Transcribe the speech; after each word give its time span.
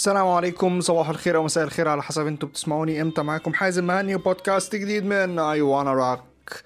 السلام 0.00 0.26
عليكم 0.28 0.80
صباح 0.80 1.08
الخير 1.08 1.36
أو 1.36 1.44
مساء 1.44 1.64
الخير 1.64 1.88
على 1.88 2.02
حسب 2.02 2.26
أنتوا 2.26 2.48
بتسمعوني 2.48 3.02
إمتى 3.02 3.22
معاكم 3.22 3.54
حازم 3.54 3.86
مهني 3.86 4.14
وبودكاست 4.14 4.76
جديد 4.76 5.04
من 5.04 5.38
I 5.38 5.60
Wanna 5.60 5.92
Rock 5.92 6.62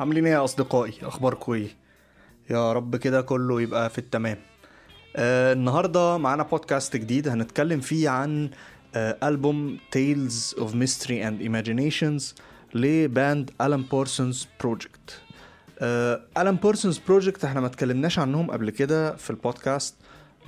عاملين 0.00 0.26
إيه 0.26 0.32
يا 0.32 0.44
أصدقائي؟ 0.44 0.92
أخباركم 1.02 1.52
إيه؟ 1.52 1.68
يا 2.50 2.72
رب 2.72 2.96
كده 2.96 3.20
كله 3.22 3.60
يبقى 3.62 3.90
في 3.90 3.98
التمام. 3.98 4.38
آه 5.16 5.52
النهارده 5.52 6.16
معانا 6.18 6.42
بودكاست 6.42 6.96
جديد 6.96 7.28
هنتكلم 7.28 7.80
فيه 7.80 8.08
عن 8.08 8.50
آه 8.94 9.28
ألبوم 9.28 9.78
Tales 9.96 10.54
of 10.58 10.68
Mystery 10.72 11.22
and 11.24 11.48
Imaginations 11.48 12.22
ل 12.74 12.89
band 12.89 13.50
Alan 13.60 13.82
Parsons 13.82 14.48
Project 14.60 15.20
Alan 16.38 16.56
Parsons 16.56 16.98
Project 16.98 17.44
إحنا 17.44 17.60
ما 17.60 17.66
اتكلمناش 17.66 18.18
عنهم 18.18 18.50
قبل 18.50 18.70
كده 18.70 19.16
في 19.16 19.30
البودكاست 19.30 19.94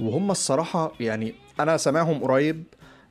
وهم 0.01 0.31
الصراحة 0.31 0.93
يعني 1.01 1.35
أنا 1.63 1.77
سامعهم 1.77 2.23
قريب 2.23 2.65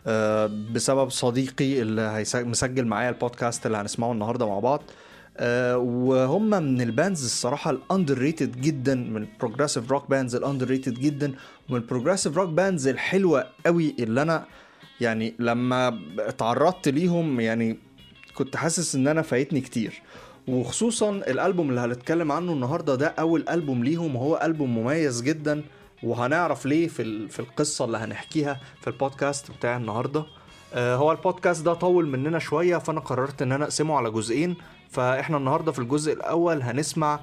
آه، 0.08 0.50
بسبب 0.74 1.10
صديقي 1.10 1.82
اللي 1.82 2.24
مسجل 2.36 2.86
معايا 2.86 3.10
البودكاست 3.10 3.66
اللي 3.66 3.78
هنسمعه 3.78 4.12
النهارده 4.12 4.48
مع 4.48 4.60
بعض. 4.60 4.82
آه، 5.38 5.78
وهم 5.78 6.50
من 6.50 6.82
ال 6.82 6.89
bands 6.89 7.24
الصراحة 7.26 7.72
ال 7.72 8.18
underrated 8.18 8.62
جدا 8.62 8.96
من 8.96 9.18
ال 9.22 9.28
progressive 9.28 9.92
rock 9.92 10.10
bands 10.10 10.32
ال 10.32 10.36
underrated 10.36 10.94
جدا 10.94 11.34
ومن 11.70 11.78
ال 11.82 11.87
progressive 11.87 12.38
rock 12.38 12.50
bands 12.50 12.88
الحلوة 12.88 13.46
قوي 13.66 13.96
اللي 14.00 14.22
أنا 14.22 14.46
يعني 15.02 15.34
لما 15.40 16.00
اتعرضت 16.20 16.88
ليهم 16.88 17.40
يعني 17.40 17.78
كنت 18.36 18.56
حاسس 18.56 18.96
إن 18.96 19.08
أنا 19.08 19.22
فايتني 19.22 19.62
كتير. 19.62 20.02
وخصوصا 20.48 21.10
الألبوم 21.10 21.70
اللي 21.70 21.82
هنتكلم 21.82 22.32
عنه 22.32 22.54
النهارده 22.54 22.96
ده 22.96 23.08
أول 23.08 23.46
ألبوم 23.50 23.84
ليهم 23.84 24.16
وهو 24.16 24.40
ألبوم 24.44 24.78
مميز 24.78 25.22
جدا. 25.22 25.64
وهنعرف 26.04 26.66
ليه 26.66 26.88
في 26.88 27.28
في 27.30 27.40
القصة 27.40 27.86
اللي 27.86 27.98
هنحكيها 27.98 28.60
في 28.82 28.88
البودكاست 28.88 29.52
بتاع 29.52 29.78
النهارده. 29.78 30.26
آه، 30.74 30.96
هو 30.96 31.12
البودكاست 31.12 31.66
ده 31.66 31.74
طول 31.74 32.08
مننا 32.08 32.40
شوية 32.40 32.78
فأنا 32.78 33.00
قررت 33.00 33.42
إن 33.42 33.52
أنا 33.52 33.64
أقسمه 33.64 33.98
على 33.98 34.12
جزئين. 34.12 34.56
فإحنا 34.90 35.38
النهارده 35.38 35.72
في 35.72 35.80
الجزء 35.80 36.14
الأول 36.14 36.62
هنسمع 36.62 37.20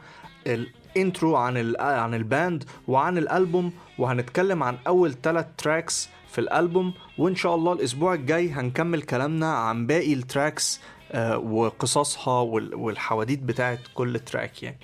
ال 0.47 0.62
intro 0.62 1.37
عن 1.37 1.77
عن 1.81 2.15
ال 2.15 2.25
band 2.25 2.65
وعن 2.89 3.19
الألبوم 3.19 3.73
وهنتكلم 3.99 4.63
عن 4.63 4.79
أول 4.87 5.15
ثلاث 5.23 5.47
tracks 5.59 6.09
في 6.29 6.41
الألبوم. 6.41 6.95
وإن 7.19 7.35
شاء 7.37 7.55
الله 7.55 7.73
الأسبوع 7.73 8.15
الجاي 8.15 8.51
هنكمل 8.51 9.03
كلامنا 9.03 9.55
عن 9.55 9.87
باقي 9.87 10.13
ال 10.13 10.22
tracks 10.22 10.81
آه، 11.13 11.39
وقصصها 11.39 12.41
وال- 12.41 12.75
والحواديت 12.75 13.39
بتاعت 13.43 13.79
كل 13.95 14.19
track 14.21 14.63
يعني. 14.63 14.79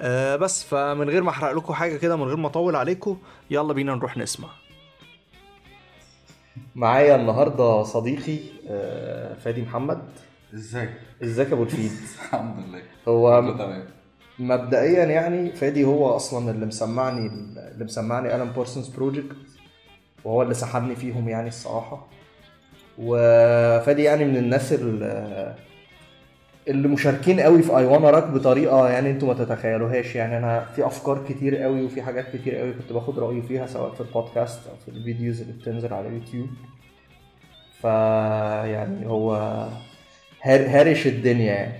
آه، 0.00 0.36
بس 0.36 0.64
فمن 0.64 1.10
غير 1.10 1.22
ما 1.22 1.30
أحرق 1.30 1.52
لكم 1.52 1.72
حاجة 1.74 1.96
كده 1.96 2.16
من 2.16 2.22
غير 2.22 2.36
ما 2.36 2.46
أطول 2.48 2.76
عليكم 2.76 3.18
يلا 3.50 3.72
بينا 3.72 3.94
نروح 3.94 4.16
نسمع. 4.16 4.48
معايا 6.74 7.16
النهارده 7.16 7.82
صديقي 7.82 8.38
آه، 8.68 9.34
فادي 9.34 9.62
محمد. 9.62 9.98
إزيك؟ 10.54 10.90
إزيك 11.22 11.48
يا 11.48 11.52
أبو 11.54 11.62
الفيد 11.62 11.90
الحمد 12.24 12.64
لله. 12.68 12.82
هو 13.08 13.54
تمام. 13.58 13.84
مبدئيا 14.38 15.04
يعني 15.04 15.52
فادي 15.52 15.84
هو 15.84 16.16
أصلا 16.16 16.50
اللي 16.50 16.66
مسمعني 16.66 17.26
اللي 17.72 17.84
مسمعني 17.84 18.26
Alan 18.36 18.48
Parsons 18.50 18.88
Project 18.88 19.36
وهو 20.24 20.42
اللي 20.42 20.54
سحبني 20.54 20.96
فيهم 20.96 21.28
يعني 21.28 21.48
الصراحة. 21.48 22.06
وفادي 22.98 24.02
يعني 24.02 24.24
من 24.24 24.36
الناس 24.36 24.72
اللي, 24.72 25.54
اللي 26.68 26.88
مشاركين 26.88 27.40
قوي 27.40 27.62
في 27.62 27.76
I 27.78 27.84
Wanna 27.86 28.10
Rock 28.10 28.24
بطريقة 28.26 28.88
يعني 28.88 29.10
أنتوا 29.10 29.28
ما 29.28 29.34
تتخيلوهاش. 29.34 30.16
يعني 30.16 30.36
أنا 30.38 30.60
في 30.60 30.86
أفكار 30.86 31.24
كتير 31.28 31.56
قوي 31.56 31.84
وفي 31.84 32.02
حاجات 32.02 32.36
كتير 32.36 32.56
قوي 32.56 32.72
كنت 32.72 32.92
باخد 32.92 33.18
رايه 33.18 33.40
فيها 33.42 33.66
سواء 33.66 33.94
في 33.94 34.00
البودكاست 34.00 34.60
أو 34.68 34.76
في 34.84 34.88
ال 34.98 35.04
videos 35.04 35.40
اللي 35.40 35.52
بتنزل 35.52 35.94
على 35.94 36.08
اليوتيوب 36.08 36.46
فيعني 37.82 39.06
هو 39.06 39.32
هار- 40.42 40.68
هارش 40.68 41.06
الدنيا 41.06 41.54
يعني. 41.54 41.72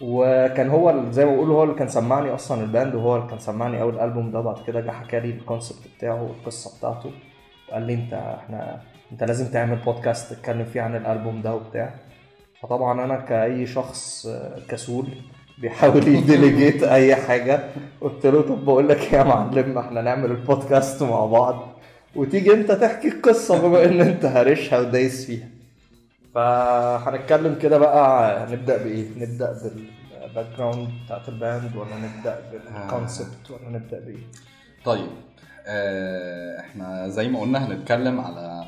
وكان 0.00 0.68
هو 0.68 1.10
زي 1.10 1.24
ما 1.24 1.34
بقول 1.36 1.50
هو 1.50 1.62
اللي 1.64 1.74
كان 1.74 1.88
سمعني 1.88 2.34
أصلا 2.34 2.62
ال 2.64 2.70
band 2.70 2.94
وهو 2.94 3.16
اللي 3.16 3.28
كان 3.28 3.38
سمعني 3.38 3.80
أول 3.82 3.98
ألبوم 4.00 4.30
ده 4.30 4.40
بعد 4.40 4.56
كده 4.66 4.80
جه 4.80 4.90
حكى 4.90 5.20
لي 5.20 5.30
ال 5.30 5.37
concept 5.37 5.88
بتاعه 5.98 6.22
والقصة 6.22 6.78
بتاعته. 6.78 7.10
وقال 7.68 7.82
لي 7.82 7.94
أنت 7.94 8.12
إحنا 8.12 8.80
أنت 9.12 9.24
لازم 9.24 9.52
تعمل 9.52 9.76
بودكاست 9.76 10.32
تتكلم 10.34 10.64
فيه 10.64 10.80
عن 10.82 10.96
الألبوم 10.96 11.42
ده 11.42 11.54
وبتاع. 11.54 11.94
فطبعا 12.62 13.04
أنا 13.04 13.16
كأي 13.16 13.66
شخص 13.66 14.28
كسول 14.68 15.06
بيحاول 15.58 16.08
ي 16.08 16.16
delegate 16.16 16.82
أي 16.82 17.16
حاجة. 17.16 17.60
قلت 18.00 18.26
له 18.26 18.42
طب 18.42 18.64
بقول 18.64 18.88
لك 18.88 19.00
إيه 19.00 19.18
يا 19.18 19.22
معلم؟ 19.24 19.78
إحنا 19.78 20.02
نعمل 20.02 20.30
البودكاست 20.30 21.02
مع 21.02 21.24
بعض. 21.26 21.68
وتيجي 22.16 22.54
أنت 22.54 22.72
تحكي 22.72 23.08
القصة 23.08 23.62
بما 23.62 23.84
إن 23.84 24.00
أنت 24.00 24.24
هارشها 24.24 24.80
ودايس 24.80 25.26
فيها. 25.26 25.48
فهنتكلم 26.34 27.58
كده 27.62 27.78
بقى 27.78 28.46
نبدأ 28.52 28.76
بإيه؟ 28.76 29.08
نبدأ 29.16 29.52
بال 29.62 30.46
background 30.58 30.88
بتاعت 31.04 31.28
ال 31.28 31.38
band 31.38 31.76
ولا 31.76 31.96
نبدأ 31.96 32.40
بال 32.52 32.74
concept 32.74 33.50
ولا 33.50 33.68
نبدأ 33.68 34.00
بإيه؟ 34.00 34.26
طيب 34.84 35.08
آه 35.66 36.60
إحنا 36.60 37.08
زي 37.08 37.28
ما 37.28 37.40
قلنا 37.40 37.66
هنتكلم 37.66 38.20
على 38.20 38.64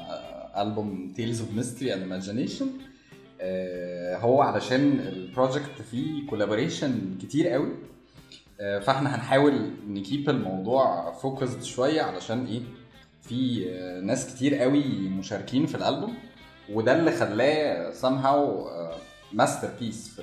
Tales 1.17 1.39
of 1.39 1.59
Mystery 1.59 1.89
and 1.95 2.03
Imagination 2.11 2.63
آه 2.63 2.92
هو 4.17 4.43
علشان 4.43 5.01
ال 5.00 5.11
project 5.11 5.83
فيه 5.91 6.27
collaboration 6.27 7.19
كتير 7.23 7.49
قوي. 7.49 7.69
آه 8.61 8.79
فاحنا 8.79 9.15
هنحاول 9.17 9.71
ن 9.89 9.97
keep 9.97 10.31
الموضوع 10.31 11.13
focused 11.12 11.62
شوية 11.63 12.03
علشان 12.03 12.47
إيه؟ 12.47 12.61
في 13.23 13.67
آه 13.71 14.01
ناس 14.01 14.35
كتير 14.35 14.55
قوي 14.55 14.85
مشاركين 15.09 15.67
في 15.67 15.75
الألبوم 15.75 16.15
وده 16.73 16.99
اللي 16.99 17.13
خلاه 17.13 17.93
somehow 17.93 18.69
masterpiece 19.33 20.09
في 20.09 20.23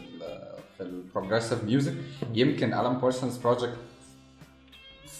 في 0.78 0.84
ال 0.83 0.90
progressive 0.90 1.63
music 1.63 1.94
يمكن 2.34 2.74
Alan 2.73 2.97
Parsons 2.97 3.38
Project 3.38 3.77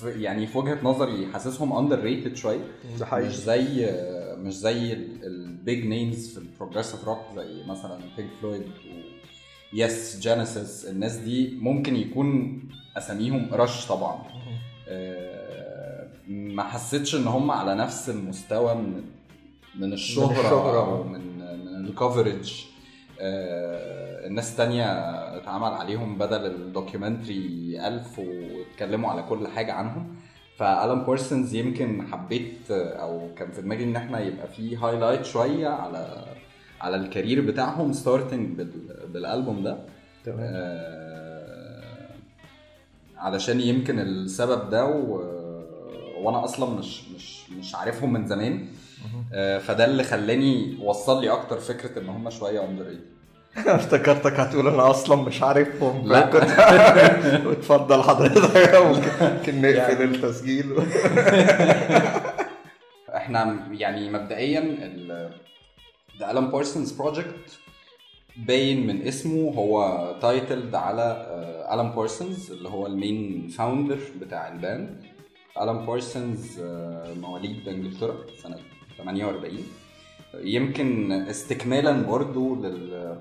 يعني 0.04 0.48
في 0.48 0.58
وجهة 0.58 0.80
نظري 0.84 1.28
حاسسهم 1.34 1.74
underrated 1.78 2.35
شوية. 2.36 2.60
ده 3.00 3.06
مش 3.18 3.36
زي 3.36 3.92
مش 4.38 4.54
زي 4.58 4.94
ال 5.24 5.39
big 5.39 5.85
names 5.85 6.34
في 6.34 6.38
ال 6.38 6.43
progressive 6.43 7.03
rock 7.07 7.19
زي 7.36 7.64
مثلا 7.68 8.00
بينك 8.18 8.30
فلويد 8.42 8.64
يس 9.74 10.20
جينيسيس 10.20 10.86
الناس 10.86 11.16
دي 11.16 11.58
ممكن 11.62 11.96
يكون 11.96 12.60
أساميهم 12.98 13.50
رش 13.54 13.88
طبعا. 13.88 14.24
آه، 14.88 16.08
ما 16.28 16.64
حسيتش 16.64 17.16
إن 17.16 17.28
هم 17.28 17.52
على 17.52 17.76
نفس 17.76 18.10
المستوى 18.10 18.76
من 18.76 19.02
من 19.80 19.94
الشهرة, 19.94 20.31
الشهرة. 20.31 20.80
أو 20.80 21.04
من 21.04 21.38
من 21.40 21.86
ال 21.85 21.94
coverage 21.94 22.66
الناس 23.19 24.56
تانية 24.57 24.85
اتعمل 25.38 25.68
عليهم 25.74 26.18
بدل 26.18 26.46
ال 26.46 26.56
documentary 26.56 27.78
ألف 27.88 28.19
واتكلموا 28.19 29.12
على 29.12 29.24
كل 29.24 29.47
حاجة 29.47 29.74
عنهم. 29.74 30.16
فألان 30.57 31.03
بارسونز 31.03 31.53
يمكن 31.56 32.07
حبيت 32.12 32.72
آه، 32.72 32.94
أو 33.02 33.30
كان 33.38 33.52
في 33.52 33.62
دماغي 33.62 33.84
إن 33.84 33.96
إحنا 33.96 34.19
يبقى 34.19 34.47
في 34.47 34.78
highlight 34.78 35.25
شوية 35.25 35.68
على 35.68 36.25
على 36.81 36.96
ال 36.96 37.02
career 37.02 37.41
بتاعهم 37.41 37.94
starting 37.94 38.62
بالألبوم 39.13 39.63
ده. 39.63 39.78
تمام. 40.25 40.40
آه، 40.53 42.09
علشان 43.18 43.62
يمكن 43.62 44.00
السبب 44.00 44.69
ده 44.69 44.86
و... 44.86 45.16
وأنا 46.24 46.44
أصلا 46.44 46.80
مش 46.80 47.09
مش 47.16 47.50
مش 47.51 47.75
عارفهم 47.75 48.13
من 48.13 48.28
زمان. 48.28 48.53
آه، 48.53 48.78
فده 49.60 49.86
اللي 49.86 50.04
خلاني 50.04 50.78
وصل 50.82 51.22
لي 51.22 51.30
أكتر 51.30 51.60
فكرة 51.60 52.00
إن 52.02 52.10
هم 52.10 52.30
شوية 52.30 52.66
under 52.66 52.96
افتكرتك 53.58 54.40
هتقول 54.40 54.68
أنا 54.68 54.90
أصلا 54.90 55.22
مش 55.22 55.42
عارفهم. 55.44 56.08
لا. 56.08 56.22
كنت 56.31 56.44
اتفضل 57.57 58.01
حضرتك. 58.04 58.75
ممكن 59.22 59.62
نقفل 59.62 60.01
التسجيل. 60.04 60.75
إحنا 63.16 63.68
يعني 63.72 64.10
مبدئيا 64.10 64.60
ال 64.60 65.30
The 66.19 66.22
Alan 66.24 66.52
Parsons 66.54 67.02
Project 67.02 67.52
باين 68.38 68.88
من 68.88 69.07
اسمه 69.07 69.54
هو 69.54 70.06
titled 70.21 70.75
على 70.75 71.25
ألان 71.74 71.92
بارسونز 71.92 72.52
اللي 72.52 72.69
هو 72.69 72.88
ال 72.88 73.00
main 73.00 73.48
founder 73.48 74.00
بتاع 74.22 74.48
ال 74.48 74.57
band. 74.57 75.04
بارسونز 75.88 76.60
آه، 76.60 77.13
مواليد 77.13 77.68
إنجلترا 77.68 78.16
سنة 78.44 78.57
48 79.04 79.57
يمكن 80.44 81.12
استكمالا 81.12 81.92
برضو 82.01 82.56
لل 82.56 83.19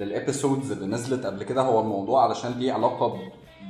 لل 0.00 0.14
episodes 0.14 0.72
اللي 0.72 0.86
نزلت 0.86 1.26
قبل 1.26 1.42
كده 1.44 1.62
هو 1.62 1.80
الموضوع 1.80 2.24
علشان 2.24 2.52
ليه 2.52 2.72
علاقة 2.72 3.20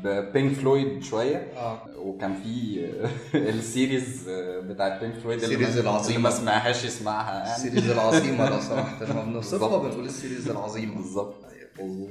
ببينك 0.05 0.53
فلويد 0.53 1.03
شوية. 1.03 1.37
آه. 1.37 1.79
وكان 1.99 2.35
في 2.35 2.87
ال 3.35 3.48
series 3.48 4.29
بتاعت 4.39 5.01
بينك 5.01 5.15
فلويد 5.15 5.43
اللي 5.43 5.55
ال 5.55 5.58
series 5.58 5.77
ما- 5.77 5.83
العظيمة. 5.83 6.09
اللي 6.17 6.23
ما 6.29 6.31
سمعهاش 6.31 6.85
يسمعها 6.85 7.35
يعني. 7.39 7.57
ال 7.57 7.62
series 7.62 7.91
العظيمة 7.91 8.51
لو 8.51 8.61
سمحت 8.71 9.03
لما 9.03 9.25
بنوصفها. 9.25 9.79
بنقول 9.79 10.05
ال 10.05 10.11
series 10.11 10.51
العظيمة. 10.51 10.95
بالظبط. 10.97 11.35
مظبوط. 11.81 12.09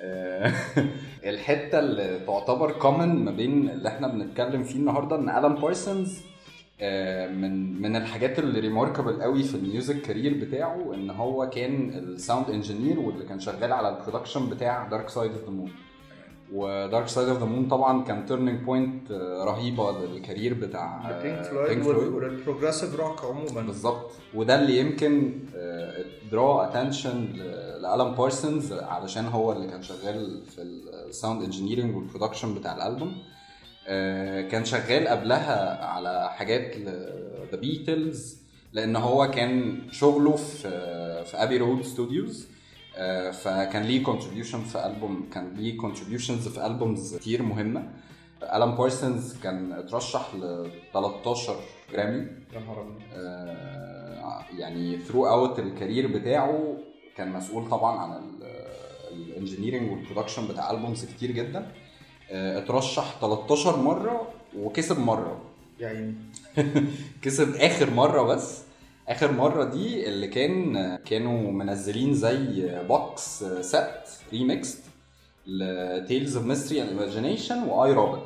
آه، 0.00 0.52
الحتة 1.30 1.78
اللي 1.78 2.20
تعتبر 2.26 2.72
common 2.72 3.24
ما 3.24 3.30
بين 3.30 3.70
اللي 3.70 3.88
إحنا 3.88 4.08
بنتكلم 4.08 4.64
فيه 4.64 4.76
النهارده 4.76 5.16
إن 5.16 5.28
الان 5.28 5.54
بارسونز 5.54 6.18
آه، 6.18 6.35
من 7.32 7.82
من 7.82 7.96
الحاجات 7.96 8.38
اللي 8.38 8.60
remarkable 8.60 9.22
قوي 9.22 9.42
في 9.42 9.54
ال 9.54 9.62
music 9.62 10.00
career 10.02 10.44
بتاعه 10.44 10.94
إن 10.94 11.10
هو 11.10 11.50
كان 11.50 11.90
ال 11.90 12.00
sound 12.00 12.50
engineer 12.50 13.00
واللي 13.00 13.24
كان 13.24 13.40
شغال 13.40 13.72
على 13.72 13.88
ال 13.88 13.94
production 13.94 14.50
بتاع 14.50 14.88
Dark 14.88 15.08
Side 15.08 15.32
of 15.32 15.44
the 15.44 15.50
Moon 15.50 15.70
و 16.52 16.63
Dark 16.63 17.08
Side 17.08 17.28
of 17.28 17.38
the 17.38 17.44
Moon 17.44 17.68
طبعا 17.68 18.04
كان 18.04 18.26
turning 18.26 18.60
point 18.60 19.12
رهيبة 19.46 20.06
لل 20.06 20.18
career 20.18 20.54
بتاع 20.54 21.20
بينك 21.68 21.82
فلويد 21.82 22.14
وال 22.14 22.27
progressive 22.27 23.00
rock 23.00 23.24
عموما. 23.24 23.60
بالظبط. 23.66 24.10
وده 24.34 24.60
اللي 24.62 24.78
يمكن 24.78 25.32
draw 26.32 26.64
attention 26.68 27.32
لالان 27.80 28.14
بارسونز 28.14 28.72
علشان 28.72 29.24
هو 29.24 29.52
اللي 29.52 29.66
كان 29.68 29.82
شغال 29.82 30.42
في 30.44 30.62
ال 30.62 30.75
sound 30.75 31.42
engineering 31.42 31.96
وال 31.96 32.06
production 32.06 32.54
بتاع 32.54 32.76
الالبوم 32.76 33.08
آه، 33.08 33.35
كان 34.50 34.64
شغال 34.64 35.08
قبلها 35.08 35.84
على 35.84 36.30
حاجات 36.30 36.76
The 37.52 37.56
Beatles 37.56 38.36
لأن 38.72 38.96
هو 38.96 39.30
كان 39.30 39.78
شغله 39.92 40.36
في 40.36 40.68
في 41.24 41.36
Abbey 41.36 41.56
Road 41.56 41.82
Studios 41.82 42.48
فكان 43.32 43.82
ليه 43.82 44.02
contribution 44.02 44.60
في 44.64 44.86
ألبوم 44.86 45.28
كان 45.32 45.54
ليه 45.54 45.76
contributions 45.76 46.48
في 46.48 46.66
ألبومز 46.66 47.16
كتير 47.16 47.42
مهمة. 47.42 47.90
الان 48.42 48.74
بارسونز 48.74 49.36
كان 49.42 49.72
اترشح 49.72 50.34
ل 50.34 50.70
13 50.92 51.56
جرامي. 51.92 52.26
آه، 53.14 54.44
يعني 54.58 54.98
throughout 54.98 55.26
ال 55.26 55.58
career 55.58 56.18
بتاعه 56.18 56.76
كان 57.16 57.32
مسؤول 57.32 57.68
طبعا 57.68 57.98
عن 57.98 58.22
ال 59.12 59.18
engineering 59.18 59.90
وال 59.90 60.00
production 60.00 60.48
بتاع 60.48 60.70
ألبومز 60.70 61.04
كتير 61.04 61.30
جدا. 61.30 61.58
آه، 61.58 61.66
اترشح 62.30 63.16
13 63.20 63.76
مرة 63.76 64.28
وكسب 64.58 64.98
مرة. 64.98 65.40
يعني؟ 65.80 66.14
كسب 67.22 67.54
آخر 67.56 67.90
مرة 67.90 68.22
بس. 68.22 68.62
آخر 69.08 69.32
مرة 69.32 69.64
دي 69.64 70.08
اللي 70.08 70.28
كان 70.28 70.96
كانوا 70.96 71.52
منزلين 71.52 72.14
زي 72.14 72.70
box 72.88 73.44
set 73.60 73.86
remix 74.32 74.78
ل 75.46 75.61
Tales 75.61 76.36
of 76.36 76.46
Mystery 76.46 76.82
and 76.82 76.88
Imagination 76.88 77.62
و 77.62 77.92
I 77.92 77.97
Robot 77.97 78.22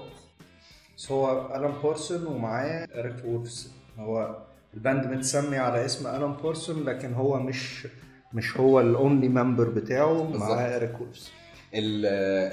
بس 0.97 1.12
هو 1.12 1.47
الان 1.56 1.73
بارسون 1.83 2.27
ومعاه 2.26 2.88
اريك 2.94 3.25
وولفسون 3.25 3.71
هو 3.99 4.37
ال 4.75 4.81
band 4.81 5.07
متسمي 5.06 5.56
على 5.58 5.85
اسم 5.85 6.06
الان 6.06 6.32
بارسون 6.33 6.85
لكن 6.85 7.12
هو 7.14 7.38
مش 7.38 7.87
مش 8.32 8.56
هو 8.56 8.81
ال 8.81 8.90
only 8.90 9.29
member 9.29 9.69
بتاعه. 9.69 10.31
معاه 10.37 10.76
اريك 10.76 11.00
وولفسون 11.01 11.31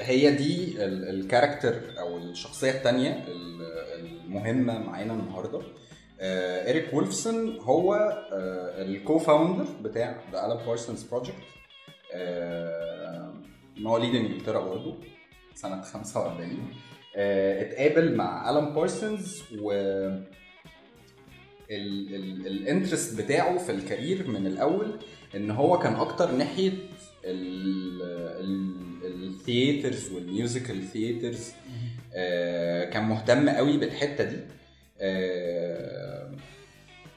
هي 0.01 0.31
دي 0.35 0.83
ال- 0.85 1.09
ال 1.09 1.16
character 1.16 1.75
أو 1.99 2.17
الشخصية 2.17 2.71
الثانية 2.71 3.25
المهمة 4.27 4.79
معانا 4.79 5.13
النهارده. 5.13 5.61
آه، 6.19 6.69
إريك 6.69 6.93
وولفسون 6.93 7.57
هو 7.59 7.93
آه، 8.33 8.81
ال 8.81 9.19
co-founder 9.19 9.65
بتاع 9.83 10.21
The 10.31 10.45
Alan 10.45 10.65
Parsons 10.65 11.03
Project 11.03 11.33
مواليد 13.77 14.15
إنجلترا 14.15 14.59
برضه 14.59 14.95
سنة 15.55 15.81
45 15.81 16.57
آه، 17.15 17.61
اتقابل 17.61 18.15
مع 18.15 18.49
الان 18.49 18.73
بارسونز 18.73 19.43
و 19.59 19.71
ال 21.71 21.88
interest 21.88 23.21
بتاعه 23.21 23.57
في 23.57 23.71
ال 23.71 23.79
career 23.79 24.27
من 24.27 24.47
الأول 24.47 24.99
إن 25.35 25.51
هو 25.51 25.79
كان 25.79 25.93
أكتر 25.95 26.31
ناحية 26.31 26.71
ال 29.13 29.24
theaters 29.24 30.11
وال 30.11 30.28
musical 30.28 30.87
theaters 30.87 31.51
كان 32.93 33.03
مهتم 33.03 33.49
قوي 33.49 33.77
بالحتة 33.77 34.23
دي. 34.23 34.37
آه، 34.99 36.31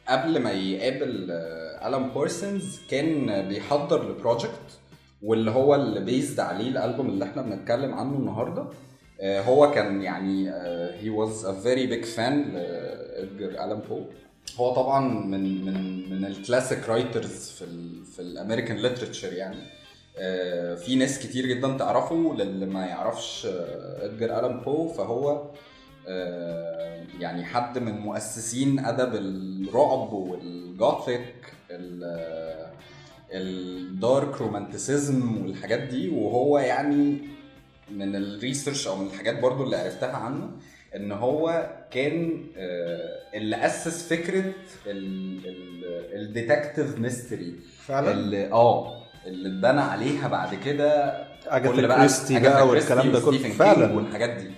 قبل 0.08 0.38
ما 0.38 0.50
يقابل 0.52 1.28
آه، 1.30 1.88
الان 1.88 2.08
بارسونز 2.10 2.80
كان 2.90 3.48
بيحضر 3.48 4.10
ل 4.10 4.19
project 4.19 4.78
واللي 5.22 5.50
هو 5.50 5.74
اللي 5.74 6.00
based 6.00 6.40
عليه 6.40 6.68
الألبوم 6.68 7.08
اللي 7.08 7.24
إحنا 7.24 7.42
بنتكلم 7.42 7.94
عنه 7.94 8.16
النهارده. 8.16 8.66
آه، 9.20 9.42
هو 9.42 9.70
كان 9.70 10.02
يعني 10.02 10.50
he 11.00 11.10
was 11.10 11.44
a 11.44 11.52
very 11.60 11.86
big 11.86 12.04
fan 12.04 12.52
ل 12.52 12.76
ادجر 12.76 13.48
الان 13.48 13.80
بو 13.88 14.04
هو 14.56 14.74
طبعا 14.74 15.08
من 15.24 15.64
من 15.64 16.10
من 16.10 16.24
ال 16.24 16.32
classic 16.32 16.88
writers 16.88 17.50
في 17.50 17.62
ال 17.64 18.04
في 18.04 18.22
ال 18.22 18.28
American 18.28 18.76
literature 18.76 19.32
يعني. 19.32 19.56
آه، 19.56 19.79
في 20.76 20.96
ناس 20.96 21.18
كتير 21.18 21.46
جدا 21.46 21.76
تعرفه 21.76 22.34
للي 22.38 22.66
ما 22.66 22.86
يعرفش 22.86 23.46
آه، 23.46 24.04
ادجر 24.04 24.38
ألان 24.38 24.60
بو 24.60 24.88
فهو 24.88 25.50
آه، 26.08 27.04
يعني 27.20 27.44
حد 27.44 27.78
من 27.78 27.92
مؤسسين 27.98 28.78
أدب 28.84 29.14
الرعب 29.14 30.12
وال 30.12 30.43
gothic 30.43 31.34
ال- 31.70 32.70
ال 33.32 33.54
dark 33.54 34.40
romanticism 34.40 35.42
والحاجات 35.44 35.80
دي. 35.80 36.08
وهو 36.08 36.58
يعني 36.58 37.18
من 37.90 38.16
ال 38.16 38.24
research 38.24 38.86
أو 38.88 38.96
من 38.96 39.06
الحاجات 39.06 39.38
برضو 39.40 39.64
اللي 39.64 39.76
عرفتها 39.76 40.16
عنه 40.16 40.50
إن 40.96 41.12
هو 41.12 41.70
كان 41.90 42.44
آه، 42.56 43.18
اللي 43.34 43.66
أسس 43.66 44.08
فكرة 44.08 44.52
ال 46.14 46.23
detective 46.23 46.98
mystery 46.98 47.54
فعلا؟ 47.86 48.12
آه. 48.52 48.99
اللي 49.26 49.48
اتبنى 49.48 49.80
عليها 49.80 50.28
بعد 50.28 50.54
كده 50.54 50.88
أجاثا 51.46 51.96
كريستي 51.96 52.40
بقى 52.40 52.68
والكلام 52.68 53.12
ده 53.12 53.20
كله. 53.20 53.38
فعلا. 53.38 53.92
والحاجات 53.94 54.30
دي. 54.30 54.50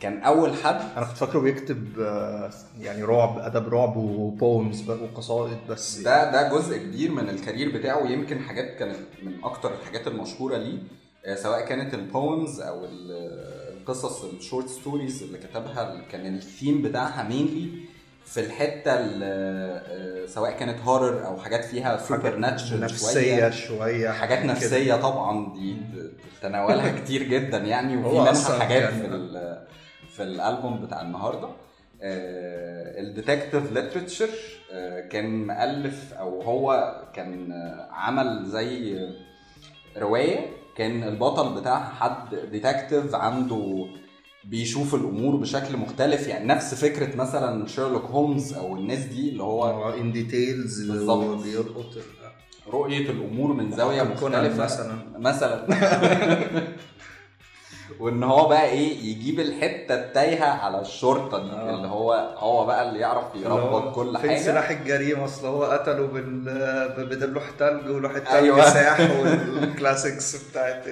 كان 0.00 0.22
أول 0.22 0.54
حد 0.54 0.80
أنا 0.96 1.06
كنت 1.06 1.16
فاكره 1.16 1.38
بيكتب 1.38 2.00
آه، 2.00 2.50
يعني 2.80 3.02
رعب 3.02 3.38
ادب 3.38 3.68
رعب 3.68 3.96
و 3.96 4.12
poems 4.12 4.90
وقصائد 4.90 5.56
بس. 5.68 5.98
ده 5.98 6.32
ده 6.32 6.48
جزء 6.58 6.78
كبير 6.78 7.10
من 7.10 7.28
ال 7.28 7.35
career 7.35 7.78
بتاعه 7.78 8.00
يمكن 8.06 8.38
حاجات 8.40 8.78
كانت 8.78 8.96
من 9.22 9.32
أكتر 9.44 9.74
الحاجات 9.80 10.06
المشهورة 10.06 10.56
ليه 10.56 10.78
آه، 11.26 11.34
سواء 11.34 11.60
كانت 11.66 11.94
ال 11.94 12.05
poems 12.05 12.60
أو 12.60 12.84
ال- 12.84 13.54
القصص 13.80 14.24
ال 14.24 14.31
short 14.31 14.68
stories 14.68 15.22
اللي 15.22 15.38
كتبها 15.38 16.00
كان 16.12 16.34
الثيم 16.34 16.82
بتاعها 16.82 17.22
mainly 17.28 17.68
في 18.24 18.40
الحتة 18.40 18.94
ال- 18.94 19.20
آه، 19.22 20.26
سواء 20.26 20.50
كانت 20.50 20.80
horror 20.80 21.26
أو 21.26 21.36
حاجات 21.38 21.64
فيها 21.64 21.96
supernatural 21.96 22.80
نفسية 22.80 23.50
شوية 23.50 24.10
حاجات 24.10 24.38
كده. 24.42 24.52
نفسية 24.52 24.94
طبعا 24.94 25.52
دي 25.54 25.76
تناولها 26.42 26.92
كتير 27.00 27.22
جدا 27.22 27.58
يعني 27.58 27.96
وفي 27.96 28.18
منها 28.18 28.58
حاجات 28.58 28.82
كان- 28.90 29.00
في 29.00 29.06
ال- 29.06 29.66
في 30.16 30.22
الألبوم 30.22 30.86
بتاع 30.86 31.00
النهارده 31.02 31.48
ال 32.98 33.05
detective 33.05 33.72
literature 33.72 34.28
كان 35.10 35.46
مؤلف 35.46 36.12
أو 36.12 36.42
هو 36.42 36.94
كان 37.14 37.52
آه، 37.52 37.88
عمل 37.92 38.44
زي 38.46 38.98
رواية 39.96 40.38
كان 40.76 41.02
البطل 41.02 41.60
بتاعها 41.60 41.92
حد 41.94 42.34
detective 42.34 43.14
عنده 43.14 43.86
بيشوف 44.46 44.94
الأمور 44.94 45.36
بشكل 45.36 45.76
مختلف 45.76 46.28
يعني 46.28 46.46
نفس 46.46 46.74
فكرة 46.74 47.16
مثلا 47.16 47.66
شيرلوك 47.66 48.04
هومز 48.04 48.54
أو 48.54 48.76
الناس 48.76 48.98
دي 48.98 49.28
اللي 49.30 49.42
هو 49.42 49.90
in 49.94 50.12
details. 50.12 50.90
وبيلقط 50.90 51.86
رؤية 52.72 53.10
الأمور 53.10 53.52
من 53.52 53.70
زاوية 53.76 54.02
مختلفة 54.02 54.64
مثلا 54.64 54.98
مثلا 55.18 55.66
وإن 58.00 58.22
هو 58.22 58.48
بقى 58.48 58.64
إيه 58.64 58.98
يجيب 58.98 59.40
الحتة 59.40 59.94
التايهة 59.94 60.44
على 60.46 60.80
الشرطة 60.80 61.38
دي 61.38 61.50
آه. 61.50 61.74
اللي 61.74 61.88
هو 61.88 62.12
هو 62.38 62.66
بقى 62.66 62.88
اللي 62.88 63.00
يعرف 63.00 63.24
يربط 63.34 63.94
كل 63.94 64.18
حاجة 64.18 64.38
سلاح 64.38 64.70
الجريمة 64.70 65.24
أصل 65.24 65.46
هو 65.46 65.64
قتله 65.64 66.06
بال 66.06 66.44
ب 67.10 67.18
بلوح 67.18 67.50
تلج 67.58 67.90
ولوح 67.90 68.14
التلج 68.14 68.34
أيوة. 68.34 68.70
ساح 68.70 69.00
وال 69.20 69.46
classics 69.46 70.50
بتاعت 70.50 70.84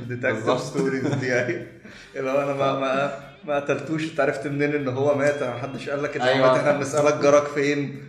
ال 0.00 0.06
detective. 0.06 0.60
stories 0.60 1.06
دي 1.14 1.26
يعني 1.26 1.79
اللي 2.16 2.30
هو 2.30 2.42
أنا 2.42 2.52
ما 2.54 2.78
ما 2.80 3.12
ما 3.44 3.56
قتلتوش. 3.60 4.10
أنت 4.10 4.20
عرفت 4.20 4.46
منين 4.46 4.74
إن 4.74 4.88
هو 4.88 5.14
مات؟ 5.14 5.42
ما 5.42 5.58
حدش 5.58 5.88
قال 5.88 6.02
لك 6.02 6.16
إن 6.16 6.22
أيوة. 6.22 6.48
مات. 6.48 6.58
إحنا 6.58 6.72
بنسألك 6.72 7.14
جارك 7.22 7.46
فين؟ 7.46 8.02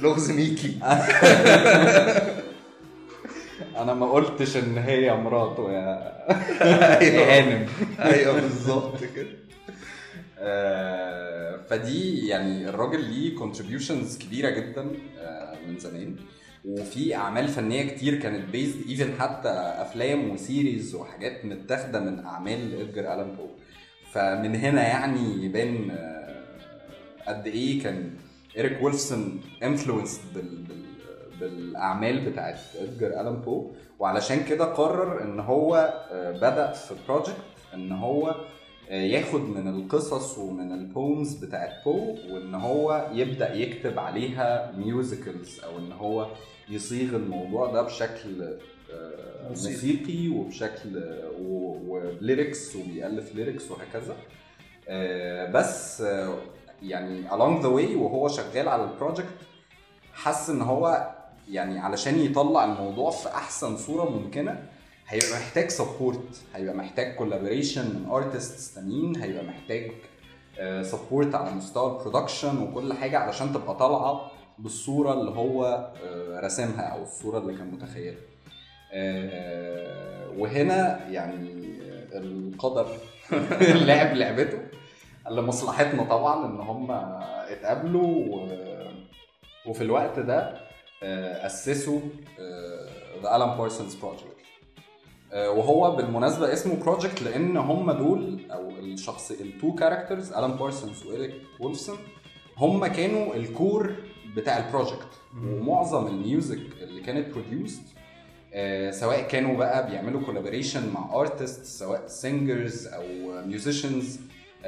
لغز 0.00 0.30
ميكي. 0.30 0.78
أنا 3.76 3.94
ما 3.94 4.12
قلتش 4.12 4.56
إن 4.56 4.78
هي 4.78 5.14
مراته 5.14 5.72
يا 5.72 6.12
أيوه. 7.00 7.24
هانم 7.38 7.66
أيوه 8.00 8.40
بالظبط 8.40 9.04
كده. 9.16 9.28
آه، 10.38 11.60
فدي 11.70 12.26
يعني 12.26 12.68
الراجل 12.68 13.00
ليه 13.04 13.36
contributions 13.36 14.18
كبيرة 14.18 14.50
جدا 14.50 14.90
آه، 15.20 15.54
من 15.68 15.78
زمان. 15.78 16.16
وفي 16.64 17.14
أعمال 17.16 17.48
فنية 17.48 17.82
كتير 17.82 18.14
كانت 18.20 18.48
based 18.50 18.88
even 18.88 19.20
حتى 19.20 19.48
أفلام 19.48 20.30
و 20.30 20.39
series 20.39 20.94
وحاجات 20.94 21.44
متاخدة 21.44 22.00
من 22.00 22.24
أعمال 22.24 22.80
إدجار 22.80 23.14
ألان 23.14 23.36
بو. 23.36 23.46
فمن 24.12 24.56
هنا 24.56 24.82
يعني 24.88 25.44
يبان 25.44 25.90
آه، 25.90 26.44
قد 27.26 27.46
إيه 27.46 27.82
كان 27.82 28.10
إيريك 28.56 28.82
وولفسون 28.82 29.40
influenced 29.62 30.20
بال 30.34 30.62
بال 30.62 30.82
بالأعمال 31.40 32.30
بتاعت 32.30 32.58
إدجار 32.80 33.20
ألان 33.20 33.36
بو. 33.36 33.72
وعلشان 33.98 34.44
كده 34.44 34.64
قرر 34.64 35.22
إن 35.24 35.40
هو 35.40 35.74
آه، 36.12 36.30
بدأ 36.32 36.72
في 36.72 36.94
project 37.08 37.36
إن 37.74 37.92
هو 37.92 38.34
ياخد 38.92 39.40
من 39.40 39.68
القصص 39.68 40.38
ومن 40.38 40.72
ال 40.72 40.82
poems 40.82 41.34
بتاعت 41.34 41.84
بو 41.84 42.16
وإن 42.30 42.54
هو 42.54 43.10
يبدأ 43.12 43.54
يكتب 43.54 43.98
عليها 43.98 44.72
musicals 44.76 45.60
أو 45.60 45.78
إن 45.78 45.92
هو 45.92 46.28
يصيغ 46.68 47.16
الموضوع 47.16 47.72
ده 47.72 47.82
بشكل 47.82 48.42
آه، 48.92 49.48
موسيقي. 49.48 50.28
وبشكل 50.28 51.02
و 51.88 52.01
lyrics 52.01 52.76
وبيألف 52.76 53.34
lyrics 53.34 53.70
وهكذا 53.70 54.16
آه، 54.88 55.50
بس 55.50 56.00
آه، 56.00 56.38
يعني 56.82 57.28
along 57.30 57.62
the 57.62 57.66
way 57.66 57.96
وهو 57.96 58.28
شغال 58.28 58.68
على 58.68 58.84
ال 58.84 58.91
project 58.91 59.38
حس 60.14 60.50
إن 60.50 60.62
هو 60.62 61.10
يعني 61.50 61.78
علشان 61.78 62.18
يطلع 62.18 62.64
الموضوع 62.64 63.10
في 63.10 63.28
أحسن 63.28 63.76
صورة 63.76 64.10
ممكنة 64.10 64.62
هيبقى 65.12 65.40
محتاج 65.40 65.68
support 65.68 66.42
هيبقى 66.54 66.74
محتاج 66.74 67.14
collaboration 67.14 67.84
من 67.84 68.10
artists 68.10 68.74
تانيين 68.74 69.16
هيبقى 69.16 69.44
محتاج 69.44 69.92
support 70.82 71.34
على 71.34 71.50
مستوى 71.50 71.92
ال 71.92 71.98
production 71.98 72.62
وكل 72.62 72.92
حاجة 72.92 73.18
علشان 73.18 73.52
تبقى 73.52 73.76
طالعة 73.76 74.30
بالصورة 74.58 75.12
اللي 75.12 75.30
هو 75.30 75.64
آه، 76.04 76.40
راسمها 76.40 76.82
أو 76.82 77.02
الصورة 77.02 77.38
اللي 77.38 77.54
كان 77.54 77.70
متخيلها 77.70 78.20
آه، 78.92 80.30
وهنا 80.38 81.08
يعني 81.08 81.78
القدر 82.12 82.86
لعب 83.86 84.16
لعبته 84.16 84.58
لمصلحتنا 85.30 86.04
طبعا 86.04 86.46
إن 86.46 86.60
هم 86.60 86.90
اتقابلوا. 86.90 88.48
وفي 89.66 89.84
الوقت 89.84 90.18
ده 90.18 90.60
آه، 91.02 91.46
أسسوا 91.46 92.00
The 93.22 93.36
Alan 93.36 93.58
Parsons 93.58 93.94
Project 93.94 94.31
وهو 95.32 95.96
بالمناسبة 95.96 96.52
اسمه 96.52 96.74
project 96.76 97.22
لأن 97.22 97.56
هم 97.56 97.92
دول 97.92 98.40
أو 98.50 98.70
الشخص 98.70 99.30
ال 99.30 99.41
two 99.41 99.74
characters 99.74 100.32
الان 100.32 100.50
بارسونز 100.52 101.06
وإيريك 101.06 101.34
وولفسون 101.60 101.96
هم 102.58 102.86
كانوا 102.86 103.34
ال 103.34 103.46
core 103.46 103.92
بتاع 104.36 104.66
ال 104.66 104.71
project 104.71 105.08
ومعظم 105.44 106.06
ال 106.06 106.15
music 106.15 106.60
اللي 106.82 107.00
كانت 107.00 107.34
produced 107.34 107.82
سواء 108.90 109.20
كانوا 109.28 109.56
بقى 109.56 109.90
بيعملوا 109.90 110.20
collaboration 110.22 110.92
مع 110.92 111.20
artist 111.20 111.64
سواء 111.64 112.06
singers 112.06 112.86
أو 112.86 113.02
musicians 113.46 114.20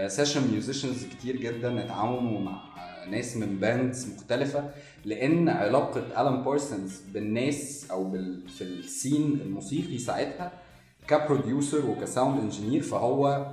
session 0.07 0.51
musicians 0.53 1.05
كتير 1.07 1.37
جدا 1.37 1.85
اتعاونوا 1.85 2.41
مع 2.41 2.53
آه، 2.53 2.94
ناس 3.11 3.37
من 3.37 3.57
bands 3.61 4.07
مختلفة 4.17 4.65
لأن 5.05 5.49
علاقة 5.49 6.01
الان 6.01 6.43
بارسونز 6.43 7.01
بالناس 7.13 7.87
أو 7.91 8.05
بال 8.05 8.41
في 8.59 8.65
ال 8.65 8.78
scene 8.78 9.41
الموسيقي 9.45 9.99
ساعتها 9.99 10.53
ك 11.09 11.18
producer 11.18 11.87
وك 11.87 12.02
sound 12.02 12.41
engineer 12.41 12.83
فهو 12.83 13.47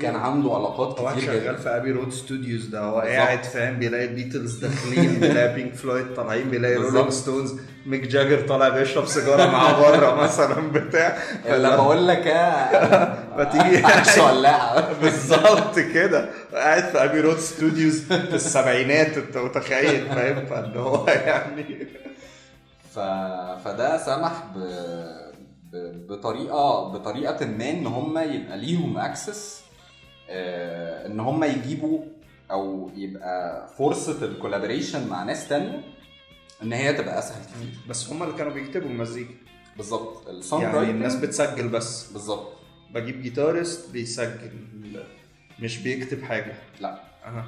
كان 0.00 0.16
عنده 0.16 0.54
علاقات 0.54 1.00
هو 1.00 1.10
كتير 1.10 1.22
شغال 1.24 1.40
جدا 1.42 1.56
في 1.56 1.68
Abbey 1.68 1.90
Road 1.90 2.12
Studios 2.12 2.66
ده 2.66 2.80
هو. 2.80 2.98
قاعد 3.00 3.44
فاهم 3.44 3.78
بيلاقي 3.78 4.04
البيتلز 4.04 4.58
داخلين 4.58 5.20
بيلاقي 5.20 5.54
بينك 5.54 5.74
فلويد 5.74 6.14
طالعين 6.14 6.50
بيلاقي. 6.50 6.74
رولينج 6.74 7.08
ستونز 7.10 7.54
ميك 7.86 8.00
جاجر 8.06 8.48
طالع 8.48 8.68
بيشرب 8.68 9.06
سيجارة 9.06 9.50
معاه 9.50 9.80
بره 9.90 10.14
مثلا 10.22 10.72
بتاع 10.72 11.18
لما 11.48 11.76
بقول 11.76 12.08
لك 12.08 12.26
يا 13.40 13.44
ما 13.44 13.50
تيجي 13.50 13.86
عكس 13.86 14.18
ولاعه 14.18 15.00
بالظبط 15.00 15.78
كده. 15.78 16.30
قاعد 16.52 16.82
في 16.84 17.04
Abbey 17.04 17.20
Road 17.20 17.38
Studios 17.38 18.00
في 18.00 18.34
السبعينات 18.34 19.18
انت 19.18 19.36
متخيل؟ 19.36 20.06
فاهم؟ 20.06 20.46
فاللي 20.46 20.78
هو 20.78 21.06
يعني. 21.06 21.86
ف... 22.94 22.98
فده 23.64 23.98
سمح 23.98 24.44
ب... 24.54 24.58
ب... 25.72 26.06
بطريقه 26.06 26.88
بطريقة 26.88 27.46
ما 27.46 27.70
إن 27.70 27.86
هم 27.86 28.18
يبقى 28.18 28.58
ليهم 28.58 28.98
access 28.98 29.62
إن 31.06 31.20
هم 31.20 31.44
يجيبوا 31.44 32.00
أو 32.50 32.90
يبقى 32.96 33.68
فرصه 33.78 34.24
ال 34.24 34.30
collaboration 34.30 35.08
مع 35.08 35.24
ناس 35.24 35.48
تانية 35.48 35.80
إن 36.62 36.72
هي 36.72 36.92
تبقى 36.92 37.18
أسهل 37.18 37.42
كتير. 37.42 37.80
بس 37.88 38.10
هم 38.10 38.22
اللي 38.22 38.34
كانوا 38.34 38.52
بيكتبوا 38.52 38.88
المزيكا. 38.88 39.34
بالظبط. 39.76 40.26
يعني 40.52 40.90
الناس 40.90 41.14
بتسجل 41.16 41.68
بس. 41.68 42.12
بالظبط. 42.12 42.59
بجيب 42.94 43.22
guitarist 43.22 43.90
بيسجل. 43.90 44.50
مش 45.60 45.78
بيكتب 45.78 46.22
حاجة. 46.22 46.54
لا. 46.80 47.00
أها. 47.24 47.44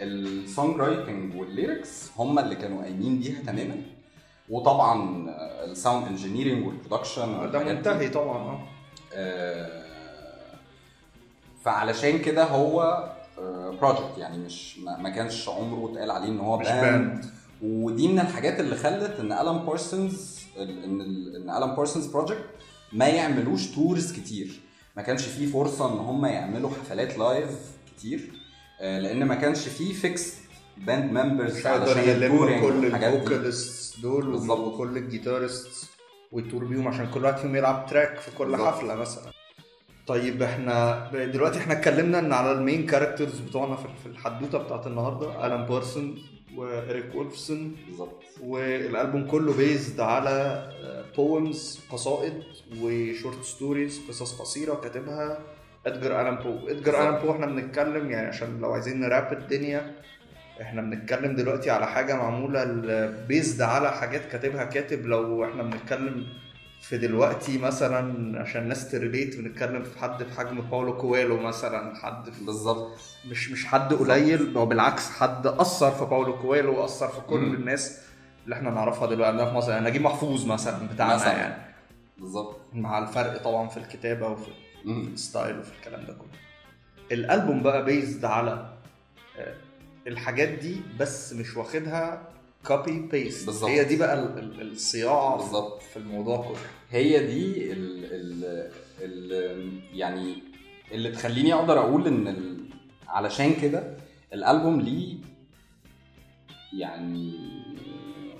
ال 0.00 0.76
songwriting 0.80 1.34
وال 1.34 1.53
lyrics 1.53 2.10
هم 2.16 2.38
اللي 2.38 2.54
كانوا 2.56 2.82
قايمين 2.82 3.18
بيها 3.20 3.40
تماما. 3.46 3.76
وطبعا 4.48 5.26
ال 5.64 5.71
sound 5.71 6.06
engineering 6.06 6.66
وال 6.66 6.80
production 6.80 7.50
ده 7.50 7.58
منتهي 7.64 8.08
طبعا 8.08 8.38
آه. 8.38 8.60
آه، 9.14 9.86
فعلشان 11.64 12.18
كده 12.18 12.44
هو 12.44 13.04
project 13.80 14.18
يعني 14.18 14.38
مش 14.38 14.78
ما 14.78 15.10
كانش 15.10 15.48
عمره 15.48 15.92
اتقال 15.92 16.10
عليه 16.10 16.28
إن 16.28 16.40
هو 16.40 16.58
مش 16.58 16.66
band 16.68 17.24
ودي 17.62 18.08
من 18.08 18.18
الحاجات 18.20 18.60
اللي 18.60 18.76
خلت 18.76 19.20
إن 19.20 19.32
الان 19.32 19.58
بارسونز 19.66 20.40
إن 20.58 20.62
ال- 21.00 21.36
إن 21.36 21.50
Alan 21.50 21.74
Parsons 21.76 22.06
Project 22.06 22.44
ما 22.92 23.06
يعملوش 23.06 23.66
tours 23.66 24.12
كتير. 24.12 24.60
ما 24.96 25.02
كانش 25.02 25.22
فيه 25.26 25.46
فرصة 25.46 25.92
إن 25.92 25.98
هم 25.98 26.26
يعملوا 26.26 26.70
حفلات 26.70 27.18
live 27.18 27.50
كتير 27.96 28.30
آه، 28.80 28.98
لأن 29.00 29.24
ما 29.24 29.34
كانش 29.34 29.68
فيه 29.68 29.92
fixed 29.94 30.34
band 30.76 31.12
members 31.12 31.56
مش 31.58 31.66
هيقدر 31.66 31.98
يلم 31.98 32.36
كل 32.60 32.74
والحاجات 32.84 33.10
دي. 33.12 33.16
ال 33.16 33.24
vocalists 33.24 34.00
دول. 34.00 34.50
وكل 34.50 34.96
ال 34.96 35.04
guitarists 35.04 35.90
وي 36.32 36.43
tour 36.43 36.64
بيهم 36.64 36.88
عشان 36.88 37.06
كل 37.14 37.24
واحد 37.24 37.36
فيهم 37.38 37.56
يلعب 37.56 37.86
track 37.90 38.18
في 38.20 38.30
كل 38.38 38.44
بالظبط. 38.50 38.66
حفلة 38.68 38.94
مثلا 38.94 39.32
طيب 40.06 40.42
إحنا 40.42 41.08
دلوقتي 41.12 41.58
إحنا 41.58 41.72
اتكلمنا 41.72 42.18
إن 42.18 42.32
على 42.32 42.52
ال 42.52 42.59
main 42.59 42.86
characters 42.86 43.38
بتوعنا 43.40 43.76
في 43.76 43.88
في 44.02 44.06
الحدوتة 44.08 44.58
بتاعت 44.58 44.86
النهارده 44.86 45.46
الان 45.46 45.66
بارسونز 45.66 46.18
وإريك 46.56 47.14
وولفسون. 47.14 47.76
بالظبط. 47.88 48.22
والألبوم 48.42 49.26
كله 49.26 49.56
based 49.56 50.00
على 50.00 50.68
poems 51.16 51.80
قصائد 51.92 52.32
و 52.82 52.92
short 52.92 53.42
stories 53.44 54.00
قصص 54.08 54.40
قصيرة 54.40 54.74
كاتبها 54.74 55.38
ادجار 55.86 56.20
الان 56.20 56.36
بو 56.36 56.66
بالظبط. 56.66 56.88
الان 56.88 57.22
بو 57.22 57.32
إحنا 57.32 57.46
بنتكلم 57.46 58.10
يعني 58.10 58.26
عشان 58.26 58.58
لو 58.60 58.72
عايزين 58.72 59.00
نقرب 59.00 59.32
الدنيا 59.32 59.94
إحنا 60.60 60.82
بنتكلم 60.82 61.36
دلوقتي 61.36 61.70
على 61.70 61.86
حاجة 61.86 62.14
معمولة 62.16 62.64
based 63.28 63.62
على 63.62 63.92
حاجات 63.92 64.24
كاتبها 64.24 64.64
كاتب. 64.64 65.06
لو 65.06 65.44
إحنا 65.44 65.62
بنتكلم 65.62 66.26
في 66.88 66.98
دلوقتي 66.98 67.58
مثلا 67.58 68.40
عشان 68.42 68.62
الناس 68.62 68.90
ت 68.90 68.97
relate 68.97 69.36
بنتكلم 69.36 69.82
في 69.82 69.98
حد 69.98 70.22
في 70.22 70.38
حجم 70.40 70.60
باولو 70.60 70.96
كويلو 70.96 71.36
مثلا 71.36 71.96
حد 71.96 72.30
بالظبط 72.40 72.92
مش 73.30 73.50
مش 73.50 73.66
حد 73.66 73.94
قليل 73.94 74.56
هو 74.58 74.66
بالعكس 74.66 75.10
حد 75.10 75.46
أثر 75.46 75.90
في 75.90 76.04
باولو 76.04 76.38
كويلو 76.38 76.80
وأثر 76.80 77.08
في 77.08 77.20
كل 77.20 77.38
مم. 77.40 77.54
الناس 77.54 78.00
اللي 78.44 78.56
إحنا 78.56 78.70
نعرفها 78.70 79.06
دلوقتي 79.06 79.30
عندنا 79.32 79.48
في 79.50 79.54
مصر 79.56 79.70
يعني 79.70 79.90
نجيب 79.90 80.02
محفوظ 80.02 80.46
مثلا 80.46 80.88
بتاعنا 80.94 81.14
مثلاً. 81.14 81.32
يعني 81.32 81.62
بالظبط 82.18 82.56
مع 82.72 82.98
الفرق 82.98 83.42
طبعا 83.42 83.68
في 83.68 83.76
الكتابة 83.76 84.28
وفي. 84.28 84.50
ال 84.86 84.98
style 84.98 85.58
وفي 85.58 85.70
الكلام 85.78 86.00
ده 86.06 86.12
كله 86.12 86.38
الألبوم 87.12 87.62
بقى 87.62 87.84
based 87.84 88.24
على 88.24 88.70
آه، 89.38 89.54
الحاجات 90.06 90.48
دي 90.48 90.80
بس 91.00 91.32
مش 91.32 91.56
واخدها 91.56 92.22
copy 92.66 93.00
paste. 93.00 93.64
هي 93.64 93.84
دي 93.84 93.96
بقى 93.96 94.14
ال- 94.14 94.38
ال- 94.38 94.72
الصياعه 94.72 95.36
بالظبط 95.36 95.82
في 95.82 95.96
الموضوع 95.96 96.36
كله 96.36 96.56
هي 96.90 97.26
دي 97.26 97.72
ال 97.72 98.04
ال 98.04 98.70
ال 99.00 99.80
يعني 99.94 100.34
اللي 100.92 101.10
تخليني 101.10 101.54
أقدر 101.54 101.78
أقول 101.78 102.06
إن 102.06 102.56
علشان 103.08 103.54
كده 103.54 103.96
الألبوم 104.32 104.80
ليه 104.80 105.16
يعني 106.78 107.32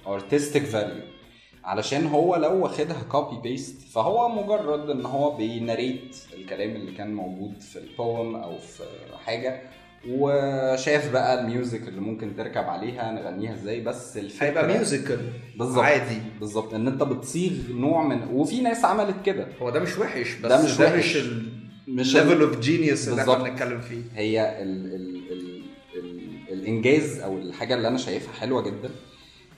artistic 0.06 0.72
value. 0.72 1.16
علشان 1.64 2.06
هو 2.06 2.36
لو 2.36 2.62
واخدها 2.62 3.02
copy 3.02 3.48
paste 3.48 3.80
فهو 3.80 4.28
مجرد 4.28 4.90
إن 4.90 5.06
هو 5.06 5.36
بي 5.36 5.54
narrate 5.54 6.16
الكلام 6.34 6.70
اللي 6.70 6.92
كان 6.92 7.14
موجود 7.14 7.60
في 7.60 7.78
البوم 7.78 8.36
أو 8.36 8.58
في 8.58 8.84
حاجة 9.24 9.62
وشاف 10.08 11.12
بقى 11.12 11.40
ال 11.40 11.48
music 11.48 11.88
اللي 11.88 12.00
ممكن 12.00 12.36
تركب 12.36 12.64
عليها 12.64 13.12
نغنيها 13.12 13.54
إزاي 13.54 13.80
بس 13.80 14.16
الفكرة 14.16 14.46
هيبقى 14.46 14.66
musical 14.68 15.18
بالظبط. 15.58 15.84
عادي. 15.84 16.18
بالظبط. 16.40 16.74
إن 16.74 16.86
أنت 16.88 17.02
بتصيغ 17.02 17.52
نوع 17.70 18.02
من 18.02 18.22
وفي 18.32 18.60
ناس 18.60 18.84
عملت 18.84 19.16
كده. 19.26 19.48
هو 19.62 19.70
ده 19.70 19.80
مش 19.80 19.98
وحش 19.98 20.34
بس 20.34 20.48
ده 20.48 20.64
مش 20.64 20.76
ده 20.78 20.84
وحش. 20.84 20.96
مش 20.98 21.16
ال 21.16 21.52
مش 21.88 22.16
level 22.16 22.42
of 22.42 22.58
genius 22.60 23.08
اللي 23.08 23.22
إحنا. 23.22 23.34
بنتكلم 23.38 23.80
فيه. 23.80 24.02
هي 24.14 24.62
ال 24.62 24.94
ال 24.94 25.32
ال 25.32 25.62
ال 25.96 26.22
الإنجاز 26.52 27.18
أو 27.18 27.36
الحاجة 27.38 27.74
اللي 27.74 27.88
أنا 27.88 27.98
شايفها 27.98 28.32
حلوة 28.32 28.62
جدا 28.62 28.90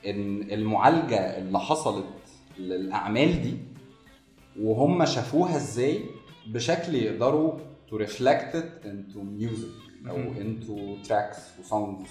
إن 0.07 0.43
المعالجة 0.53 1.17
اللي 1.39 1.59
حصلت 1.61 2.05
للأعمال 2.59 3.43
دي 3.43 3.55
وهم 4.61 5.05
شافوها 5.05 5.57
إزاي 5.57 6.01
بشكل 6.47 6.95
يقدروا 6.95 7.53
reflect 7.93 8.55
it 8.55 8.87
into 8.87 9.19
music. 9.41 9.88
أو 10.11 10.17
into 10.35 11.07
tracks 11.09 11.61
و 11.61 11.69
songs 11.69 12.07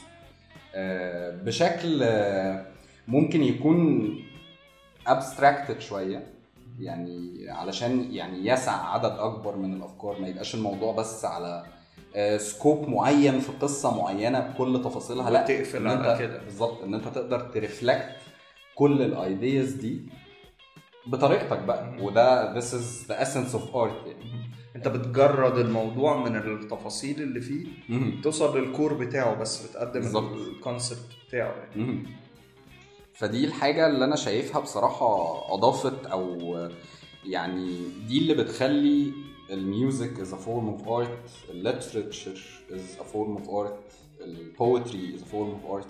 بشكل 1.45 2.03
آه، 2.03 2.65
ممكن 3.07 3.43
يكون 3.43 4.13
abstracted 5.07 5.79
شوية. 5.79 6.33
يعني 6.79 7.45
علشان 7.49 8.13
يعني 8.13 8.47
يسع 8.47 8.85
عدد 8.93 9.11
أكبر 9.19 9.55
من 9.55 9.73
الافكار 9.73 10.19
ما 10.21 10.27
يبقاش 10.27 10.55
الموضوع 10.55 10.93
بس 10.95 11.25
على 11.25 11.65
scope 12.37 12.89
معين 12.89 13.39
في 13.39 13.51
قصة 13.61 13.97
معينة 14.03 14.39
بكل 14.39 14.81
تفاصيلها. 14.83 15.29
لا 15.29 15.43
وتقفل 15.43 15.87
إن 15.87 15.87
على 16.03 16.19
كده. 16.19 16.43
بالظبط 16.43 16.83
إن 16.83 16.93
أنت 16.93 17.07
تقدر 17.07 17.39
ت 17.39 17.49
reflect 17.49 18.15
كل 18.75 19.01
ال 19.01 19.13
ideas 19.13 19.71
دي 19.73 20.01
بطريقتك 21.07 21.59
بقى. 21.59 21.95
وده 22.01 22.59
this 22.59 22.65
is 22.73 23.07
the 23.09 23.15
essence 23.15 23.53
of 23.55 23.73
art 23.75 24.07
يعني. 24.07 24.36
انت 24.77 24.87
بتجرد 24.87 25.57
الموضوع 25.57 26.17
من 26.29 26.35
التفاصيل 26.35 27.21
اللي 27.21 27.41
فيه 27.41 27.65
مهم. 27.89 28.21
توصل 28.23 28.57
لل 28.57 28.69
core 28.69 28.93
بتاعه 28.93 29.35
بس 29.35 29.67
بتقدم. 29.67 30.17
ال 30.37 30.46
concept 30.46 31.07
بتاعه 31.27 31.55
يعني 31.55 31.81
مهم. 31.83 32.05
فدي 33.13 33.45
الحاجة 33.45 33.87
اللي 33.87 34.05
أنا 34.05 34.15
شايفها 34.15 34.61
بصراحة 34.61 35.37
أضافت 35.53 36.05
أو 36.05 36.55
يعني 37.25 37.77
دي 38.07 38.17
اللي 38.17 38.33
بتخلي 38.33 39.11
ال 39.49 39.60
music 39.60 40.13
is 40.17 40.27
a 40.31 40.37
form 40.37 40.79
of 40.81 40.87
art 40.87 41.49
ال 41.49 41.58
literature 41.58 42.41
is 42.69 42.99
a 43.01 43.03
form 43.13 43.41
of 43.43 43.47
art 43.49 43.93
ال 44.21 44.35
poetry 44.35 45.17
is 45.17 45.21
a 45.21 45.25
form 45.25 45.51
of 45.65 45.71
art 45.81 45.87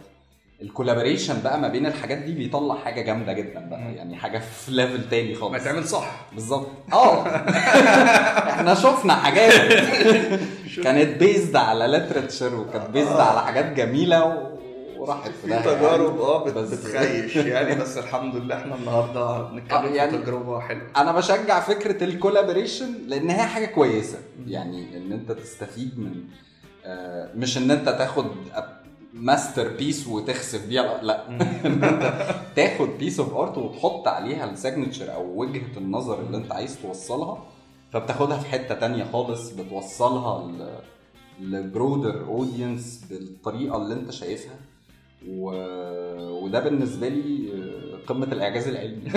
ال 0.61 0.67
collaboration 0.67 1.41
بقى 1.43 1.59
ما 1.59 1.67
بين 1.67 1.85
الحاجات 1.85 2.17
دي 2.17 2.33
بيطلع 2.33 2.75
حاجة 2.75 3.01
جامدة 3.01 3.33
جدا 3.33 3.59
بقى. 3.69 3.79
يعني 3.95 4.15
حاجة 4.15 4.39
في 4.39 4.71
level 4.71 5.09
تاني 5.09 5.35
خالص. 5.35 5.51
ما 5.51 5.57
تعمل 5.59 5.87
صح. 5.87 6.25
بالظبط. 6.33 6.67
آه. 6.93 7.25
إحنا 8.49 8.73
شفنا 8.75 9.15
حاجات. 9.15 9.53
كانت 10.83 11.19
based 11.19 11.55
على 11.55 11.87
literature 11.87 12.55
وكانت 12.55 12.89
based 12.89 13.19
على 13.19 13.41
حاجات 13.41 13.65
جميلة 13.73 14.25
و- 14.25 14.57
وراحت 14.97 15.31
في 15.41 15.47
تجارب. 15.47 16.19
آه 16.21 16.43
بتخيش 16.43 17.35
يعني 17.35 17.75
بس 17.75 17.97
الحمد 17.97 18.35
لله 18.35 18.57
إحنا 18.57 18.75
النهارده 18.75 19.41
بنتكلم 19.49 19.77
آه، 19.77 19.87
يعني- 19.87 20.11
في 20.11 20.17
تجربة 20.17 20.59
حلوة. 20.59 20.81
أنا 20.97 21.11
بشجع 21.11 21.59
فكرة 21.59 22.03
ال 22.03 22.10
collaboration 22.10 22.93
لأن 23.07 23.29
هي 23.29 23.43
حاجة 23.43 23.65
كويسة. 23.65 24.17
يعني 24.47 24.97
إن 24.97 25.11
أنت 25.11 25.31
تستفيد 25.31 25.99
من 25.99 26.13
آه، 26.85 27.29
مش 27.35 27.57
إن 27.57 27.71
أنت 27.71 27.89
تاخد 27.89 28.25
masterpiece 29.19 30.07
وتخسف 30.07 30.67
بيها. 30.67 31.03
لا. 31.03 31.23
تاخد 32.55 32.89
piece 32.99 33.19
of 33.19 33.33
art 33.33 33.57
وتحط 33.57 34.07
عليها 34.07 34.51
ال 34.51 34.57
signature 34.57 35.13
أو 35.13 35.41
وجهة 35.41 35.77
النظر 35.77 36.19
اللي 36.19 36.37
أنت 36.37 36.51
عايز 36.51 36.81
توصلها 36.81 37.43
فبتاخدها 37.93 38.37
في 38.37 38.45
حتة 38.49 38.75
تانية 38.75 39.03
خالص 39.03 39.49
بتوصلها 39.49 40.51
ل 41.41 41.52
broader 41.52 42.25
audience 42.25 43.05
بالطريقة 43.09 43.77
اللي 43.77 43.93
أنت 43.93 44.11
شايفها. 44.11 44.55
و... 45.27 45.51
وده 46.43 46.59
بالنسبة 46.59 47.07
لي 47.07 47.49
آه، 47.53 47.97
قمة 48.07 48.25
الإعجاز 48.25 48.67
العلمي. 48.67 49.11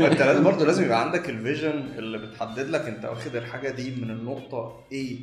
أنت 0.12 0.22
برضه 0.44 0.66
لازم 0.66 0.84
يبقى 0.84 1.00
عندك 1.00 1.30
ال 1.30 1.38
vision 1.38 1.84
اللي 1.98 2.18
بتحدد 2.18 2.68
لك 2.70 2.80
أنت 2.80 3.04
واخد 3.04 3.36
الحاجة 3.36 3.70
دي 3.70 3.90
من 3.90 4.10
النقطة 4.10 4.80
A 4.92 5.16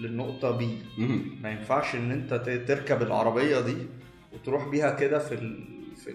للنقطة 0.00 0.58
مهم. 0.98 1.38
ما 1.42 1.50
ينفعش 1.50 1.94
إن 1.94 2.10
أنت 2.10 2.34
تركب 2.68 3.02
العربية 3.02 3.60
دي 3.60 3.76
وتروح 4.32 4.68
بيها 4.68 4.90
كده 4.94 5.18
في 5.18 5.34
ال... 5.34 5.64
في 6.04 6.14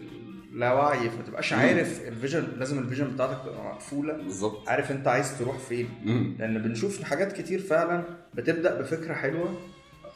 اللاوعي 0.54 1.10
فما 1.10 1.22
تبقاش. 1.28 1.54
عارف 1.54 2.08
ال 2.08 2.13
vision 2.13 2.48
لازم 2.58 2.80
ال 2.80 2.84
vision 2.84 3.08
بتاعتك 3.14 3.42
تبقى 3.46 3.64
مقفولة 3.66 4.14
بالظبط 4.14 4.70
عارف 4.70 4.92
أنت 4.92 5.08
عايز 5.08 5.40
تروح 5.40 5.58
فين. 5.58 5.90
لأن 6.40 6.62
بنشوف 6.62 7.04
حاجات 7.04 7.32
كتير 7.42 7.60
فعلا 7.62 8.04
بتبدأ 8.34 8.82
بفكرة 8.82 9.14
حلوة 9.14 9.60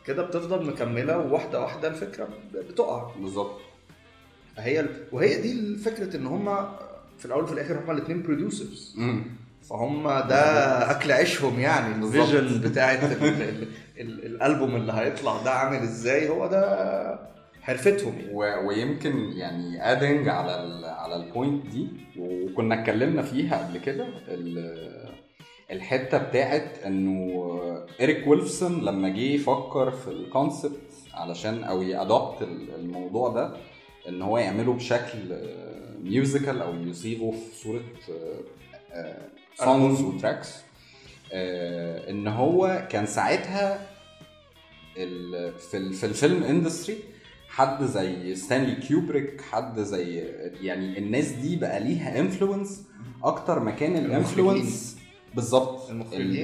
كده 0.05 0.23
بتفضل 0.23 0.65
مكملة 0.65 1.17
وواحدة 1.17 1.61
واحدة 1.61 1.87
الفكرة 1.87 2.27
بتقع 2.53 3.11
بالظبط 3.19 3.59
فهي 4.55 4.85
وهي 5.11 5.41
دي 5.41 5.75
فكرة 5.77 6.17
إن 6.17 6.25
هم 6.27 6.69
في 7.17 7.25
الأول 7.25 7.43
وفي 7.43 7.53
الآخر 7.53 7.79
هم 7.79 7.91
الاثنين 7.91 8.21
producers. 8.23 8.95
فهم 9.61 10.03
ده 10.07 10.91
أكل 10.91 11.11
عيشهم 11.11 11.59
يعني 11.59 11.93
بالظبط. 11.99 12.29
ال 12.29 12.34
vision 12.34 12.61
بتاعت 12.69 13.03
ال- 13.03 13.23
ال- 13.23 13.67
ال- 13.99 14.25
الألبوم 14.25 14.75
اللي 14.75 14.93
هيطلع 14.93 15.43
ده 15.43 15.51
عامل 15.51 15.77
إزاي 15.77 16.29
هو 16.29 16.47
ده 16.47 17.29
حرفتهم 17.61 18.19
يعني 18.19 18.33
و... 18.33 18.67
ويمكن 18.67 19.31
يعني 19.31 19.91
adding 19.91 20.27
على 20.29 20.63
ال... 20.63 20.85
على 20.85 21.15
ال 21.15 21.24
point 21.24 21.65
دي 21.65 21.87
وكنا 22.19 22.81
اتكلمنا 22.81 23.21
فيها 23.21 23.57
قبل 23.67 23.77
كده 23.77 24.07
ال... 24.27 24.79
الحتة 25.71 26.17
بتاعت 26.17 26.77
إنه 26.85 27.39
إريك 28.01 28.27
وولفسون 28.27 28.81
لما 28.85 29.09
جه 29.09 29.19
يفكر 29.19 29.91
في 29.91 30.07
ال 30.07 30.16
concept 30.16 30.79
علشان 31.13 31.63
أو 31.63 31.81
ي 31.81 31.91
adopt 31.91 32.41
الموضوع 32.79 33.29
ده 33.29 33.51
إن 34.09 34.21
هو 34.21 34.37
يعمله 34.37 34.73
بشكل 34.73 35.19
musical 36.03 36.61
أو 36.61 36.75
يصيغه 36.75 37.31
في 37.31 37.55
صورة 37.63 37.81
songs 39.65 40.01
و 40.01 40.09
tracks 40.09 40.55
آه، 41.33 42.09
إن 42.11 42.27
هو 42.27 42.87
كان 42.91 43.05
ساعتها 43.05 43.87
في 44.95 45.91
في 45.93 46.05
الفيلم 46.05 46.43
industry 46.43 46.97
حد 47.49 47.83
زي 47.83 48.35
ستانلي 48.35 48.75
كيوبريك 48.75 49.41
حد 49.41 49.79
زي 49.79 50.23
يعني 50.61 50.97
الناس 50.99 51.27
دي 51.31 51.55
بقى 51.55 51.79
ليها 51.79 52.19
influence 52.19 52.83
أكتر 53.23 53.59
ما 53.59 53.71
كان 53.71 53.95
ال 53.97 54.07
influence 54.07 54.97
بالظبط. 55.35 55.89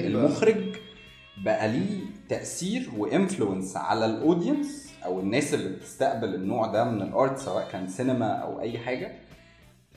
المخرج 0.06 0.76
بقى 1.44 1.68
ليه 1.68 2.00
تأثير 2.28 2.90
و 2.96 3.04
influence 3.04 3.76
على 3.76 4.06
ال 4.06 4.16
audience 4.16 4.92
أو 5.04 5.20
الناس 5.20 5.54
اللي 5.54 5.68
بتستقبل 5.68 6.34
النوع 6.34 6.66
ده 6.66 6.84
من 6.84 7.02
ال 7.02 7.11
art 7.11 7.38
سواء 7.38 7.68
كان 7.72 7.88
سينما 7.88 8.26
أو 8.32 8.60
أي 8.60 8.78
حاجة. 8.78 9.12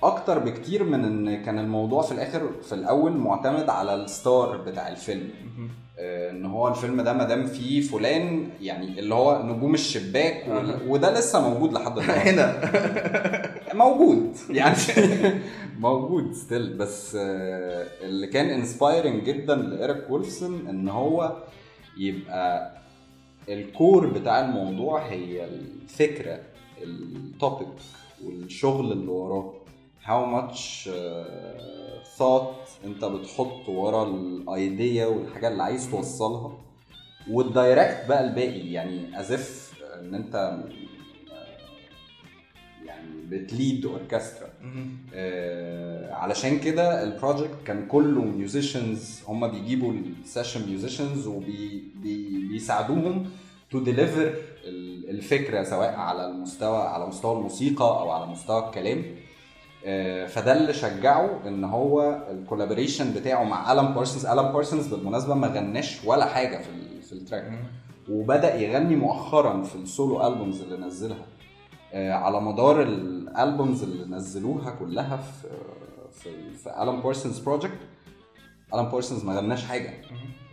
أكتر 0.04 0.40
بكتير 0.40 0.84
من 0.84 1.06
إن 1.06 1.44
كان 1.44 1.60
الموضوع 1.60 2.02
في 2.02 2.12
الآخر 2.12 2.50
في 2.62 2.76
الأول 2.76 3.12
معتمد 3.12 3.70
على 3.70 3.96
ال 3.96 4.08
star 4.08 4.58
بتاع 4.58 4.88
الفيلم. 4.90 5.30
آه، 6.00 6.32
إن 6.32 6.46
هو 6.46 6.68
الفيلم 6.68 7.02
ده 7.02 7.14
ما 7.14 7.24
دام 7.24 7.46
فيه 7.48 7.82
فلان 7.82 8.50
يعني 8.62 9.00
اللي 9.00 9.16
هو 9.16 9.44
نجوم 9.44 9.74
الشباك 9.74 10.34
أها. 10.34 10.80
وده 10.88 11.20
لسه 11.20 11.50
موجود 11.50 11.74
لحد 11.74 11.98
النهارده. 12.00 12.32
هنا. 12.32 13.74
موجود. 13.74 14.36
يعني 14.50 14.76
موجود 15.80 16.34
still 16.34 16.74
بس 16.78 17.16
آه، 17.20 17.88
اللي 18.02 18.28
كان 18.28 18.50
inspiring 18.50 19.24
جدا 19.24 19.56
لإيريك 19.56 20.10
وولفسون 20.10 20.68
إن 20.68 20.90
هو 20.90 21.38
يبقى 21.98 22.72
ال 23.50 23.61
core 23.61 24.08
بتاع 24.08 24.40
الموضوع 24.46 25.02
هي 25.08 25.46
الفكرة 25.46 26.40
ال 26.84 26.98
topic 26.98 27.68
والشغل 28.26 28.92
اللي 28.92 29.08
وراه. 29.12 29.54
How 30.10 30.22
much 30.36 30.88
uh, 30.88 30.92
thought 32.18 32.86
انت 32.86 33.06
بتحط 33.06 33.70
ورا 33.70 34.04
ال 34.08 34.27
idea 34.27 35.06
والحاجة 35.06 35.48
اللي 35.48 35.64
عايز 35.64 35.92
توصلها 35.92 36.52
وال 37.32 37.50
direct 37.50 38.06
بقى 38.10 38.24
الباقي 38.24 38.72
يعني 38.72 39.18
if 39.18 39.40
ان 40.00 40.16
انت 40.16 40.36
آه، 40.36 40.64
يعني 42.86 43.08
بت 43.30 43.48
lead 43.48 43.86
orchestra 43.86 44.50
آه، 45.14 46.14
علشان 46.14 46.60
كده 46.60 47.04
ال 47.04 47.10
project 47.10 47.58
كان 47.66 47.88
كله 47.88 48.22
musicians 48.22 49.22
هم 49.28 49.48
بيجيبوا 49.48 49.94
ال 50.24 50.29
session 50.29 50.68
musicians 50.70 51.28
وبيساعدوهم 51.28 53.30
to 53.72 53.80
deliver 53.80 54.34
الفكرة 55.10 55.64
سواء 55.64 55.96
على 55.96 56.26
المستوى 56.26 56.78
على 56.78 57.06
مستوى 57.08 57.38
الموسيقى 57.38 57.86
أو 57.86 58.10
على 58.12 58.26
مستوى 58.26 58.66
الكلام. 58.66 59.04
فده 60.28 60.54
اللي 60.58 60.74
شجعه 60.74 61.40
إن 61.48 61.64
هو 61.64 62.24
ال 62.32 62.38
collaboration 62.38 63.14
بتاعه 63.14 63.44
مع 63.44 63.72
الان 63.72 63.94
بارسونز 63.94 64.26
الان 64.26 64.52
بارسونز 64.54 64.88
بالمناسبة 64.88 65.36
ما 65.36 65.48
غناش 65.48 66.06
ولا 66.06 66.26
حاجة 66.26 66.58
في 66.58 67.02
في 67.02 67.14
ال 67.14 67.20
track 67.20 67.52
وبدأ 68.10 68.56
يغني 68.56 68.96
مؤخرا 68.96 69.64
في 69.64 69.76
ال 69.76 69.86
solo 69.86 70.28
albums 70.28 70.62
اللي 70.62 70.78
نزلها. 70.88 71.26
آه، 71.94 72.12
على 72.14 72.42
مدار 72.42 72.82
ال 72.82 72.96
albums 72.96 73.84
اللي 73.84 74.16
نزلوها 74.16 74.72
كلها 74.72 75.18
في 75.18 75.48
في 76.12 76.30
في 76.64 76.68
الان 76.84 77.02
بارسونز 77.02 77.40
بروجكت 77.40 77.80
الان 78.74 78.86
بارسونز 78.86 79.24
ما 79.26 79.38
غناش 79.38 79.66
حاجة. 79.66 79.94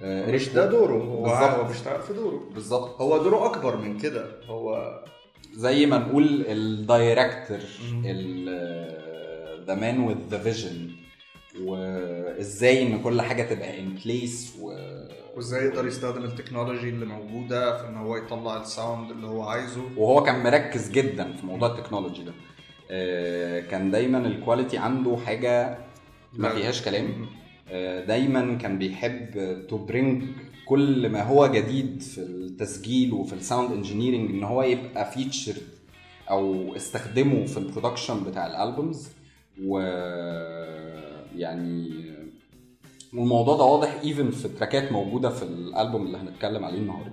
آه، 0.02 0.32
مش 0.32 0.48
ده 0.48 0.66
دوره. 0.66 1.02
هو 1.02 1.22
بيشتغل 1.68 2.02
في 2.02 2.12
دوره. 2.12 2.40
بالظبط. 2.54 3.00
هو 3.00 3.18
دوره 3.18 3.46
أكبر 3.46 3.76
من 3.76 3.98
كده. 3.98 4.24
هو 4.48 4.92
زي 5.54 5.86
ما 5.86 5.98
نقول 5.98 6.44
ال 6.48 6.59
director. 6.59 7.60
the 9.66 9.74
man 9.74 10.00
with 10.00 10.16
the 10.30 10.38
vision 10.38 10.90
وإزاي 11.60 12.82
إن 12.82 13.02
كل 13.02 13.22
حاجة 13.22 13.42
تبقى 13.54 13.80
in 13.80 13.94
place 14.04 14.56
و 14.60 14.70
وإزاي 15.36 15.64
يقدر 15.66 15.86
يستخدم 15.86 16.24
ال 16.24 16.30
technology 16.30 16.88
اللي 16.88 17.04
موجودة 17.06 17.78
في 17.82 17.88
إن 17.88 17.96
هو 17.96 18.16
يطلع 18.16 18.60
ال 18.60 18.68
sound 18.68 19.10
اللي 19.10 19.26
هو 19.26 19.42
عايزه. 19.42 19.82
وهو 19.96 20.22
كان 20.22 20.42
مركز 20.42 20.90
جدا 20.90 21.32
في 21.32 21.46
موضوع 21.46 21.68
ال 21.78 21.82
technology 21.82 22.24
ده. 22.24 22.32
آه، 22.90 23.60
كان 23.60 23.90
دايما 23.90 24.18
ال 24.26 24.33
quality 24.33 24.78
عنده 24.78 25.16
حاجة 25.26 25.78
ما. 26.34 26.48
فيهاش 26.48 26.82
كلام. 26.82 27.26
آه، 27.68 28.04
دايما 28.04 28.54
كان 28.54 28.78
بيحب 28.78 29.28
to 29.68 29.78
bring 29.78 30.22
كل 30.66 31.08
ما 31.08 31.22
هو 31.22 31.46
جديد 31.46 32.02
في 32.02 32.18
التسجيل 32.18 33.12
وفي 33.12 33.32
ال 33.32 33.39
sound 33.39 33.72
engineering 33.72 34.30
إن 34.30 34.44
هو 34.44 34.62
يبقى 34.62 35.10
feature 35.10 35.54
أو 36.30 36.76
استخدمه 36.76 37.44
في 37.46 37.56
ال 37.56 37.62
production 37.62 38.24
بتاع 38.24 38.46
ال 38.46 38.55
albums 38.55 39.08
و 39.64 39.78
يعني 41.36 41.90
والموضوع 43.14 43.56
ده 43.56 43.62
واضح 43.64 43.94
even 44.04 44.30
في 44.30 44.48
تراكات 44.48 44.92
موجودة 44.92 45.28
في 45.30 45.42
الألبوم 45.42 46.06
اللي 46.06 46.18
هنتكلم 46.18 46.64
عليه 46.64 46.78
النهارده. 46.78 47.12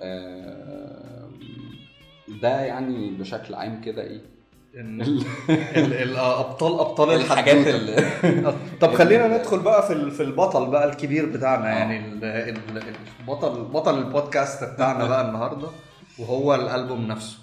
آه، 0.00 1.28
ده 2.42 2.60
يعني 2.60 3.10
بشكل 3.10 3.54
عام 3.54 3.80
كده 3.80 4.02
إيه؟ 4.02 4.20
ال- 4.74 5.02
ال- 5.76 5.92
ال- 5.92 6.16
آه، 6.16 6.40
ابطال 6.40 7.10
الحاجات 7.20 7.66
طب 8.80 8.94
خلينا 8.94 9.38
ندخل 9.38 9.58
بقى 9.60 9.86
في 9.88 10.10
في 10.10 10.22
البطل 10.22 10.66
بقى 10.70 10.84
الكبير 10.90 11.26
بتاعنا 11.26 11.68
يعني 11.68 11.98
ال- 11.98 12.24
ال- 12.24 12.82
البطل 13.20 13.64
بطل 13.64 13.98
البودكاست 13.98 14.64
بتاعنا 14.64 15.04
بقى 15.08 15.28
النهارده 15.28 15.68
وهو 16.18 16.54
الألبوم 16.54 17.06
نفسه. 17.06 17.38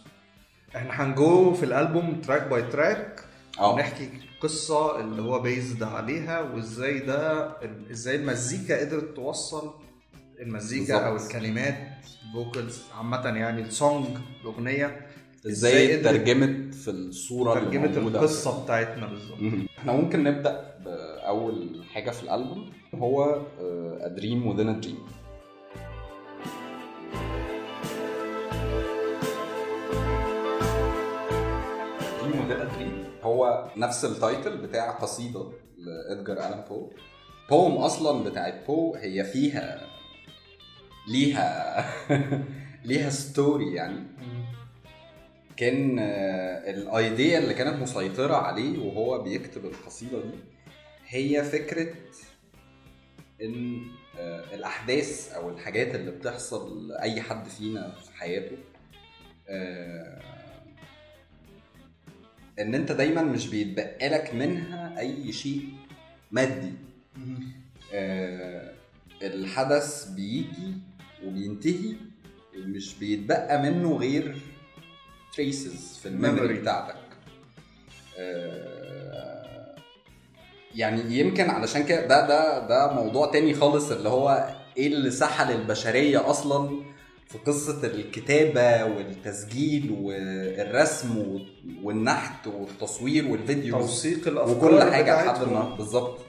إحنا 0.76 1.04
هنجو 1.04 1.54
في 1.54 1.64
الألبوم 1.66 2.22
track 2.28 2.48
by 2.48 2.62
track 2.62 3.24
ونحكي 3.62 4.10
قصة 4.42 5.00
اللي 5.00 5.22
هو 5.22 5.40
based 5.40 5.84
عليها 5.84 6.42
وإزاي 6.42 7.00
ده 7.00 7.52
إزاي 7.92 8.16
المزيكا 8.16 8.80
قدرت 8.80 9.16
توصل 9.16 9.74
المزيكا 10.40 11.08
أو 11.08 11.14
بالظبط. 11.14 11.36
الكلمات 11.36 11.78
vocals 12.34 12.82
عامة 12.98 13.26
يعني 13.26 13.62
ال 13.62 13.70
song 13.70 14.06
الاغنيه 14.42 15.08
إزاي 15.48 15.94
قدرت 15.98 16.06
اترجمت 16.16 16.76
في 16.76 16.92
الصورة 16.92 17.58
اللي 17.60 17.78
موجودة. 17.78 18.20
القصة 18.20 18.64
بتاعتنا 18.64 19.06
بالظبط. 19.08 19.38
إحنا 19.80 19.92
ممكن 19.94 20.24
نبدأ 20.24 20.76
بأول 20.86 21.84
حاجة 21.94 22.12
في 22.12 22.24
الألبوم 22.24 22.70
هو 22.96 23.42
A 24.02 24.20
Dream 24.20 24.44
Within 24.50 24.70
a 24.70 24.86
Dream 24.86 25.17
Dream 32.56 33.24
هو 33.26 33.72
نفس 33.78 34.06
ال 34.06 34.14
title 34.14 34.58
بتاع 34.58 34.92
قصيدة 34.92 35.52
لإدجار 35.78 36.38
ألان 36.38 36.64
بو. 36.70 36.92
poem 37.50 37.78
أصلا 37.78 38.24
بتاعت 38.30 38.66
بو 38.68 38.96
هي 38.96 39.24
فيها 39.24 39.88
ليها 41.08 41.86
ليها 42.86 43.10
story 43.10 43.74
يعني. 43.74 44.04
كان 45.58 46.00
آه، 46.00 46.70
ال 46.70 46.84
idea 46.84 47.40
اللي 47.40 47.54
كانت 47.54 47.82
مسيطرة 47.82 48.36
عليه 48.36 48.80
وهو 48.80 49.24
بيكتب 49.24 49.66
القصيدة 49.66 50.22
دي 50.22 50.38
هي 51.08 51.44
فكرة 51.44 51.94
إن 53.42 53.82
آه، 54.20 54.56
الأحداث 54.56 55.34
أو 55.34 55.50
الحاجات 55.50 55.96
اللي 55.96 56.12
بتحصل 56.12 56.88
لأي 56.88 57.22
حد 57.22 57.48
فينا 57.48 57.96
في 58.06 58.18
حياته 58.18 58.58
آه، 59.50 60.22
إن 62.60 62.76
أنت 62.76 62.92
دايما 62.92 63.22
مش 63.22 63.48
بيتبقى 63.48 64.10
لك 64.10 64.34
منها 64.36 65.00
أي 65.00 65.32
شيء 65.32 65.70
مادي. 66.32 66.74
آه، 67.94 68.72
الحدث 69.22 70.06
بيجي 70.10 70.74
وبينتهي 71.26 71.96
ومش 72.58 72.96
بيتبقى 73.00 73.62
منه 73.62 73.96
غير 73.98 74.38
traces 75.36 75.98
في 76.02 76.08
ال 76.08 76.13
memory. 76.13 76.54
بتاعتك. 76.54 76.96
آه، 78.18 79.76
يعني 80.76 81.20
يمكن 81.20 81.50
علشان 81.50 81.84
كده 81.86 82.08
ده 82.08 82.28
ده 82.28 82.68
ده 82.68 82.94
موضوع 82.94 83.32
تاني 83.32 83.54
خالص 83.54 83.92
اللي 83.92 84.10
هو 84.10 84.56
إيه 84.78 84.88
اللي 84.88 85.12
سحل 85.12 85.52
البشرية 85.52 86.30
أصلا 86.30 86.84
في 87.30 87.38
قصة 87.38 87.88
الكتابة 87.88 88.86
والتسجيل 88.86 89.92
والرسم 90.02 91.40
والنحت 91.84 92.48
والتصوير 92.48 93.28
والفيديو 93.28 93.80
توثيق 93.80 94.28
الأفكار 94.28 94.58
وكل 94.58 94.92
حاجة 94.92 95.26
لحد 95.26 95.40
بالظبط. 95.78 96.20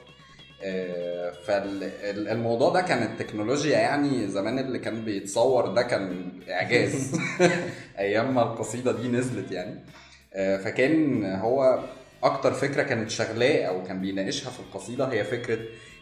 فالموضوع 1.45 2.69
ده 2.69 2.81
كان 2.81 3.03
التكنولوجيا 3.03 3.77
يعني 3.77 4.27
زمان 4.27 4.59
اللي 4.59 4.79
كان 4.79 5.05
بيتصور 5.05 5.67
ده 5.67 5.81
كان 5.81 6.31
إعجاز. 6.49 7.19
أيام 7.99 8.35
ما 8.35 8.43
القصيدة 8.43 8.91
دي 8.91 9.07
نزلت 9.07 9.51
يعني. 9.51 9.79
آه، 10.33 10.57
فكان 10.57 11.25
هو 11.25 11.79
أكتر 12.23 12.53
فكرة 12.53 12.83
كانت 12.83 13.09
شغلاه 13.09 13.63
أو 13.63 13.83
كان 13.83 14.01
بيناقشها 14.01 14.49
في 14.49 14.59
القصيدة 14.59 15.11
هي 15.11 15.23
فكرة 15.23 15.59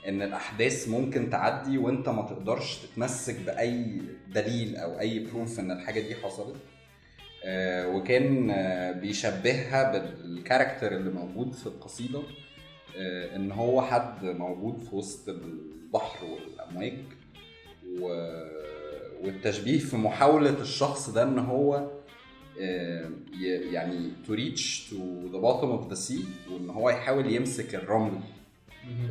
إن 0.08 0.22
الأحداث 0.22 0.90
ممكن 0.90 1.30
تعدي 1.30 1.78
وأنت 1.78 2.10
ما 2.10 2.22
تقدرش 2.22 2.78
تتمسك 2.78 3.36
بأي 3.46 4.02
دليل 4.34 4.76
أو 4.76 5.00
أي 5.00 5.20
بروف 5.20 5.60
إن 5.60 5.72
الحاجة 5.72 6.00
دي 6.00 6.16
حصلت 6.16 6.56
آه، 7.46 7.88
وكان 7.88 8.50
آه، 8.52 8.92
بيشبهها 8.92 9.92
بالكاركتر 9.92 10.92
اللي 10.96 11.12
موجود 11.12 11.54
في 11.54 11.68
القصيدة 11.68 12.22
آه، 12.98 13.36
إن 13.36 13.52
هو 13.52 13.82
حد 13.82 14.26
موجود 14.26 14.80
في 14.80 14.96
وسط 14.96 15.30
البحر 15.30 16.26
والأمواج. 16.26 16.98
والتشبيه 19.24 19.80
في 19.80 19.98
محاولة 19.98 20.62
الشخص 20.62 21.10
ده 21.10 21.24
إن 21.24 21.40
هو 21.40 21.92
يعني 23.72 24.12
to 24.28 24.30
reach 24.32 24.90
to 24.90 24.96
the 25.34 25.40
bottom 25.42 25.72
of 25.80 25.90
the 25.94 25.98
sea 26.10 26.52
وإن 26.52 26.70
هو 26.70 26.90
يحاول 26.90 27.34
يمسك 27.34 27.76
الرمل 27.76 28.20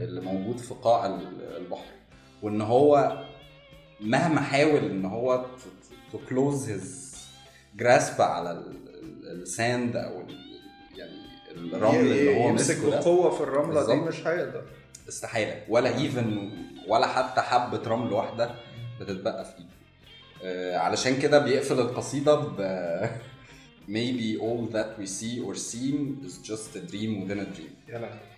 اللي 0.00 0.20
موجود 0.20 0.58
في 0.58 0.74
قاع 0.74 1.06
ال- 1.06 1.56
البحر 1.56 1.84
وإن 2.42 2.60
هو 2.60 3.22
مهما 4.00 4.40
حاول 4.40 4.84
إن 4.84 5.04
هو 5.04 5.44
to 6.12 6.18
close 6.28 6.68
his 6.70 7.16
grasp 7.76 8.22
على 8.22 8.62
ال 9.24 9.39
sand 9.39 9.96
أو 9.96 10.22
يعني 10.96 11.12
الرمل 11.56 11.96
اللي 11.96 12.36
هو 12.44 12.48
يمسك 12.48 12.84
بقوة 12.84 13.30
في 13.30 13.40
الرملة 13.40 13.86
دي. 13.86 13.94
مش 13.94 14.26
هيقدر. 14.26 14.62
استحالة. 15.08 15.62
ولا 15.68 15.98
even 15.98 16.50
ولا 16.88 17.06
حتى 17.06 17.40
حبة 17.40 17.82
رمل 17.88 18.12
واحدة 18.12 18.50
بتتبقى 19.00 19.44
في 19.44 19.50
ايده 19.58 19.70
آه، 20.44 20.76
علشان 20.78 21.18
كده 21.18 21.38
بيقفل 21.38 21.80
القصيدة 21.80 22.34
ب 22.34 22.56
maybe 23.96 24.40
all 24.40 24.72
that 24.74 24.98
we 25.00 25.06
see 25.06 25.40
or 25.46 25.54
seem 25.54 26.24
is 26.26 26.48
just 26.50 26.76
a 26.76 26.80
dream 26.92 27.12
within 27.22 27.38
a 27.40 27.48
dream. 27.56 27.72
ف- 27.92 28.35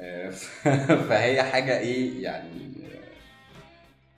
فهي 1.08 1.42
حاجة 1.42 1.78
إيه 1.78 2.22
يعني 2.22 2.70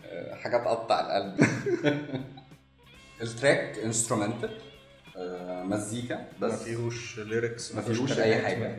آه، 0.07 0.35
حاجة 0.35 0.57
تقطع 0.57 1.01
القلب. 1.01 1.41
ال 3.23 3.32
track 3.32 3.79
instrumental 3.79 4.51
مزيكا 5.65 6.15
ما 6.41 6.49
بس 6.49 6.63
فيهوش 6.63 7.19
lyrics 7.19 7.75
ما 7.75 7.81
فيهوش 7.83 8.19
أي 8.19 8.43
حاجة. 8.43 8.77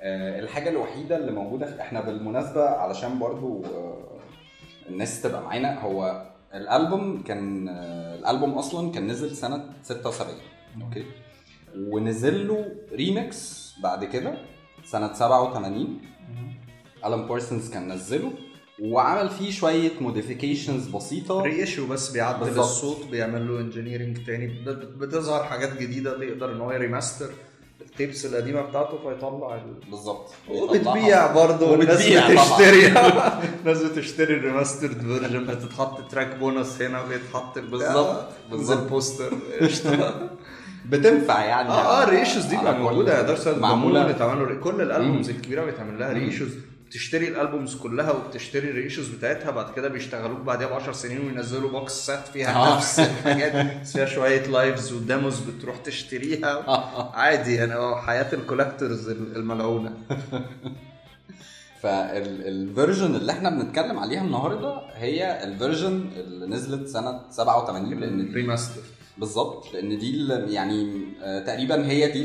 آه، 0.00 0.40
الحاجة 0.40 0.68
الوحيدة 0.70 1.16
اللي 1.16 1.32
موجودة 1.32 1.80
إحنا 1.80 2.00
بالمناسبة 2.00 2.64
علشان 2.68 3.18
برضو 3.18 3.64
آه، 3.64 4.18
الناس 4.88 5.22
تبقى 5.22 5.42
معانا 5.42 5.80
هو 5.80 6.26
الألبوم 6.54 7.22
كان 7.22 7.68
آه، 7.68 8.14
الألبوم 8.14 8.52
أصلا 8.52 8.92
كان 8.92 9.06
نزل 9.06 9.36
سنة 9.36 9.72
76 9.82 10.34
okay؟ 10.82 11.04
ونزل 11.76 12.48
له 12.48 12.72
ريميكس 12.92 13.72
بعد 13.82 14.04
كده. 14.04 14.34
سنة 14.84 15.12
87 15.14 15.98
ألان 17.06 17.26
بارسونز 17.26 17.70
كان 17.70 17.92
نزله 17.92 18.32
وعمل 18.82 19.28
فيه 19.28 19.50
شوية 19.50 19.90
موديفيكيشنز 20.00 20.86
بسيطة. 20.88 21.42
ري 21.42 21.60
ايشو 21.60 21.86
بس 21.86 22.10
بيعدل. 22.10 22.58
الصوت 22.60 23.06
بيعمل 23.10 23.48
له 23.48 23.60
انجينيرنج 23.60 24.26
تاني. 24.26 24.46
بت- 24.46 24.94
بتظهر 24.98 25.44
حاجات 25.44 25.76
جديدة 25.78 26.22
يقدر 26.22 26.52
إن 26.52 26.60
هو 26.60 26.72
يريماستر 26.72 27.30
التيبس 27.80 28.26
القديمة 28.26 28.60
بتاعته 28.62 28.98
فيطلع 28.98 29.54
ال... 29.54 29.90
بالظبط. 29.90 30.30
وبتبيع 30.48 31.32
برضه 31.34 31.66
طبعاً. 31.66 31.76
بتشتري. 31.76 32.86
الناس 33.60 33.82
بتشتري 33.82 34.34
الريماسترد 34.34 35.00
فيرجن 35.00 35.46
بتتحط 35.46 36.10
تراك 36.10 36.36
بونص 36.36 36.82
هنا 36.82 37.02
وبيتحط 37.04 37.58
بتاع. 37.58 37.70
بالظبط، 37.70 38.26
بالظبط. 38.50 38.88
بوستر 38.90 39.34
قشطة. 39.60 40.30
بتنفع 40.90 41.44
يعني. 41.44 41.68
آه 41.68 42.00
آه 42.00 42.04
الريشوز 42.04 42.44
دي 42.44 42.56
على 42.56 42.64
بقى 42.64 42.74
كل- 42.74 42.80
موجودة 42.80 43.16
يا 43.18 43.22
دارسة 43.22 43.58
معمولة. 43.58 44.06
بيتعمل 44.06 44.48
له 44.48 44.54
كل 44.60 44.80
الألبومز. 44.80 45.30
الكبيرة 45.30 45.64
بيتعمل 45.64 45.98
لها. 46.00 46.12
ريشوز 46.12 46.48
بتشتري 46.86 47.28
ال 47.28 47.35
albums 47.35 47.74
كلها 47.76 48.10
وبتشتري 48.12 48.70
ال 48.70 48.74
reissues 48.74 49.08
بتاعتها 49.08 49.50
بعد 49.50 49.72
كده 49.76 49.88
بيشتغلوك 49.88 50.40
بعديها 50.40 50.68
ب 50.68 50.72
10 50.72 50.92
سنين 50.92 51.26
وينزلوا 51.26 51.70
box 51.70 51.92
set 51.92 52.28
فيها 52.28 52.54
آه. 52.56 52.76
نفس 52.76 53.00
الحاجات. 53.00 53.86
فيها 53.86 54.06
شوية 54.06 54.46
lives 54.46 54.92
و 54.92 55.00
demos 55.00 55.40
بتروح 55.40 55.76
تشتريها. 55.76 56.64
عادي 57.20 57.54
يعني 57.54 57.74
آه 57.74 58.00
حياة 58.00 58.26
ال 58.32 58.39
collectors 58.39 59.08
الملعونة. 59.08 59.92
فال 61.82 62.11
version 62.11 63.14
اللي 63.14 63.32
إحنا 63.32 63.50
بنتكلم 63.50 63.98
عليها 63.98 64.20
النهارده 64.22 64.80
هي 64.94 65.44
ال 65.44 65.51
version 65.51 66.04
اللي 66.16 66.46
نزلت 66.46 66.88
سنة 66.88 67.20
87 67.30 68.00
لأن 68.00 68.34
remaster 68.34 68.80
بالظبط 69.18 69.74
لأن 69.74 69.98
دي 69.98 70.28
يعني 70.28 71.04
آه، 71.22 71.40
تقريبا 71.40 71.86
هي 71.86 72.12
دي 72.12 72.24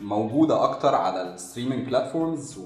الموجوده 0.00 0.64
أكتر 0.64 0.94
على 0.94 1.34
ال 1.34 1.39
streaming 1.39 1.86
platforms 1.86 2.60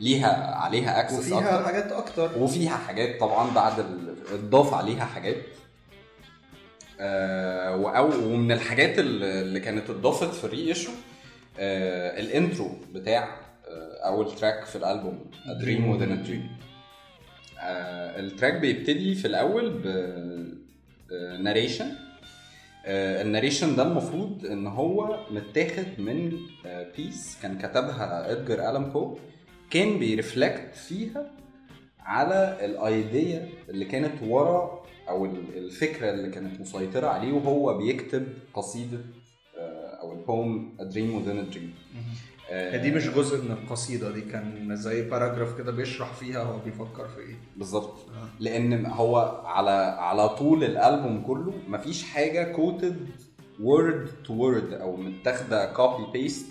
ليها 0.00 0.54
عليها 0.54 1.00
access 1.00 1.18
وفيها 1.18 1.54
أكتر. 1.58 1.64
حاجات 1.66 1.92
أكتر. 1.92 2.38
وفيها 2.38 2.76
حاجات 2.76 3.20
طبعا 3.20 3.54
بعد 3.54 3.84
اتضاف 4.34 4.74
عليها 4.74 5.04
حاجات. 5.04 5.36
آه 7.00 7.76
وأو 7.76 8.06
ومن 8.32 8.52
الحاجات 8.52 8.98
اللي 8.98 9.60
كانت 9.60 9.90
اتضافت 9.90 10.34
في 10.34 10.44
ال 10.44 10.68
reissue 10.68 10.90
آه 11.58 12.20
ال 12.20 12.28
intro 12.28 12.70
بتاع 12.94 13.24
آه 13.68 14.06
أول 14.06 14.34
track 14.34 14.64
في 14.64 14.76
الألبوم 14.76 15.18
a 15.44 15.64
Dream 15.64 16.40
آه 17.60 18.20
ال 18.20 18.26
track 18.26 18.54
بيبتدي 18.54 19.14
في 19.14 19.26
الأول 19.26 19.70
ب 19.70 19.86
narration 21.42 21.86
ال 22.86 22.95
narration 22.95 23.76
ده 23.76 23.82
المفروض 23.82 24.46
إن 24.46 24.66
هو 24.66 25.18
متاخد 25.30 25.86
من 26.00 26.32
piece 26.96 27.38
كان 27.42 27.58
كتبها 27.58 28.32
إدجار 28.32 28.58
الان 28.70 28.84
بو 28.90 29.16
كان 29.70 29.98
بي 29.98 30.15
reflect 30.15 30.74
فيها 30.74 31.30
على 32.00 32.58
ال 32.64 32.81
idea 32.81 33.48
اللي 33.68 33.84
كانت 33.84 34.22
ورا 34.22 34.82
أو 35.08 35.24
ال- 35.24 35.56
الفكرة 35.58 36.10
اللي 36.10 36.30
كانت 36.30 36.60
مسيطرة 36.60 37.06
عليه 37.06 37.32
وهو 37.32 37.78
بيكتب 37.78 38.26
قصيدة 38.54 38.98
آه، 39.58 40.00
أو 40.02 40.12
ال 40.12 40.25
poem 40.25 40.76
A 40.80 40.82
Dream 40.82 41.10
Within 41.24 41.38
a 41.52 41.54
Dream. 41.54 41.70
آه، 41.96 42.01
دي 42.76 42.90
مش 42.90 43.08
جزء 43.08 43.44
من 43.44 43.50
القصيدة 43.50 44.10
دي 44.10 44.20
كان 44.20 44.76
زي 44.76 45.08
paragraph 45.10 45.58
كده 45.58 45.72
بيشرح 45.72 46.12
فيها 46.12 46.42
هو 46.42 46.58
بيفكر 46.58 47.08
في 47.08 47.20
إيه. 47.20 47.36
بالظبط. 47.56 47.94
لأن 48.40 48.86
هو 48.86 49.42
على 49.44 49.70
على 49.98 50.28
طول 50.28 50.64
الألبوم 50.64 51.22
كله 51.22 51.52
مفيش 51.68 52.02
حاجة 52.04 52.52
quoted 52.52 53.06
word 53.60 54.08
to 54.24 54.34
word 54.34 54.72
أو 54.72 54.96
متاخدة 54.96 55.72
copy 55.72 56.12
paste 56.12 56.46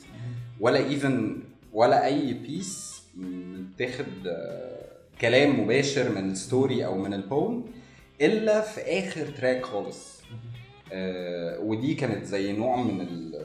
ولا 0.60 0.78
even 0.80 1.38
ولا 1.74 2.06
أي 2.06 2.34
piece 2.34 3.02
متاخد 3.18 4.28
آه، 4.28 4.82
كلام 5.22 5.60
مباشر 5.60 6.10
من 6.10 6.32
ال 6.32 6.41
story 6.41 6.86
أو 6.86 6.98
من 6.98 7.14
ال 7.14 7.24
poem 7.24 7.66
إلا 8.22 8.62
في 8.62 8.82
آخر 8.82 9.26
track 9.26 9.66
خالص. 9.66 10.22
آه، 10.94 11.60
ودي 11.60 11.94
كانت 11.94 12.26
زي 12.26 12.54
نوع 12.54 12.76
من 12.76 13.02
ال 13.02 13.42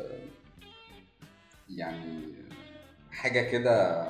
يعني 1.71 2.36
حاجة 3.17 3.51
كده 3.51 4.07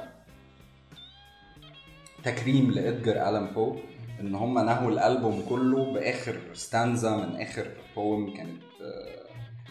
تكريم 2.24 2.70
لإدجار 2.70 3.28
ألان 3.28 3.46
بو 3.46 3.76
إن 4.20 4.34
هم 4.34 4.54
نهوا 4.58 4.90
الألبوم 4.90 5.46
كله 5.48 5.92
بآخر 5.92 6.40
stanza 6.52 7.16
من 7.16 7.40
آخر 7.40 7.66
poem 7.96 8.34
كانت 8.36 8.62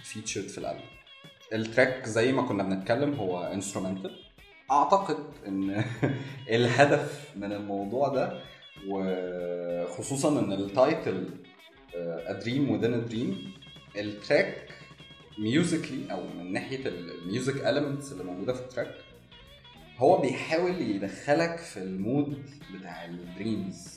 featured 0.03 0.47
في 0.47 0.57
الألبوم. 0.57 0.89
ال 1.53 1.62
track 1.62 2.05
زي 2.05 2.31
ما 2.31 2.41
كنا 2.41 2.63
بنتكلم 2.63 3.13
هو 3.13 3.43
instrumental 3.43 4.19
أعتقد 4.71 5.17
إن 5.47 5.83
الهدف 6.49 7.31
من 7.35 7.51
الموضوع 7.51 8.07
ده 8.07 8.41
وخصوصا 8.87 10.39
إن 10.39 10.53
ال 10.53 10.66
title 10.66 11.29
Within 12.35 12.93
a 12.93 13.11
Dream 13.11 13.35
ال 13.97 14.09
track 14.09 14.69
musically 15.37 16.11
أو 16.11 16.21
من 16.39 16.53
ناحية 16.53 16.87
ال 16.87 16.98
music 16.98 17.53
elements 17.53 18.11
اللي 18.11 18.23
موجودة 18.23 18.53
في 18.53 18.61
ال 18.61 18.67
track 18.67 18.95
هو 19.97 20.21
بيحاول 20.21 20.81
يدخلك 20.81 21.57
في 21.57 21.77
ال 21.79 21.92
mood 21.92 22.43
بتاع 22.79 23.05
ال 23.05 23.17
dreams 23.17 23.87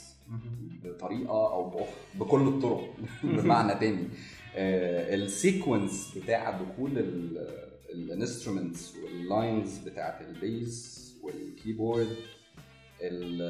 بطريقة 0.85 1.53
أو 1.53 1.71
باخرى 1.71 1.95
بكل 2.15 2.49
الطرق 2.49 2.95
بمعنى 3.23 3.75
تاني. 3.81 4.09
آه، 4.57 5.15
ال 5.15 5.26
sequence 5.26 6.15
بتاع 6.19 6.51
دخول 6.61 6.99
ال 7.91 7.99
instruments 7.99 8.95
وال 8.97 9.20
lines 9.20 9.79
بتاعت 9.79 10.21
ال 10.21 10.36
bass 10.36 10.99
وال 11.23 11.41
keyboard 11.41 12.17
ال- 13.03 13.43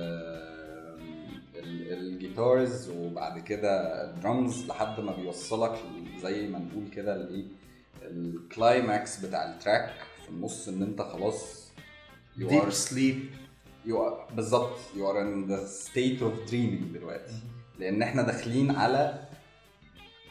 ال- 1.57 1.93
ال 1.99 2.10
guitars 2.10 2.91
وبعد 2.91 3.39
كده 3.39 4.05
الدرمز 4.11 4.67
لحد 4.67 5.01
ما 5.01 5.17
بيوصلك 5.17 5.79
زي 6.23 6.47
ما 6.49 6.59
نقول 6.59 6.89
كده 6.89 7.17
الإيه؟ 7.17 7.45
ال 8.03 8.20
climax 8.20 9.25
بتاع 9.27 9.53
ال 9.55 9.61
track 9.61 9.91
في 10.25 10.29
النص 10.31 10.69
إن 10.69 10.83
أنت 10.83 11.03
خلاص 11.03 11.68
you 12.39 13.91
are 13.91 13.98
deep 13.98 14.07
sleep 14.07 14.19
you 14.19 14.26
are 14.26 14.33
بالظبط. 14.35 14.77
You 14.95 14.99
are 15.01 15.19
in 15.19 15.51
the 15.51 15.67
state 15.87 16.21
of 16.23 16.51
dreaming 16.51 16.93
دلوقتي. 16.95 17.33
لأن 17.79 18.03
إحنا 18.03 18.23
داخلين 18.23 18.71
على 18.71 19.19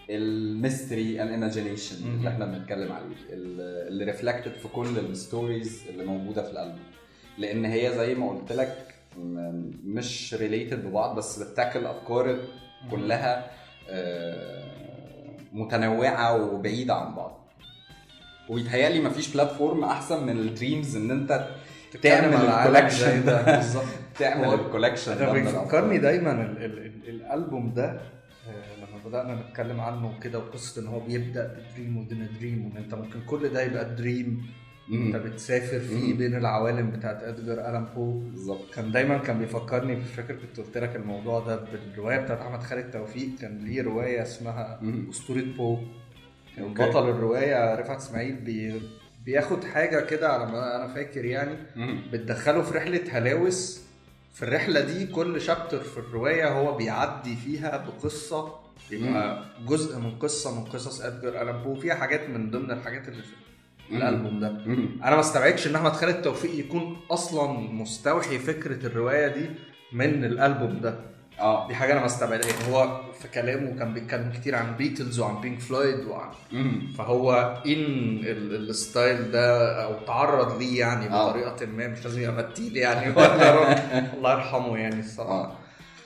ال 0.09 0.23
Mystery 0.23 1.21
and 1.21 1.31
Imagination 1.31 1.95
اللي 1.95 2.29
إحنا 2.29 2.45
بنتكلم 2.45 2.91
عليه. 2.91 3.15
ال- 3.29 3.87
اللي 3.87 4.05
reflected 4.05 4.53
في 4.53 4.67
كل 4.67 4.99
ال 4.99 5.10
stories 5.10 5.81
اللي 5.89 6.05
موجودة 6.05 6.43
في 6.43 6.51
الألبوم. 6.51 6.79
لأن 7.37 7.65
هي 7.65 7.93
زي 7.97 8.15
ما 8.15 8.29
قلت 8.29 8.51
لك 8.51 8.95
مش 9.85 10.33
related 10.33 10.85
ببعض 10.85 11.15
بس 11.15 11.39
بتاكل 11.39 11.85
أفكار 11.85 12.39
كلها 12.91 13.51
آه، 13.89 14.67
متنوعة 15.53 16.43
وبعيدة 16.53 16.93
عن 16.93 17.15
بعض. 17.15 17.47
ويتهيألي 18.49 18.99
مفيش 19.01 19.33
platform 19.33 19.83
أحسن 19.83 20.23
من 20.23 20.37
ال 20.39 20.47
dreams 20.47 20.95
إن 20.95 21.11
أنت 21.11 21.47
تعمل 22.01 22.33
ال 22.35 22.44
collection 22.44 23.25
ده 23.25 23.55
بالظبط 23.57 23.83
تعمل 24.19 24.53
ال 24.53 24.59
collection 24.59 25.17
ده 25.17 25.33
بيفكرني. 25.33 25.97
دايما 25.97 26.31
ال 26.31 26.57
ال 26.65 26.77
ال 26.85 27.09
الألبوم 27.09 27.73
ده 27.73 27.85
آه، 28.47 28.75
لما 28.77 28.97
بدأنا 29.05 29.35
نتكلم 29.49 29.79
عنه 29.81 30.19
كده 30.19 30.39
وقصة 30.39 30.81
إن 30.81 30.87
هو 30.87 30.99
بيبدأ 30.99 31.53
ب 31.71 31.76
dream 31.76 31.97
within 31.97 32.27
dream 32.39 32.65
وإن 32.65 32.77
أنت 32.83 32.93
ممكن 32.93 33.19
كل 33.27 33.49
ده 33.49 33.61
يبقى 33.61 33.95
dream. 33.95 34.45
أنت 34.93 35.15
بتسافر 35.15 35.79
فيه. 35.79 36.13
بين 36.13 36.35
العوالم 36.35 36.91
بتاعت 36.91 37.23
ادجار 37.23 37.57
الان 37.59 37.85
بو 37.95 38.19
بالظبط 38.19 38.73
كان 38.75 38.91
دايما 38.91 39.17
كان 39.17 39.39
بيفكرني 39.39 39.95
مش 39.95 40.07
فاكر 40.07 40.33
كنت 40.35 40.57
قلت 40.59 40.77
لك 40.77 40.95
الموضوع 40.95 41.39
ده 41.39 41.55
بالرواية 41.55 42.17
بتاعت 42.17 42.39
أحمد 42.41 42.63
خالد 42.63 42.91
توفيق 42.91 43.29
كان 43.41 43.57
ليه 43.57 43.81
رواية 43.81 44.21
اسمها. 44.21 44.79
أسطورة 45.09 45.43
بو. 45.57 45.77
بطل 46.57 47.09
الرواية 47.09 47.75
رفعت 47.75 47.97
إسماعيل 47.97 48.35
بي 48.35 48.81
بياخد 49.27 49.63
حاجة 49.63 49.99
كده 50.05 50.29
على 50.33 50.45
ما 50.45 50.75
أنا 50.75 50.93
فاكر 50.93 51.25
يعني. 51.25 51.57
بتدخله 52.11 52.61
في 52.61 52.77
رحلة 52.77 53.01
هلاوس 53.11 53.81
في 54.33 54.43
الرحلة 54.43 54.79
دي 54.81 55.05
كل 55.07 55.41
chapter 55.41 55.79
في 55.79 55.97
الرواية 55.97 56.49
هو 56.49 56.77
بيعدي 56.77 57.35
فيها 57.35 57.77
بقصة 57.77 58.55
بيبقى 58.89 59.45
جزء 59.67 59.99
من 59.99 60.11
قصة 60.11 60.55
من 60.59 60.65
قصص 60.65 61.01
ادجار 61.01 61.41
الان 61.41 61.63
بو 61.63 61.75
فيها 61.75 61.95
حاجات 61.95 62.29
من 62.29 62.51
ضمن 62.51 62.71
الحاجات 62.71 63.07
اللي 63.07 63.23
في. 63.23 63.33
الألبوم 63.91 64.39
ده. 64.39 64.47
أنا 65.03 65.15
ما 65.15 65.19
استبعدش 65.19 65.67
إن 65.67 65.75
أحمد 65.75 65.91
خالد 65.91 66.21
توفيق 66.21 66.59
يكون 66.65 66.97
أصلا 67.11 67.51
مستوحي 67.59 68.39
فكرة 68.39 68.85
الرواية 68.87 69.27
دي 69.27 69.49
من 69.93 70.25
الألبوم 70.25 70.79
ده 70.81 70.99
آه 71.39 71.67
دي 71.67 71.75
حاجة 71.75 71.91
أنا 71.91 71.99
ما 71.99 72.05
استبعدهاش 72.05 72.53
هو 72.69 73.01
في 73.21 73.27
كلامه 73.27 73.79
كان 73.79 73.93
بيتكلم 73.93 74.31
كتير 74.31 74.55
عن 74.55 74.75
بيتلز 74.77 75.19
وعن 75.19 75.41
بينك 75.41 75.59
فلويد 75.59 76.05
وعن 76.05 76.29
مم. 76.51 76.93
فهو 76.97 77.33
ان 77.65 77.71
ال- 78.23 78.69
ال 78.69 78.80
style 78.80 79.31
ده 79.31 79.75
أو 79.83 79.93
تعرض 80.07 80.57
ليه 80.59 80.79
يعني 80.79 81.09
آه. 81.09 81.29
بطريقة 81.29 81.65
ما. 81.65 81.87
مش 81.87 82.03
لازم 82.05 82.21
يبقى 82.21 82.35
متيل 82.35 82.77
يعني 82.77 83.09
ولا 83.11 83.73
الله 84.17 84.33
يرحمه 84.33 84.77
يعني 84.77 84.99
الصراحة. 84.99 85.55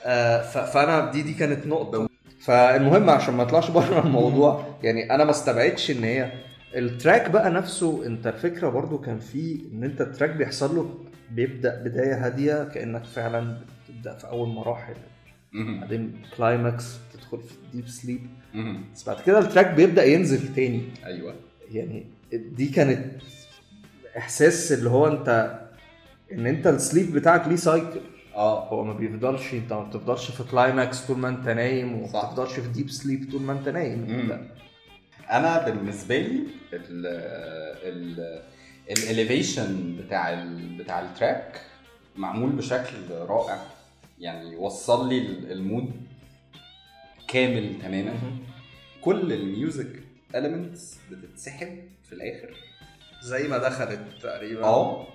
آه، 0.04 0.42
ف- 0.42 0.58
فأنا 0.72 1.10
دي 1.10 1.22
دي 1.22 1.34
كانت 1.34 1.66
نقطة. 1.66 2.08
فالمهم 2.40 3.10
عشان 3.10 3.34
ما 3.34 3.42
اطلعش 3.42 3.70
بره 3.70 4.00
الموضوع 4.00 4.66
يعني 4.82 5.14
أنا 5.14 5.24
ما 5.24 5.30
استبعدش 5.30 5.90
إن 5.90 6.04
هي 6.04 6.32
ال 6.74 6.83
track 6.83 7.30
بقى 7.30 7.50
نفسه. 7.50 8.06
أنت 8.06 8.26
الفكرة 8.26 8.68
برضو 8.68 8.98
كان 8.98 9.18
فيه 9.18 9.60
إن 9.72 9.84
أنت 9.84 10.00
ال 10.00 10.05
track 10.05 10.30
بيحصل 10.30 10.76
له 10.76 10.94
بيبدأ 11.30 11.82
بداية 11.84 12.26
هادية 12.26 12.64
كأنك 12.74 13.04
فعلا 13.04 13.56
بتبدأ 13.88 14.14
في 14.16 14.28
أول 14.28 14.48
مراحل. 14.48 14.94
بعدين 15.52 16.22
climax 16.36 16.84
تدخل 17.12 17.38
في 17.38 17.54
deep 17.72 17.88
sleep. 17.88 18.20
بس 18.94 19.04
بعد 19.06 19.20
كده 19.26 19.38
ال 19.38 19.43
track 19.43 19.66
بيبدأ 19.74 20.04
ينزل 20.04 20.54
تاني 20.54 20.82
أيوه 21.06 21.34
يعني 21.72 22.06
دي 22.32 22.66
كانت 22.68 23.22
إحساس 24.16 24.72
اللي 24.72 24.90
هو 24.90 25.06
أنت 25.06 25.58
إن 26.32 26.46
أنت 26.46 26.66
ال 26.66 26.74
sleep 26.74 27.12
بتاعك 27.12 27.48
ليه 27.48 27.56
cycle 27.56 28.00
آه 28.34 28.68
هو 28.68 28.84
ما 28.84 28.92
بيفضلش 28.92 29.52
أنت 29.54 29.72
ما 29.72 29.82
بتفضلش 29.84 30.30
في 30.30 30.42
climax 30.50 31.00
طول 31.00 31.18
ما 31.18 31.28
أنت 31.28 31.48
نايم 31.48 31.92
وما. 31.92 32.06
بتفضلش 32.06 32.52
في 32.52 32.68
deep 32.68 32.90
sleep 32.90 33.28
طول 33.32 33.42
ما 33.42 33.52
أنت 33.52 33.68
نايم. 33.68 34.04
لا. 34.28 34.42
أنا 35.30 35.68
بالنسبة 35.68 36.18
لي 36.18 36.42
ال 36.72 37.06
ال 37.82 38.42
ال 38.90 39.01
elevation 39.01 39.96
بتاع 39.96 40.32
ال 40.32 40.76
بتاع 40.78 41.00
ال 41.00 41.10
track 41.10 41.60
معمول 42.16 42.50
بشكل 42.50 42.96
رائع 43.10 43.58
يعني 44.22 44.56
وصل 44.56 45.08
لي 45.08 45.18
ال- 45.18 45.52
mood 45.52 45.92
كامل 47.28 47.78
تماما. 47.82 48.14
كل 49.00 49.32
ال 49.32 49.43
music 49.43 50.00
elements 50.34 51.10
بتتسحب 51.10 51.78
في 52.02 52.12
الآخر. 52.12 52.56
زي 53.22 53.48
ما 53.48 53.58
دخلت 53.58 54.00
تقريبا. 54.22 54.64
آه. 54.64 55.06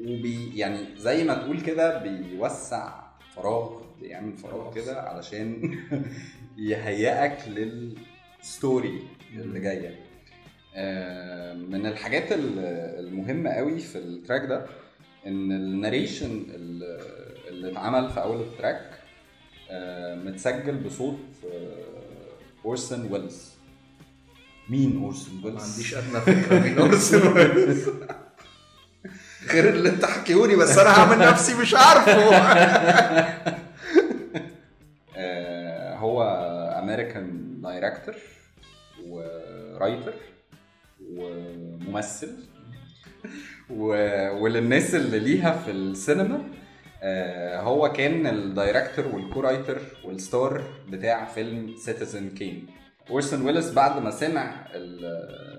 وبي 0.00 0.58
يعني 0.58 0.78
زي 0.96 1.24
ما 1.24 1.34
تقول 1.34 1.60
كده 1.60 1.98
بيوسع 1.98 3.00
فراغ 3.34 3.82
بيعمل 4.00 4.32
فراغ 4.36 4.74
كده 4.74 5.00
علشان 5.02 5.78
يهيئك 6.56 7.38
لل 7.48 7.92
story 7.92 9.02
اللي 9.34 9.60
جاية. 9.60 10.00
آه، 10.74 11.54
من 11.54 11.86
الحاجات 11.86 12.32
ال- 12.32 12.58
المهمة 13.06 13.50
قوي 13.50 13.78
في 13.78 13.98
ال 13.98 14.06
track 14.06 14.44
ده 14.48 14.66
إن 15.26 15.52
ال 15.52 15.61
narration 15.61 16.46
اللي 17.58 17.72
اتعمل 17.72 18.10
في 18.10 18.22
أول 18.22 18.40
ال 18.40 18.48
track 18.48 18.90
آه، 19.70 20.14
متسجل 20.14 20.76
بصوت 20.76 21.18
آه، 21.52 22.64
اورسون 22.64 23.12
ويلز. 23.12 23.48
مين 24.68 25.02
اورسون 25.02 25.40
ويلز؟ 25.44 25.56
ما 25.56 25.62
عنديش 25.62 25.94
أدنى 25.94 26.20
فكرة 26.20 26.58
مين 26.58 26.78
اورسون 26.78 27.26
ويلز. 27.26 27.88
غير 29.52 29.68
اللي 29.68 29.88
انت 29.88 30.04
حكيهولي 30.04 30.56
بس 30.56 30.78
أنا 30.78 30.90
هعمل 30.90 31.18
نفسي 31.18 31.54
مش 31.54 31.74
عارفه. 31.74 32.12
آه، 35.16 35.96
هو 35.96 36.22
American 36.82 37.60
director 37.62 38.14
و 39.06 39.21
writer 39.21 40.14
وممثل. 41.12 42.36
و... 43.70 43.86
وللناس 44.42 44.94
اللي 44.94 45.18
ليها 45.18 45.52
في 45.52 45.70
السينما 45.70 46.42
هو 47.62 47.92
كان 47.92 48.26
ال 48.26 48.35
director 48.35 49.06
وال 49.06 49.19
co-writer 49.19 49.78
وال 50.04 50.23
star 50.23 50.62
بتاع 50.88 51.24
فيلم 51.24 51.76
سيتيزن 51.76 52.30
كين 52.30 52.66
اورسون 53.10 53.42
ويلس 53.42 53.70
بعد 53.72 54.02
ما 54.02 54.10
سمع 54.10 54.66
ال- 54.74 55.04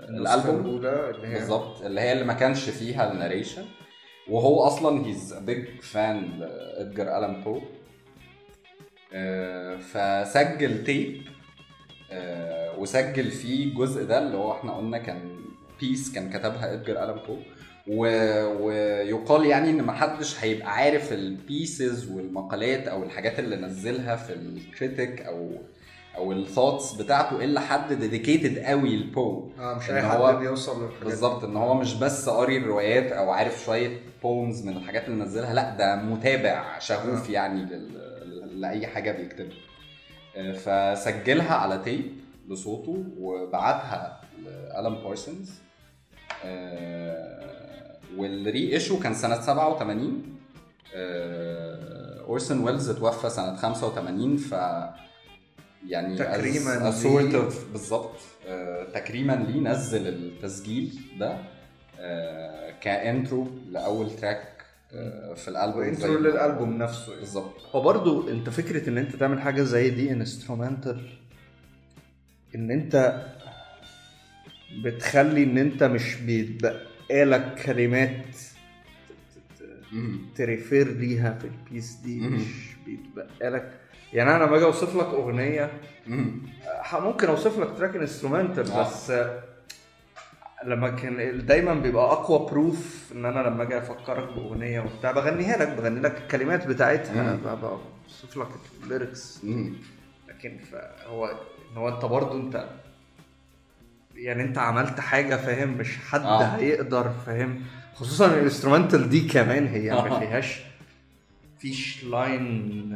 الألبوم؟ 0.09 0.59
الاولى 0.65 1.09
اللي 1.09 1.27
هي 1.27 1.33
بالظبط 1.33 1.81
اللي 1.81 2.01
هي 2.01 2.11
اللي 2.13 2.23
ما 2.23 2.33
كانش 2.33 2.69
فيها 2.69 3.11
ال 3.11 3.17
narration 3.17 3.65
وهو 4.29 4.63
أصلا 4.63 5.05
he's 5.05 5.33
big 5.33 5.65
fan 5.81 6.39
لإدجار 6.39 7.17
ألان 7.17 7.41
بو. 7.43 7.61
آه، 9.13 9.75
فسجل 9.77 10.83
tape 10.83 11.21
آه، 12.11 12.79
وسجل 12.79 13.31
فيه 13.31 13.65
الجزء 13.65 14.03
ده 14.05 14.19
اللي 14.19 14.37
هو 14.37 14.51
إحنا 14.51 14.73
قلنا 14.77 14.97
كان 14.97 15.39
piece 15.79 16.11
كان 16.13 16.29
كتبها 16.29 16.73
إدجار 16.73 17.03
ألان 17.03 17.19
بو. 17.27 17.37
و- 17.89 18.65
ويقال 18.65 19.45
يعني 19.45 19.69
إن 19.69 19.83
محدش 19.83 20.43
هيبقى 20.43 20.71
عارف 20.73 21.13
ال 21.13 21.27
pieces 21.27 22.11
والمقالات 22.11 22.87
أو 22.87 23.03
الحاجات 23.03 23.39
اللي 23.39 23.55
نزلها 23.55 24.15
في 24.15 24.33
ال 24.33 24.43
critique 24.43 25.21
أو 25.21 25.51
أو 26.17 26.31
ال 26.31 26.38
thoughts 26.38 26.93
بتاعته 26.93 27.43
إلا 27.43 27.59
حد 27.59 27.93
dedicated 27.93 28.59
قوي 28.59 28.95
لبو. 28.97 29.49
آه 29.59 29.73
مش 29.73 29.89
أي 29.89 30.01
حد 30.01 30.35
بيوصل 30.39 30.83
للحاجات. 30.83 31.03
بالظبط 31.03 31.43
إن 31.43 31.57
هو 31.57 31.73
مش 31.73 31.93
بس 31.95 32.29
قاري 32.29 32.57
الروايات 32.57 33.11
أو 33.11 33.29
عارف 33.31 33.63
شوية 33.65 33.97
poems 34.23 34.65
من 34.65 34.77
الحاجات 34.77 35.07
اللي 35.07 35.23
نزلها 35.23 35.53
لأ 35.53 35.75
ده 35.77 35.95
متابع 35.95 36.79
شغوف 36.79 37.29
يعني 37.29 37.61
لل- 37.65 38.61
لأي 38.61 38.87
حاجة 38.87 39.11
بيكتبها. 39.11 39.57
آه، 40.37 40.53
فسجلها 40.53 41.53
على 41.55 41.77
tape 41.85 42.11
بصوته 42.47 43.03
وبعتها 43.19 44.21
لـ 44.45 44.55
Alan 44.55 44.93
Parsons 45.03 45.51
وال 48.19 48.73
reissue 48.73 48.99
كان 48.99 49.13
سنة 49.13 49.41
87 49.41 50.23
آه، 50.95 52.21
Orson 52.21 52.59
Welles 52.59 52.89
اتوفى 52.89 53.29
سنة 53.29 53.55
85 53.55 54.37
ف 54.37 54.51
يعني 55.87 56.17
تكريماً 56.17 56.91
ليه. 56.91 57.49
of 57.49 57.53
بالظبط 57.71 58.15
آه، 58.47 58.83
تكريما 58.93 59.33
ليه 59.33 59.59
نزل 59.61 60.07
التسجيل 60.07 60.99
ده 61.19 61.37
آه، 61.99 62.73
ك 62.81 62.92
intro 62.92 63.47
لأول 63.71 64.15
track 64.15 64.43
في 65.35 65.47
الألبوم 65.47 65.81
ما- 65.81 66.27
للألبوم 66.27 66.77
نفسه 66.77 67.07
يعني. 67.09 67.19
بالظبط 67.19 67.53
هو 67.75 67.81
برضو 67.81 68.29
أنت 68.29 68.49
فكرة 68.49 68.89
إن 68.89 68.97
أنت 68.97 69.15
تعمل 69.15 69.41
حاجة 69.41 69.61
زي 69.61 69.89
دي 69.89 70.11
instrumental 70.11 71.09
إن 72.55 72.71
أنت 72.71 73.21
بتخلي 74.83 75.43
إن 75.43 75.57
أنت 75.57 75.83
مش 75.83 76.15
بيتبقى 76.15 76.88
لك 77.11 77.61
كلمات. 77.65 78.25
ت 80.35 80.44
refer 80.44 80.87
ليها 80.87 81.33
في 81.41 81.45
ال 81.45 81.53
piece 81.53 81.93
دي. 81.93 82.19
مش 82.19 82.75
بيتبقى 82.85 83.49
لك 83.49 83.71
يعني 84.13 84.29
أنا 84.31 84.37
لما 84.43 84.51
باجي 84.51 84.65
أوصف 84.65 84.95
لك 84.95 85.05
أغنية 85.05 85.71
ممكن 86.93 87.27
أوصف 87.27 87.59
لك 87.59 87.77
track 87.77 87.95
instrumental 87.95 88.71
آه. 88.71 88.81
بس 88.89 89.13
لما 90.65 90.89
كان 90.89 91.45
دايما 91.45 91.73
بيبقى 91.73 92.03
أقوى 92.11 92.49
proof 92.51 93.11
إن 93.15 93.25
أنا 93.25 93.39
لما 93.49 93.63
أجي 93.63 93.77
أفكرك 93.77 94.33
بأغنية 94.33 94.79
وبتاع 94.79 95.11
بغنيها 95.11 95.57
لك 95.57 95.67
بغني 95.67 95.99
لك 95.99 96.17
الكلمات 96.17 96.67
بتاعتها 96.67 97.35
ب- 97.35 97.59
بوصف 97.59 98.37
لك 98.37 98.47
ال 98.83 98.91
lyrics. 98.91 99.45
لكن 100.29 100.57
فهو 100.71 101.25
إن 101.71 101.77
هو 101.77 101.89
أنت 101.89 102.05
برضو 102.05 102.39
أنت 102.39 102.69
يعني 104.23 104.43
انت 104.43 104.57
عملت 104.57 104.99
حاجة 104.99 105.35
فاهم 105.35 105.69
مش 105.69 105.97
حد 106.09 106.21
آه. 106.21 106.43
هيقدر 106.43 107.11
فاهم 107.25 107.61
خصوصا 107.95 108.25
ال 108.25 108.32
instrumental 108.32 109.09
دي 109.09 109.27
كمان 109.27 109.67
هي 109.67 109.89
ما 109.91 110.15
آه. 110.15 110.19
فيهاش 110.19 110.59
فيش 111.59 112.03
line 112.03 112.95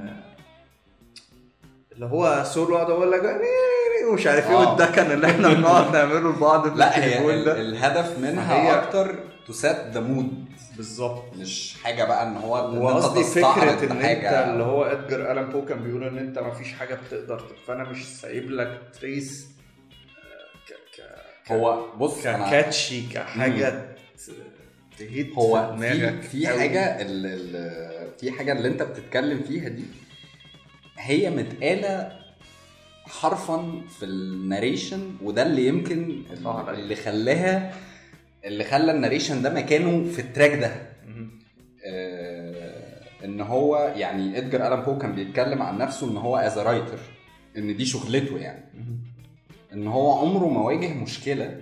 اللي 1.91 2.05
هو 2.05 2.43
سولو 2.45 2.75
اقعد 2.75 2.89
أقول 2.89 3.11
لك 3.11 3.21
ومش 4.11 4.27
عارف 4.27 4.49
إيه 4.49 4.55
آه. 4.57 4.69
والدكن 4.69 5.01
اللي 5.11 5.27
إحنا 5.27 5.53
بنقعد 5.53 5.95
نعمله 5.95 6.29
لبعض 6.29 6.77
لا 6.77 7.03
هي 7.03 7.43
ده 7.43 7.61
الهدف 7.61 8.19
منها 8.19 8.55
هي- 8.63 8.81
أكتر 8.81 9.15
تو 9.47 9.53
سيت 9.53 9.77
ذا 9.91 9.99
مود 9.99 10.45
بالظبط 10.77 11.23
مش 11.37 11.75
حاجة 11.83 12.03
بقى 12.03 12.27
إن 12.27 12.37
هو 12.37 12.83
وقصدي 12.85 13.23
تستعرض 13.23 13.77
فكرة 13.77 13.91
إن 13.93 14.03
حاجة. 14.03 14.29
أنت 14.43 14.49
اللي 14.49 14.63
هو 14.63 14.83
ادجار 14.83 15.31
الان 15.31 15.49
بو 15.49 15.65
كان 15.65 15.83
بيقول 15.83 16.03
إن 16.03 16.17
أنت 16.17 16.39
ما 16.39 16.51
فيش 16.53 16.73
حاجة 16.73 16.97
بتقدر 17.07 17.43
فانا 17.67 17.83
مش 17.89 18.05
سايب 18.19 18.51
لك 18.51 18.81
تريس 18.99 19.47
هو 21.51 21.91
بص 21.97 22.23
ككاتشي 22.23 23.01
كحاجة 23.13 23.95
تهيت 24.99 25.33
هو 25.33 25.77
في 25.77 26.21
في. 26.21 26.47
حاجة 26.47 27.01
ال 27.01 27.25
ال 27.25 28.17
في 28.19 28.31
حاجة 28.31 28.51
اللي 28.51 28.67
أنت 28.67 28.83
بتتكلم 28.83 29.39
فيها 29.43 29.69
دي 29.69 29.83
هي 30.97 31.29
متقالة 31.29 32.19
حرفا 33.05 33.81
في 33.99 34.05
ال 34.05 34.16
narration 34.16 35.15
وده 35.23 35.43
اللي 35.43 35.67
يمكن. 35.67 36.23
اللي 36.69 36.95
خلاها 36.95 37.73
اللي 38.45 38.63
خلى 38.63 38.91
ال 38.91 38.96
narration 38.96 39.41
ده 39.41 39.49
مكانه 39.53 40.11
في 40.11 40.19
ال 40.19 40.24
track 40.24 40.51
ده. 40.59 40.71
آه، 41.85 43.03
إن 43.25 43.41
هو 43.41 43.93
يعني 43.95 44.37
Edgar 44.37 44.67
Allan 44.67 44.83
Poe 44.85 44.97
كان 44.97 45.15
بيتكلم 45.15 45.61
عن 45.61 45.77
نفسه 45.77 46.11
إن 46.11 46.17
هو 46.17 46.37
as 46.37 46.57
writer 46.57 46.99
إن 47.57 47.77
دي 47.77 47.85
شغلته 47.85 48.37
يعني. 48.37 48.63
إن 49.73 49.87
هو 49.87 50.11
عمره 50.19 50.45
ما 50.49 50.61
واجه 50.61 50.93
مشكلة. 50.93 51.61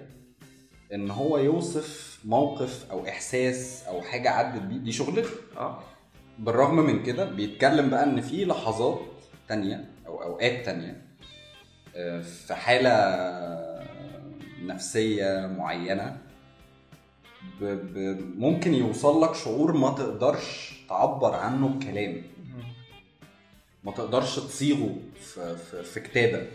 إن 0.93 1.12
هو 1.12 1.38
يوصف 1.38 2.19
موقف 2.26 2.91
أو 2.91 3.08
إحساس 3.08 3.84
أو 3.88 4.02
حاجة 4.02 4.30
عدت 4.30 4.62
بيه 4.62 4.78
دي 4.78 4.91
شغلته 4.91 5.30
آه. 5.58 5.80
بالرغم 6.39 6.76
من 6.76 7.04
كده 7.04 7.26
بيتكلم 7.26 7.89
بقى 7.89 8.04
إن 8.04 8.21
في 8.21 8.45
لحظات 8.45 9.00
تانية 9.47 9.89
أو 10.08 10.24
أوقات 10.24 10.65
تانية 10.65 11.02
آه، 11.95 12.21
في 12.21 12.54
معينة 15.58 16.17
ب 17.62 17.63
ب 17.65 18.19
ممكن 18.39 18.74
يوصل 18.74 19.24
لك 19.24 19.36
شعور 19.36 19.78
ما 19.78 19.89
تقدرش 19.89 20.74
تعبر 20.89 21.36
عنه 21.36 21.67
بكلام. 21.67 22.21
ما 23.84 23.91
تقدرش 23.91 24.36
تصيغه 24.39 24.95
في, 25.21 25.58
في, 25.58 25.84
في 25.84 26.00
كتابة. 26.00 26.47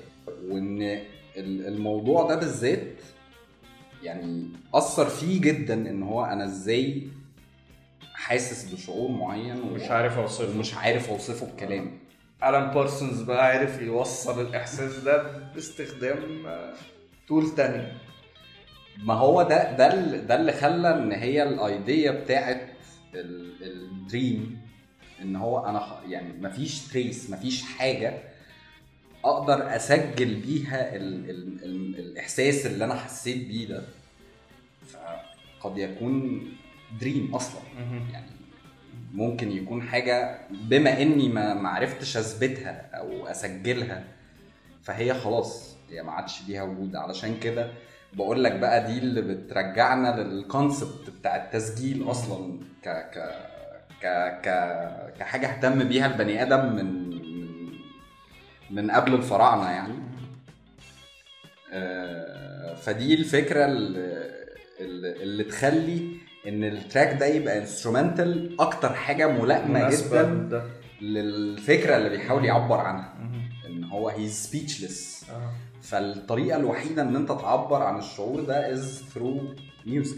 وإن 0.48 1.00
الموضوع 1.36 2.26
ده 2.28 2.34
بالذات 2.36 3.00
يعني 4.02 4.48
أثر 4.74 5.08
فيه 5.08 5.40
جدا 5.40 5.74
إن 5.74 6.02
هو 6.02 6.24
أنا 6.24 6.44
إزاي 6.44 7.08
حاسس 8.14 8.72
بشعور 8.74 9.10
معين 9.10 9.60
و- 9.60 9.64
مش 9.74 9.82
عارف 9.82 10.18
أوصفه. 10.18 10.56
ومش 10.56 10.74
عارف 10.74 11.10
أوصفه 11.10 11.46
بكلام 11.46 11.98
Alan 12.42 12.70
Parsons 12.74 13.22
بقى 13.22 13.46
عرف 13.58 13.80
يوصل 13.82 14.40
الإحساس 14.46 14.96
ده 14.98 15.22
باستخدام 15.54 16.46
آه، 16.46 16.74
tool 17.28 17.50
تاني. 17.54 17.92
ما 19.04 19.14
هو 19.14 19.42
ده 19.42 19.72
ده 19.76 20.16
ده 20.16 20.34
اللي 20.40 20.52
خلى 20.52 20.94
إن 20.94 21.12
هي 21.12 21.42
ال 21.42 21.56
idea 21.56 22.10
بتاعت 22.10 22.68
ال- 23.14 23.62
ال 23.62 23.79
dream 23.79 24.60
إن 25.22 25.36
هو 25.36 25.66
أنا 25.66 25.78
خ- 25.78 26.02
يعني 26.08 26.32
مفيش 26.40 26.88
trace 26.88 27.30
مفيش 27.30 27.62
حاجة 27.62 28.22
أقدر 29.30 29.76
اسجل 29.76 30.34
بيها 30.34 30.96
ال 30.96 31.30
ال 31.30 31.64
ال 31.64 31.98
الاحساس 31.98 32.66
اللي 32.66 32.84
أنا 32.84 32.94
حسيت 32.94 33.46
بيه 33.48 33.68
ده. 33.68 33.82
فقد 35.60 35.78
يكون 35.78 36.42
دريم 37.00 37.34
أصلا. 37.34 37.60
يعني 38.12 38.26
ممكن 39.14 39.50
يكون 39.50 39.82
حاجة 39.82 40.38
بما 40.50 41.02
اني 41.02 41.28
ما 41.28 41.54
ما 41.54 41.68
عرفتش 41.68 42.16
اثبتها 42.16 42.90
أو 42.94 43.26
اسجلها 43.26 44.04
فهي 44.82 45.14
خلاص 45.14 45.76
هي 45.90 46.02
ما 46.02 46.12
عادش 46.12 46.42
ليها 46.48 46.62
وجود. 46.62 46.96
علشان 46.96 47.36
كده 47.40 47.70
بقول 48.12 48.44
لك 48.44 48.52
بقى 48.52 48.86
دي 48.92 48.98
اللي 48.98 49.22
بترجعنا 49.22 50.22
للكونسبت 50.22 51.10
بتاع 51.20 51.36
التسجيل 51.44 52.10
أصلا. 52.10 52.58
ك 52.82 52.88
ك 52.88 53.18
ك 54.02 54.06
ك 54.42 54.48
كحاجة 55.18 55.46
اهتم 55.46 55.84
بيها 55.88 56.06
البني 56.06 56.42
آدم 56.42 56.76
من 56.76 57.06
من 58.70 58.90
قبل 58.90 59.14
الفراعنة 59.14 59.70
يعني 59.70 59.94
آه، 61.72 62.74
فدي 62.74 63.14
الفكرة 63.14 63.64
اللي, 63.64 64.30
اللي 65.22 65.44
تخلي 65.44 66.16
إن 66.48 66.64
ال 66.64 66.73
track 66.73 67.16
ده 67.20 67.26
يبقى 67.26 67.58
instrumental 67.58 68.60
أكتر 68.60 68.92
حاجة 68.94 69.26
ملائمة 69.28 69.90
جدا 69.90 70.22
لده. 70.22 70.62
للفكرة 71.00 71.96
اللي 71.96 72.08
بيحاول 72.08 72.44
يعبر 72.44 72.76
عنها. 72.80 73.14
إن 73.66 73.84
هو 73.84 74.08
هي 74.08 74.28
speechless 74.28 75.26
آه. 75.30 75.50
فالطريقة 75.82 76.56
الوحيدة 76.58 77.02
إن 77.02 77.16
أنت 77.16 77.28
تعبر 77.28 77.82
عن 77.82 77.98
الشعور 77.98 78.40
ده 78.40 78.72
is 78.72 79.02
through 79.14 79.54
music. 79.86 80.16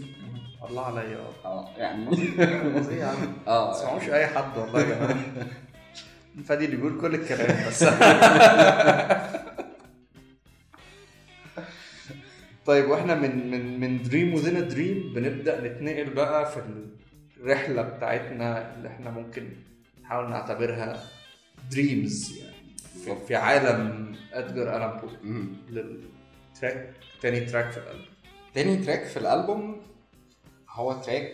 الله 0.69 0.85
عليا 0.85 1.17
آه 1.17 1.47
آه 1.47 1.69
يعني 1.77 2.15
فظيع 2.79 2.97
يا 2.97 3.05
عم. 3.05 3.17
ما 3.21 3.51
آه 3.51 3.73
تسمعوش 3.73 4.09
أي 4.09 4.27
حد 4.27 4.57
والله 4.57 4.79
يا 4.79 4.85
جماعة 4.95 5.17
فادي 6.43 6.65
اللي 6.65 6.75
بيقول 6.75 7.01
كل 7.01 7.15
الكلام. 7.15 7.57
بس. 7.67 7.83
طيب 12.65 12.89
وإحنا 12.89 13.15
من 13.15 13.51
من 13.51 13.79
من 13.79 14.03
dream 14.03 14.33
within 14.33 14.67
dream 14.67 15.13
بنبدأ 15.15 15.61
نتنقل 15.67 16.09
بقى 16.13 16.51
في 16.51 16.61
الرحلة 17.37 17.81
بتاعتنا 17.81 18.75
اللي 18.75 18.87
إحنا 18.89 19.11
ممكن 19.11 19.49
نحاول 20.03 20.29
نعتبرها 20.29 21.03
dreams 21.71 22.37
يعني. 22.37 22.55
في, 23.05 23.15
في 23.27 23.35
عالم 23.35 24.15
Edgar 24.33 24.61
Allan 24.77 24.99
Poe 24.99 25.07
مم. 25.23 25.47
لل 25.69 26.04
track 26.04 26.93
تاني 27.21 27.39
track 27.39 27.71
في 27.71 27.77
الألبوم. 27.77 28.05
تاني 28.53 28.77
track 28.77 29.03
في 29.03 29.17
الألبوم 29.17 29.81
هو 30.69 30.93
track 30.93 31.33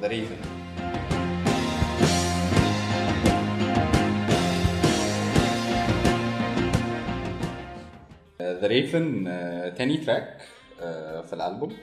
The 0.00 0.06
Raven 0.08 0.36
The 8.62 8.68
Raven 8.68 9.24
تاني 9.78 9.96
track 9.96 10.42
آه، 10.80 11.20
في 11.20 11.32
الألبوم. 11.32 11.76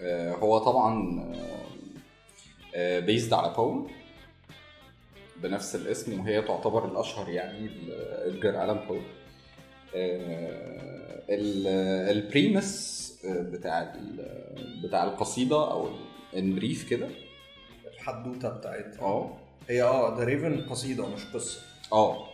آه، 0.00 0.32
هو 0.32 0.58
طبعا 0.58 1.22
based 2.76 3.32
على 3.32 3.54
poem 3.54 3.90
بنفس 5.36 5.74
الاسم 5.74 6.20
وهي 6.20 6.42
تعتبر 6.42 6.84
الأشهر 6.88 7.28
يعني 7.28 7.68
لـ 7.68 7.84
Edgar 7.84 8.64
Allan 8.64 8.86
Poe 8.88 8.98
ال 12.10 12.21
premise 12.21 13.02
بتاع 13.26 13.94
بتاع 14.84 15.04
القصيدة 15.04 15.70
أو 15.70 15.88
in 16.36 16.54
brief 16.54 16.90
كده. 16.90 17.08
الحدوتة 17.94 18.48
بتاعتها. 18.48 19.02
آه. 19.02 19.36
هي 19.68 19.82
آه 19.82 20.18
The 20.18 20.24
Raven 20.24 20.60
قصيدة 20.70 21.06
مش 21.06 21.24
قصة. 21.34 21.60
آه. 21.92 22.26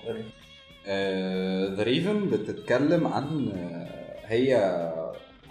The 1.74 1.82
Raven 1.82 2.30
بتتكلم 2.30 3.06
عن 3.06 3.48
آه، 3.54 4.26
هي 4.26 4.56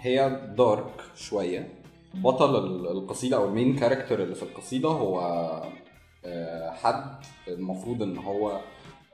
هي 0.00 0.40
dark 0.56 0.90
شوية. 1.16 1.68
بطل 2.14 2.56
ال- 2.66 2.86
القصيدة 2.90 3.36
أو 3.36 3.44
ال 3.48 3.54
main 3.54 3.76
character 3.76 4.22
اللي 4.22 4.34
في 4.34 4.42
القصيدة 4.42 4.88
هو 4.88 5.20
آه، 6.24 6.70
حد 6.70 7.14
المفروض 7.48 8.02
إن 8.02 8.18
هو 8.18 8.60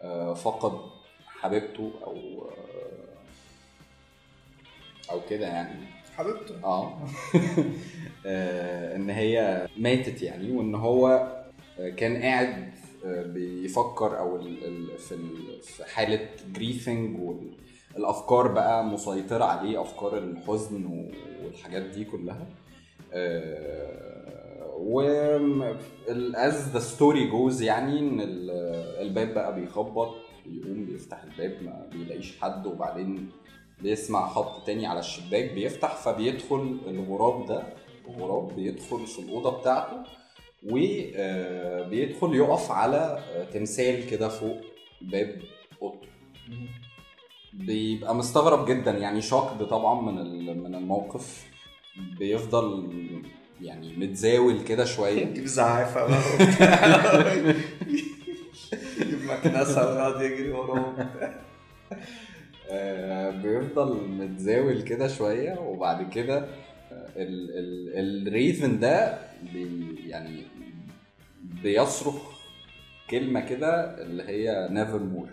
آه، 0.03 0.35
فقد 0.35 0.79
حبيبته 1.27 1.91
أو 2.07 2.17
آه، 2.49 3.15
أو 5.13 5.21
كده 5.31 5.47
يعني. 5.47 5.87
حبيبته؟ 6.17 6.55
آه. 6.65 6.99
آه، 8.27 8.97
إن 8.97 9.11
هي 9.11 9.67
ماتت 9.77 10.23
يعني 10.23 10.51
وإن 10.51 10.75
هو 10.75 11.07
آه، 11.81 11.89
كان 11.91 12.23
قاعد 12.23 12.49
آه، 12.49 12.84
بيفكر 13.05 14.19
أو 14.19 14.39
في 14.99 15.13
ال- 15.15 15.63
في 15.63 15.85
حالة 15.85 16.29
جريفنج 16.55 17.19
والأفكار 17.95 18.49
بقى 18.49 18.85
مسيطرة 18.85 19.45
عليه 19.45 19.81
أفكار 19.81 20.19
الحزن 20.19 21.09
والحاجات 21.45 21.83
دي 21.83 22.05
كلها. 22.05 22.47
و 24.79 25.01
as 26.35 26.69
the 26.73 26.79
story 26.79 27.31
goes 27.31 27.63
يعني 27.63 27.99
إن 27.99 28.21
ال- 28.21 28.51
الباب 29.07 29.35
بقى 29.35 29.55
بيخبط 29.61 30.15
بيقوم 30.47 30.85
بيفتح 30.85 31.23
الباب 31.23 31.63
ما 31.63 31.87
بيلاقيش 31.93 32.41
حد 32.41 32.67
وبعدين 32.67 33.29
بيسمع 33.83 34.29
خبط 34.29 34.67
تاني 34.67 34.87
على 34.87 34.99
الشباك 34.99 35.53
بيفتح 35.53 35.97
فبيدخل 35.97 36.79
الغراب 36.87 37.47
ده 37.47 37.63
الغراب 38.09 38.57
بيدخل 38.57 39.07
في 39.07 39.19
الأوضة 39.19 39.59
بتاعته. 39.61 39.97
وبيدخل 40.65 42.35
يقف 42.35 42.71
على 42.71 43.19
آه، 43.35 43.45
تمثال 43.45 44.07
كده 44.07 44.29
فوق 44.29 44.61
باب 45.01 45.43
أوضته. 45.83 46.09
بيبقى 47.53 48.15
مستغرب 48.15 48.67
جدا 48.67 48.91
يعني 48.91 49.23
shocked 49.23 49.65
طبعا 49.67 50.01
من 50.01 50.15
من 50.63 50.75
الموقف. 50.75 51.47
بيفضل 52.19 52.89
يعني 53.61 53.97
متزاول 53.97 54.61
كده 54.63 54.85
شوية. 54.85 55.21
يجيب 55.27 55.47
زعافة 55.47 56.07
بقى. 56.07 56.21
يجيب 59.01 59.19
مكنسة 59.29 59.91
ويقعد 59.93 60.21
يجري 60.23 60.51
وراهم. 60.53 60.95
آه، 62.71 63.31
بيفضل 63.31 64.09
متزاول 64.09 64.83
كده 64.83 65.09
شوية. 65.09 65.59
وبعد 65.61 66.11
كده 66.13 66.39
آه، 66.93 67.09
ال 67.17 67.51
ال 67.59 68.29
ال 68.29 68.37
raven 68.37 68.81
ده 68.81 69.19
يعني 70.07 70.43
بيصرخ 71.69 72.15
كلمة 73.11 73.41
كده 73.41 73.97
اللي 74.03 74.23
هي 74.29 74.69
nevermore 74.71 75.29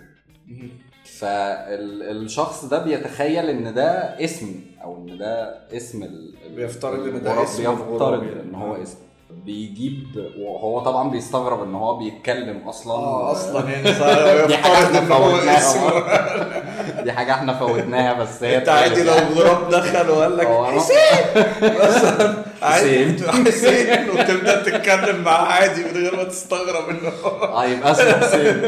فالشخص 1.19 2.65
ده 2.65 2.83
بيتخيل 2.83 3.49
إن 3.49 3.73
ده 3.73 3.89
اسمه 4.23 4.53
أو 4.83 4.97
إن 4.97 5.17
ده 5.17 5.57
اسم 5.77 6.07
بيفترض 6.55 7.07
إن 7.07 7.23
ده. 7.23 7.43
اسم 7.43 7.61
الغراب 7.61 7.77
بيفترض 7.91 8.23
يعني. 8.23 8.41
إن 8.41 8.55
هو 8.55 8.75
اسم. 8.83 8.97
بيجيب 9.45 10.31
وهو 10.39 10.79
طبعا 10.79 11.09
بيستغرب 11.09 11.63
إن 11.63 11.75
هو 11.75 11.97
بيتكلم 11.97 12.67
أصلا. 12.67 12.93
آه 12.93 13.31
أصلا 13.31 13.69
يعني 13.69 13.83
دي 14.47 14.57
حاجة 14.57 14.83
إحنا 14.85 14.99
ان 14.99 15.05
فوتناها 15.05 17.03
دي 17.03 17.11
حاجة 17.11 17.33
إحنا 17.33 17.53
فوتناها 17.53 18.13
بس 18.13 18.43
هي 18.43 18.57
أنت 18.57 18.69
عادي 18.69 19.03
لو 19.03 19.13
غراب 19.13 19.69
دخل 19.69 20.09
وقال 20.09 20.37
لك 20.37 20.47
حسين 20.47 21.43
مثلا. 21.79 22.43
عادي. 22.61 23.23
حسين. 23.23 24.00
وتبدأ 24.11 24.63
تتكلم 24.63 25.23
معاه 25.23 25.45
عادي 25.45 25.83
من 25.83 25.91
غير 25.91 26.15
ما 26.15 26.23
تستغرب 26.23 26.89
إنه 26.89 27.09
هو 27.09 27.43
آه 27.45 27.65
يبقى 27.65 27.91
اسمه 27.91 28.11
حسين 28.11 28.63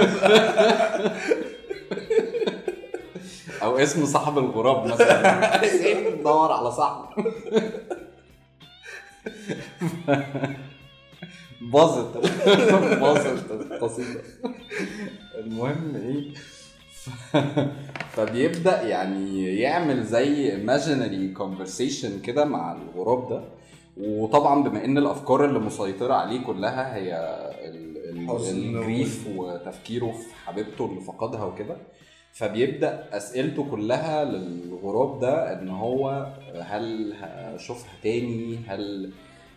أو 3.63 3.77
اسم 3.77 4.05
صاحب 4.05 4.37
الغراب 4.37 4.85
مثلا. 4.85 5.57
حسين 5.57 6.23
دور 6.23 6.51
على 6.51 6.71
صاحبه 6.71 7.09
باظت. 11.61 12.17
باظت 12.99 13.51
القصيدة. 13.51 14.21
المهم 15.35 15.95
إيه. 15.95 16.33
فبيبدأ 18.11 18.81
يعني 18.81 19.55
يعمل 19.59 20.03
زي 20.03 20.51
imaginary 20.65 21.37
conversation 21.39 22.25
كده 22.25 22.45
مع 22.45 22.71
الغراب 22.95 23.29
ده. 23.29 23.41
وطبعا 23.97 24.63
بما 24.63 24.85
إن 24.85 24.97
الأفكار 24.97 25.45
اللي 25.45 25.59
مسيطرة 25.59 26.13
عليه 26.13 26.43
كلها 26.45 26.95
هي 26.95 27.39
الجريف 28.51 29.27
وتفكيره 29.35 30.11
في 30.11 30.35
حبيبته 30.45 30.85
اللي 30.85 31.01
فقدها 31.01 31.43
وكده 31.43 31.75
فبيبدأ 32.33 33.03
أسئلته 33.11 33.63
كلها 33.71 34.23
للغراب 34.25 35.19
ده 35.19 35.53
إن 35.61 35.69
هو 35.69 36.27
هل 36.61 37.13
هشوفها 37.21 37.91
تاني؟ 38.03 38.59
هل 38.67 39.11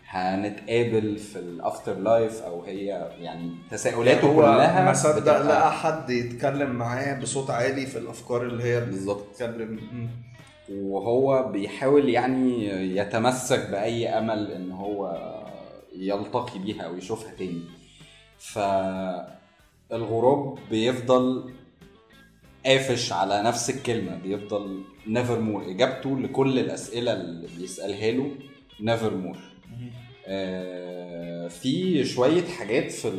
هنتقابل 0.09 1.17
في 1.17 1.39
ال 1.39 1.93
afterlife 1.99 2.41
أو 2.41 2.61
هي 2.63 3.11
يعني 3.19 3.51
تساؤلاته 3.71 4.27
هو 4.27 4.35
كلها 4.35 4.85
ما 4.85 4.93
صدق 4.93 5.41
لقى 5.41 5.71
حد 5.73 6.09
يتكلم 6.09 6.69
معاه 6.71 7.19
بصوت 7.19 7.49
عالي 7.49 7.85
في 7.85 7.97
الأفكار 7.97 8.41
اللي 8.41 8.63
هي 8.63 8.79
بالظبط. 8.79 9.29
بتتكلم. 9.29 9.79
وهو 10.71 11.49
بيحاول 11.51 12.09
يعني 12.09 12.65
يتمسك 12.97 13.69
بأي 13.69 14.07
أمل 14.09 14.51
إن 14.51 14.71
هو 14.71 15.15
يلتقي 15.95 16.59
بيها 16.59 16.81
أو 16.81 16.95
يشوفها 16.97 17.31
تاني. 17.33 17.61
فالغراب 19.89 20.57
بيفضل 20.71 21.53
قافش 22.65 23.11
على 23.13 23.41
نفس 23.43 23.69
الكلمة 23.69 24.15
بيفضل 24.15 24.81
nevermore 25.07 25.65
إجابته 25.71 26.19
لكل 26.19 26.59
الأسئلة 26.59 27.13
اللي 27.13 27.47
بيسألها 27.59 28.11
له 28.11 28.31
nevermore 28.81 29.37
في 31.49 32.05
شوية 32.05 32.43
حاجات 32.43 32.91
في 32.91 33.11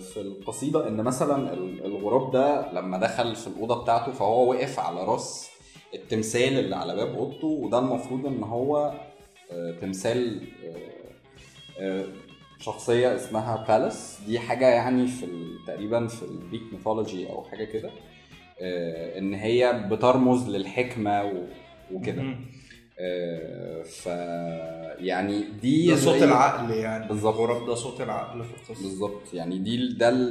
في 0.00 0.20
القصيدة 0.20 0.88
إن 0.88 0.96
مثلا 0.96 1.52
ال- 1.52 1.84
الغراب 1.84 2.30
ده 2.32 2.72
لما 2.72 2.98
دخل 2.98 3.36
في 3.36 3.46
الأوضة 3.46 3.82
بتاعته 3.82 4.12
فهو 4.12 4.50
وقف 4.50 4.78
على 4.80 5.04
راس 5.04 5.48
التمثال 5.94 6.58
اللي 6.58 6.76
على 6.76 6.96
باب 6.96 7.14
أوضته 7.14 7.46
وده 7.46 7.78
المفروض 7.78 8.26
إن 8.26 8.42
هو 8.42 8.92
آه، 9.52 9.72
تمثال 9.80 10.40
آه، 10.64 11.80
آه، 11.80 12.04
شخصية 12.60 13.14
اسمها 13.16 13.64
بالاس 13.68 14.18
دي 14.26 14.38
حاجة 14.38 14.68
يعني 14.68 15.06
في 15.06 15.26
تقريبا 15.66 16.06
في 16.06 16.22
ال 16.22 16.29
Greek 16.29 16.62
mythology 16.72 17.30
أو 17.30 17.44
حاجة 17.44 17.64
كده 17.64 17.90
إن 19.18 19.34
هي 19.34 19.86
بترمز 19.90 20.48
للحكمة 20.48 21.24
و- 21.24 21.46
وكده. 21.92 22.22
ف 23.84 24.06
يعني 25.00 25.44
دي 25.62 25.86
ده 25.86 25.96
صوت 25.96 26.22
العقل 26.22 26.70
يعني. 26.70 27.08
بالظبط. 27.08 27.34
الغراب 27.34 27.66
ده 27.66 27.74
صوت 27.74 28.00
العقل 28.00 28.44
في 28.44 28.50
القصة. 28.54 28.82
بالظبط. 28.82 29.34
يعني 29.34 29.58
دي 29.58 29.88
ده 29.98 30.30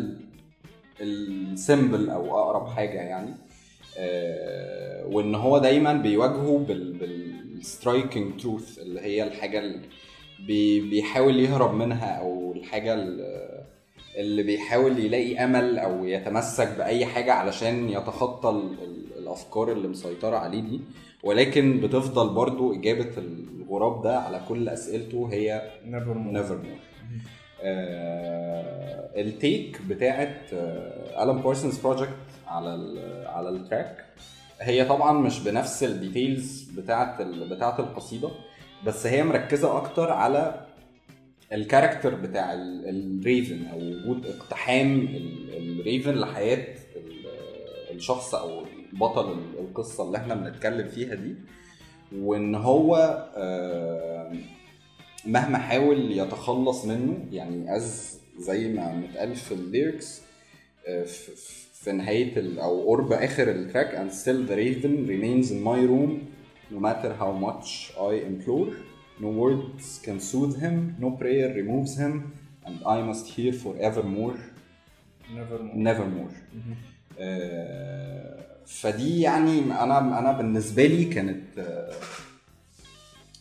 ال 1.02 1.17
symbol 1.17 2.10
أو 2.10 2.40
أقرب 2.40 2.68
حاجة 2.68 3.02
يعني. 3.02 3.34
وإن 5.16 5.36
هو 5.36 5.58
دايما 5.58 5.94
بيواجهه 5.94 6.58
بال 6.68 6.94
بال 6.94 7.23
striking 7.23 8.42
truth 8.42 8.80
اللي 8.80 9.02
هي 9.02 9.24
الحاجة 9.24 9.60
اللي 9.60 9.80
بي 10.48 10.82
بيحاول 10.90 11.40
يهرب 11.40 11.74
منها 11.74 12.10
أو 12.20 12.54
الحاجة 12.54 12.94
ال- 12.94 13.64
اللي 14.18 14.44
بيحاول 14.44 15.00
يلاقي 15.00 15.44
أمل 15.44 15.80
أو 15.80 16.06
يتمسك 16.06 16.78
بأي 16.78 17.06
حاجة 17.06 17.34
علشان 17.34 17.90
يتخطى 17.90 18.50
ال- 18.50 18.84
ال- 18.84 19.18
الأفكار 19.20 19.72
اللي 19.72 19.88
مسيطرة 19.88 20.38
عليه 20.38 20.62
دي. 20.62 20.80
ولكن 21.24 21.80
بتفضل 21.82 22.34
برضو 22.34 22.74
إجابة 22.74 23.10
الغراب 23.18 24.02
ده 24.02 24.20
على 24.20 24.42
كل 24.50 24.70
أسئلته 24.70 25.30
هي 25.32 25.72
never 25.86 26.14
nevermore 26.18 26.78
آه 27.62 29.22
ال 29.22 29.34
take 29.34 29.82
بتاعت 29.90 30.54
آه 30.54 31.24
Alan 31.24 31.42
Parsons 31.42 31.78
Project 31.80 32.10
على 32.54 33.00
على 33.28 33.50
ال 33.50 33.58
track. 33.58 34.06
هي 34.62 34.86
طبعا 34.86 35.14
مش 35.14 35.40
بنفس 35.40 35.84
ال 35.84 35.94
details 35.94 36.64
بتاعت 36.64 37.22
ال 37.22 37.50
بتاعت 37.50 37.80
القصيدة 37.80 38.30
بس 38.86 39.08
هي 39.08 39.24
مركزة 39.24 39.78
أكتر 39.78 40.12
على 40.12 40.66
ال 41.54 41.60
character 41.60 42.16
بتاع 42.16 42.54
ال- 42.54 42.90
ال 42.90 43.02
Raven 43.02 43.66
أو 43.66 43.78
وجود 43.78 44.26
اقتحام 44.26 45.00
ال- 45.00 45.80
ال 45.80 45.85
Raven 45.85 46.14
لحياة 46.16 46.76
ال- 46.96 47.96
الشخص 47.96 48.36
أو 48.36 48.64
بطل 48.94 49.32
ال- 49.32 49.60
القصة 49.60 50.04
اللي 50.08 50.18
إحنا 50.18 50.36
بنتكلم 50.36 50.88
فيها 50.88 51.16
دي 51.16 51.36
وإن 52.16 52.56
هو 52.56 52.96
آه، 53.38 54.34
مهما 55.26 55.58
حاول 55.58 56.12
يتخلص 56.12 56.86
منه 56.86 57.26
يعني 57.32 57.76
as 57.76 58.20
زي 58.38 58.68
ما 58.74 58.94
متقال 58.94 59.36
في 59.36 59.52
ال 59.54 59.63
lyrics 59.63 60.22
آه، 60.88 61.04
في 61.04 61.63
في 61.84 61.92
نهايه 61.92 62.38
ال- 62.40 62.60
أو 62.60 62.90
قرب 62.90 63.12
اخر 63.14 63.52
ال 63.52 63.59
track 63.59 63.96
and 63.96 64.12
still 64.14 64.48
the 64.50 64.56
raven 64.56 65.08
remains 65.10 65.52
in 65.52 65.64
my 65.64 65.80
room 65.90 66.12
no 66.76 66.80
matter 66.80 67.12
how 67.22 67.32
much 67.48 67.92
I 67.98 68.14
implore 68.32 68.70
no 69.24 69.30
words 69.44 69.86
can 70.06 70.20
soothe 70.32 70.56
him 70.66 70.76
no 71.04 71.10
prayer 71.22 71.50
removes 71.62 71.94
him 72.04 72.14
and 72.66 72.76
I 72.96 72.98
must 73.12 73.26
hear 73.36 73.52
forevermore 73.54 74.38
نيفر 75.34 75.70
nevermore 75.76 76.34
آه، 77.20 78.40
فدي 78.66 79.22
يعني 79.22 79.60
أنا 79.60 80.20
أنا 80.20 80.32
بالنسبة 80.32 80.86
لي 80.86 81.06
كانت 81.06 81.58
آه، 81.58 81.92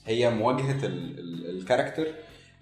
هي 0.07 0.31
مواجهه 0.31 0.87
ال- 0.87 1.19
ال- 1.19 1.51
الكاركتر 1.59 2.07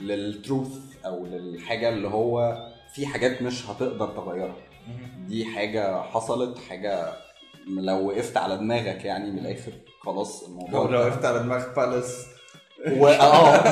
للتروث 0.01 0.79
أو 1.07 1.27
للحاجه 1.27 1.89
اللي 1.89 2.09
هو 2.09 2.67
في 2.95 3.07
حاجات 3.07 3.43
مش 3.43 3.67
هتقدر 3.71 4.07
تغيرها 4.07 4.57
دي 5.29 5.45
حاجة 5.45 6.03
حصلت 6.03 6.59
حاجة 6.69 7.13
لو 7.67 8.09
وقفت 8.09 8.37
على 8.37 8.57
دماغك 8.57 9.05
يعني 9.05 9.31
من 9.31 9.39
الآخر 9.39 9.73
خلاص 10.01 10.43
الموضوع 10.43 10.91
لو 10.91 11.01
وقفت 11.01 11.25
على 11.25 11.39
دماغ 11.39 11.75
باليس 11.77 12.27
و... 12.87 13.07
آه 13.07 13.63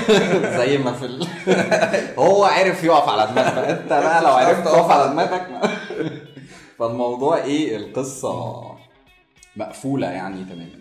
زي 0.58 0.78
ما 0.78 0.92
في 0.92 1.04
ال... 1.04 1.26
هو 2.24 2.44
عرف 2.44 2.84
يقف 2.84 3.08
على 3.08 3.30
دماغك 3.32 3.58
أنت 3.58 3.88
بقى 3.88 4.22
لو 4.22 4.32
عرفت 4.32 4.64
تقف 4.64 4.90
على 4.90 5.10
دماغك 5.10 5.50
ما... 5.50 5.76
فالموضوع 6.78 7.44
إيه 7.44 7.76
القصة 7.76 8.62
مقفولة 9.56 10.06
يعني 10.06 10.44
تماما. 10.44 10.78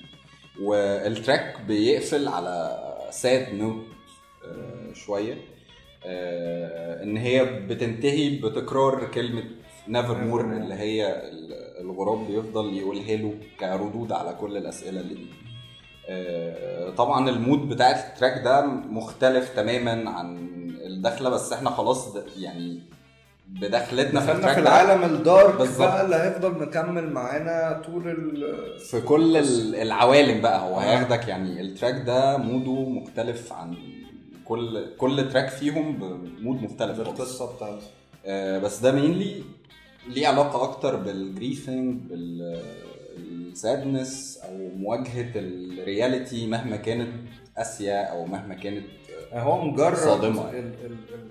وال 0.62 0.90
track 0.90 1.62
بيقفل 1.68 2.28
على 2.28 2.78
sad 3.12 3.54
note 3.54 3.84
شوية 4.93 5.38
آه، 6.06 7.04
إن 7.04 7.18
هي 7.18 7.45
بتنتهي 7.45 8.30
بتكرار 8.30 9.06
كلمة 9.06 9.43
nevermore 9.88 10.41
اللي 10.42 10.74
هي 10.74 11.08
ال- 11.30 11.82
الغراب 11.82 12.28
بيفضل 12.28 12.74
يقولها 12.74 13.16
له 13.16 13.34
كردود 13.60 14.12
على 14.12 14.34
كل 14.42 14.58
الأسئلة 14.58 15.02
اللي 15.02 15.14
دي 15.14 15.26
آه، 16.10 16.90
طبعا 16.90 17.30
ال 17.30 17.38
mood 17.38 17.70
بتاع 17.70 17.92
ال 17.91 18.00
track 18.00 18.41
ده 18.44 18.66
مختلف 18.66 19.50
تماما 19.56 20.10
عن 20.10 20.38
الدخلة 20.86 21.30
بس 21.30 21.54
إحنا 21.54 21.70
خلاص 21.70 22.18
يعني 22.40 22.80
بدخلتنا 23.48 24.20
في 24.20 24.32
ال 24.32 24.35
track 24.35 24.54
في 24.54 24.60
العالم 24.60 25.04
ال 25.04 25.14
dark 25.14 25.56
بالظبط. 25.56 25.80
بقى 25.88 26.06
اللي 26.06 26.16
هيفضل 26.16 26.52
مكمل 26.62 27.10
معانا 27.14 27.82
طول 27.86 28.08
ال 28.08 28.80
في 28.80 29.02
كل 29.02 29.38
ال- 29.38 29.76
العوالم 29.76 30.42
بقى 30.42 30.62
هو 30.70 30.78
آه. 30.80 30.84
هياخدك 30.84 31.28
يعني 31.28 31.62
ال 31.62 31.68
track 31.68 32.04
ده 32.06 32.38
ال 32.38 32.46
mood 32.46 32.81
ه 32.81 32.89
مختلف 32.90 33.54
عن 33.54 33.76
كل 34.46 34.86
كل 34.98 35.30
track 35.30 35.50
فيهم 35.50 35.98
ب 35.98 36.11
mood 36.11 36.64
مختلف. 36.64 37.00
القصة 37.00 37.56
بتاعته 37.56 37.82
آه، 38.26 38.60
بس 38.60 38.80
ده 38.80 38.92
mainly 38.91 39.43
ليه 40.08 40.28
علاقة 40.28 40.64
أكتر 40.64 40.95
بال 40.95 41.17
grieving 41.17 42.02
بال 43.18 43.44
sadness 43.44 44.38
أو 44.43 44.58
مواجهة 44.76 45.32
ال 45.36 45.50
reality 45.50 46.48
مهما 46.47 46.76
كانت 46.76 47.10
قاسية 47.58 48.01
أو 48.01 48.26
مهما 48.26 48.55
كانت 48.55 48.86
هو 49.34 49.66
مجرد 49.66 49.95
صادمة. 49.95 50.49
ال 50.51 50.55
ال 50.58 50.74
ال 50.86 51.28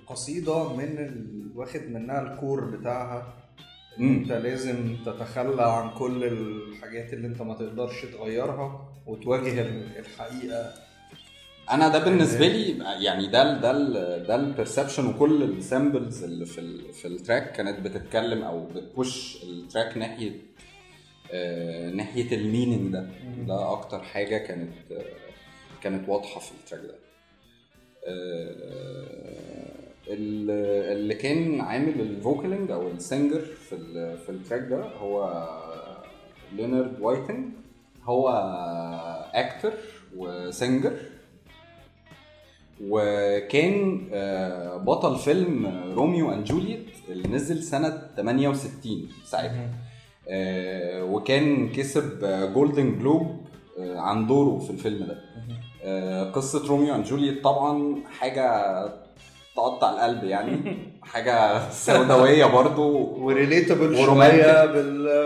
القصيدة 0.00 0.72
من. 0.76 1.10
واخد 1.54 1.80
منها 1.90 2.22
ال 2.22 2.30
core 2.30 2.64
بتاعها. 2.64 3.34
أنت 4.00 4.32
لازم 4.32 4.96
تتخلى 5.06 5.62
عن 5.62 5.90
كل 5.98 6.24
الحاجات 6.24 7.12
اللي 7.12 7.26
أنت 7.28 7.42
ما 7.42 7.54
تقدرش 7.54 8.04
تغيرها 8.04 8.88
وتواجه 9.06 9.60
ال- 9.62 9.98
الحقيقة 9.98 10.72
أنا 11.70 11.88
ده 11.88 11.98
بالنسبة 12.04 12.48
لي 12.48 12.78
يعني 13.04 13.26
ده 13.26 13.60
ده 13.60 13.72
ده 14.18 14.34
ال 14.34 14.41
perception 14.41 15.06
وكل 15.06 15.42
ال 15.42 15.52
symbols 15.52 16.24
اللي 16.24 16.46
في 16.46 16.60
ال 16.60 16.92
في 16.92 17.08
ال 17.08 17.15
track 17.15 17.52
كانت 17.52 17.80
بتتكلم 17.80 18.42
أو 18.42 18.66
بت 18.66 18.91
push 18.91 19.42
ال 19.44 19.53
track 19.53 19.96
ناحية 19.98 20.32
آه 21.32 21.90
ناحية 21.90 22.36
ال 22.36 22.43
meaning 22.43 22.92
ده. 22.92 23.06
ده 23.46 23.72
أكتر 23.72 24.02
حاجة 24.02 24.38
كانت 24.38 24.72
آه 24.92 25.04
كانت 25.82 26.08
واضحة 26.08 26.40
في 26.40 26.52
ال 26.52 26.57
track 26.57 26.80
ده. 26.82 26.94
آه 28.06 29.68
ال- 30.08 30.50
اللي 30.96 31.14
كان 31.14 31.60
عامل 31.60 32.00
ال 32.00 32.08
vocaling 32.08 32.70
أو 32.70 32.88
ال 32.88 32.95
singer 32.95 33.40
في 33.40 33.74
ال- 33.74 34.18
في 34.18 34.28
ال 34.32 34.37
track 34.37 34.60
ده 34.70 34.82
هو 34.84 35.44
لينارد 36.52 37.00
وايتنج 37.00 37.48
هو 38.04 38.28
actor 39.34 39.72
و 40.16 40.27
singer 40.27 40.96
وكان 42.84 44.08
آه، 44.12 44.76
بطل 44.76 45.16
فيلم 45.18 45.82
Romeo 45.96 46.32
and 46.32 46.44
Juliet 46.44 46.86
اللي 47.08 47.28
نزل 47.28 47.62
سنة 47.62 48.02
68 48.16 49.08
ساعتها. 49.24 49.70
آه، 50.28 51.04
وكان 51.04 51.68
كسب 51.72 52.24
Golden 52.54 52.98
Globe 52.98 53.26
عن 53.78 54.26
دوره 54.26 54.58
في 54.58 54.70
الفيلم 54.70 55.06
ده. 55.06 55.18
آه، 55.84 56.30
قصة 56.30 56.68
Romeo 56.68 56.94
and 56.94 57.04
Juliet 57.04 57.44
طبعا 57.44 57.96
حاجة 58.18 58.62
تقطع 59.56 59.90
القلب 59.90 60.24
يعني. 60.24 60.76
حاجة 61.12 61.70
سوداوية 61.70 62.44
برضو. 62.44 62.90
و 63.18 63.25
relatable. 63.25 63.96
شوية. 63.96 64.64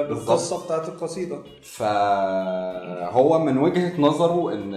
بالقصة 0.09 0.65
بتاعت 0.65 0.89
القصيدة. 0.89 1.39
فهو 1.63 3.39
من 3.39 3.59
وجهة 3.59 4.01
نظره 4.01 4.53
إن 4.53 4.75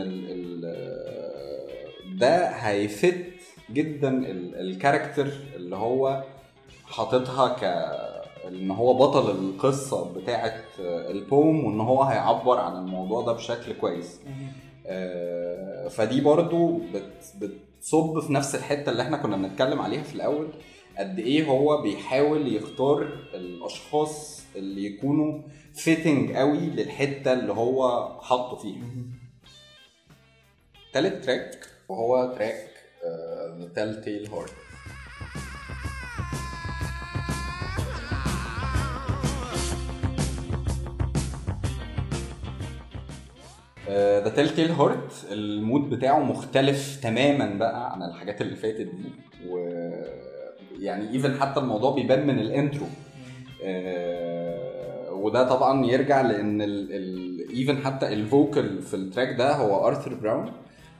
ده 2.17 2.47
هي 2.49 2.80
fit 2.80 3.25
جدا 3.71 4.09
ال- 4.09 4.55
ال 4.55 4.63
character 4.63 5.27
اللي 5.55 5.75
هو 5.75 6.23
حاططها 6.85 7.47
ك 7.47 7.63
إن 8.47 8.71
هو 8.71 8.93
بطل 8.93 9.31
القصة 9.31 10.13
بتاعه 10.13 10.61
البوم 10.79 11.65
وإن 11.65 11.79
هو 11.79 12.03
هيعبر 12.03 12.57
عن 12.59 12.77
الموضوع 12.77 13.21
ده 13.21 13.31
بشكل 13.31 13.73
كويس. 13.73 14.19
آه، 14.87 15.87
فدي 15.87 16.21
برضو 16.21 16.77
بت 16.77 17.33
بتصب 17.41 18.19
في 18.19 18.33
نفس 18.33 18.55
الحتة 18.55 18.91
اللي 18.91 19.03
إحنا 19.03 19.17
كنا 19.17 19.37
بنتكلم 19.37 19.81
عليها 19.81 20.03
في 20.03 20.15
الأول 20.15 20.47
قد 20.97 21.19
إيه 21.19 21.45
هو 21.45 21.81
بيحاول 21.81 22.55
يختار 22.55 23.01
الأشخاص 23.33 24.41
اللي 24.55 24.85
يكونوا 24.85 25.41
fitting 25.73 26.31
قوي 26.31 26.57
للحتة 26.59 27.33
اللي 27.33 27.53
هو 27.53 28.09
حاطه 28.21 28.55
فيها. 28.55 28.83
تالت 30.93 31.25
track 31.25 31.67
وهو 31.89 32.33
track 32.35 32.69
The 33.59 33.67
Tell-Tale 33.75 34.27
Heart 34.27 34.53
The 43.89 44.29
Tell-Tale 44.29 44.71
Heart 44.71 45.25
ال 45.31 45.43
mood 45.43 45.89
بتاعه 45.89 46.19
مختلف 46.19 46.99
تماما 47.03 47.45
بقى 47.57 47.91
عن 47.91 48.03
الحاجات 48.03 48.41
اللي 48.41 48.55
فاتت 48.55 48.81
دي. 48.81 49.09
و 49.49 49.57
يعني 50.79 51.11
even 51.13 51.39
حتى 51.41 51.59
الموضوع 51.59 51.91
بيبان 51.95 52.27
من 52.27 52.39
ال 52.39 52.47
intro 52.47 52.85
آه، 53.63 55.11
وده 55.13 55.43
طبعا 55.49 55.85
يرجع 55.85 56.21
لأن 56.21 56.61
even 57.55 57.77
حتى 57.77 58.07
ال 58.13 58.25
vocal 58.25 58.81
في 58.81 58.93
ال 58.93 59.01
track 59.01 59.37
ده 59.37 59.55
هو 59.55 59.87
ارثر 59.87 60.13
براون 60.13 60.51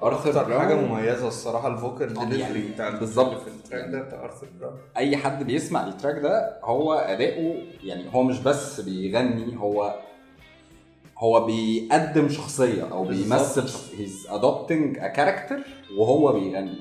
أرثر 0.03 0.41
أكتر 0.41 0.59
حاجة 0.59 0.75
مميزة 0.75 1.27
الصراحة 1.27 1.67
ال 1.67 1.75
vocal 1.75 2.13
delivery 2.13 2.39
يعني 2.59 2.59
بتاع 2.73 2.87
ال- 2.87 2.97
بالظبط. 2.99 3.41
في 3.41 3.47
ال 3.47 3.55
track 3.55 3.89
ده 3.91 4.01
بتاع 4.01 4.23
أرثر 4.23 4.47
براون. 4.59 4.75
أي 4.97 5.17
حد 5.17 5.43
بيسمع 5.43 5.87
ال 5.88 5.92
track 5.92 6.15
ده 6.19 6.57
هو 6.63 6.93
أداؤه 6.93 7.55
يعني 7.83 8.03
هو 8.13 8.23
مش 8.23 8.39
بس 8.39 8.81
بيغني 8.81 9.57
هو 9.59 9.95
هو 11.17 11.45
بيقدم 11.45 12.29
شخصية 12.29 12.91
أو. 12.91 13.03
بيمثل 13.03 13.69
he's 13.97 14.28
adopting 14.30 14.97
a 14.99 15.07
character 15.07 15.57
وهو 15.97 16.33
بيغني. 16.33 16.79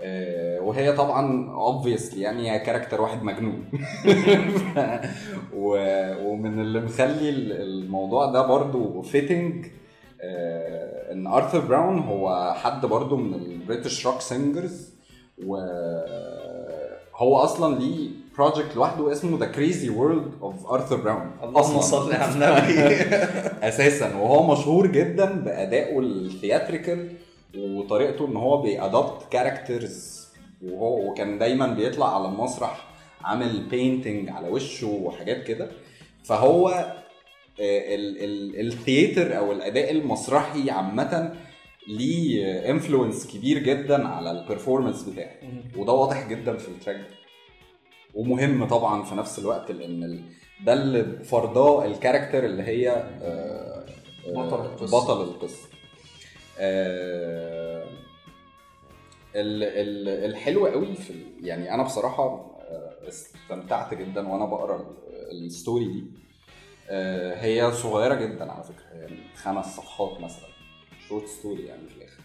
آه، 0.00 0.60
وهي 0.60 0.92
طبعا 0.92 1.48
obviously 1.56 2.16
يعني 2.16 2.50
هي 2.50 2.58
character 2.58 3.00
واحد 3.00 3.22
مجنون. 3.22 3.64
ومن 5.54 6.60
اللي 6.60 6.80
مخلي 6.80 7.28
ال- 7.28 7.52
الموضوع 7.52 8.26
ده 8.26 8.46
برضو 8.46 9.02
fitting 9.02 9.66
إن 10.22 11.26
آرثر 11.26 11.60
براون 11.60 11.98
هو 11.98 12.54
حد 12.54 12.86
برضو 12.86 13.16
من 13.16 13.34
ال 13.34 13.43
British 13.43 14.06
rock 14.06 14.20
singers 14.20 14.90
وهو 15.46 17.36
أصلا 17.36 17.78
ليه 17.78 18.10
project 18.38 18.76
لوحده 18.76 19.12
اسمه 19.12 19.38
The 19.38 19.46
Crazy 19.46 19.88
World 19.90 20.32
of 20.42 20.66
آرثر 20.66 20.96
براون. 20.96 21.30
اللهم 21.42 21.80
صل 21.80 22.12
على 22.12 22.32
النبي. 22.32 22.78
أساسا. 23.68 24.16
وهو 24.16 24.52
مشهور 24.52 24.86
جدا 24.86 25.32
بأدائه 25.32 25.98
ال 25.98 26.08
theatrical 26.08 27.12
وطريقته 27.58 28.26
إن 28.26 28.36
هو 28.36 28.62
بي 28.62 28.79
adopt 28.79 29.22
characters 29.30 30.28
وهو 30.62 31.10
وكان 31.10 31.38
دايما 31.38 31.66
بيطلع 31.66 32.14
على 32.14 32.28
المسرح 32.28 32.88
عامل 33.24 33.66
painting 33.70 34.28
على 34.30 34.48
وشه 34.48 34.86
وحاجات 34.86 35.42
كده. 35.42 35.70
فهو 36.24 36.68
آه، 36.68 37.01
ال- 37.60 38.24
ال- 38.24 38.66
ال 38.66 38.75
theater 38.75 39.38
أو 39.38 39.52
الأداء 39.52 39.90
المسرحي 39.90 40.70
عامة 40.70 41.34
ليه 41.88 42.70
influence 42.70 43.26
كبير 43.36 43.58
جدا 43.58 44.08
على 44.08 44.30
ال 44.30 44.36
performance 44.36 45.02
بتاعه. 45.02 45.34
وده 45.76 45.92
واضح 45.92 46.28
جدا 46.28 46.56
في 46.56 46.68
ال 46.68 46.73
track 46.73 46.96
ده 46.96 47.06
ومهم 48.14 48.64
طبعا 48.68 49.02
في 49.02 49.14
نفس 49.14 49.38
الوقت 49.38 49.70
لأن 49.70 50.24
ده 50.66 50.72
اللي 50.72 51.24
فرضاه 51.24 51.84
ال 51.86 51.92
character 51.92 52.44
اللي 52.44 52.62
هي 52.62 52.90
آه، 52.90 53.84
آه، 54.26 54.32
بطل 54.32 54.60
القصة. 54.66 55.00
بطل 55.04 55.22
القصة. 55.22 55.68
آه، 56.58 57.84
ال- 59.34 59.64
ال- 59.64 60.24
الحلو 60.30 60.66
قوي 60.66 60.94
في 60.94 61.14
يعني 61.42 61.74
أنا 61.74 61.82
بصراحة 61.82 62.24
آه، 62.60 63.08
استمتعت 63.08 63.94
جدا 63.94 64.28
وأنا 64.28 64.44
بقرأ 64.46 64.76
ال- 64.76 65.46
ال 65.46 65.52
story 65.52 65.84
دي. 65.84 65.98
آه، 66.00 66.31
هي 67.40 67.72
صغيرة 67.72 68.14
جدا 68.14 68.52
على 68.52 68.64
فكرة 68.64 69.00
يعني 69.00 69.16
خمس 69.36 69.76
صفحات 69.76 70.20
مثلا 70.20 70.48
short 71.08 71.26
story 71.28 71.62
يعني 71.66 71.88
في 71.88 71.96
الآخر. 71.96 72.22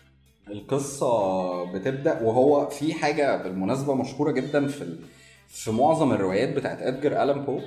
القصة 0.50 1.64
بتبدأ 1.74 2.22
وهو 2.24 2.70
في 2.70 2.94
حاجة 2.94 3.44
بالمناسبة 3.44 3.96
مشهورة 3.96 4.32
جدا 4.32 4.68
في 4.68 4.82
ال... 4.82 5.00
في 5.48 5.72
معظم 5.72 6.12
الروايات 6.14 6.50
بتاعت 6.56 6.82
إدجار 6.82 7.24
آلان 7.24 7.46
بو 7.46 7.60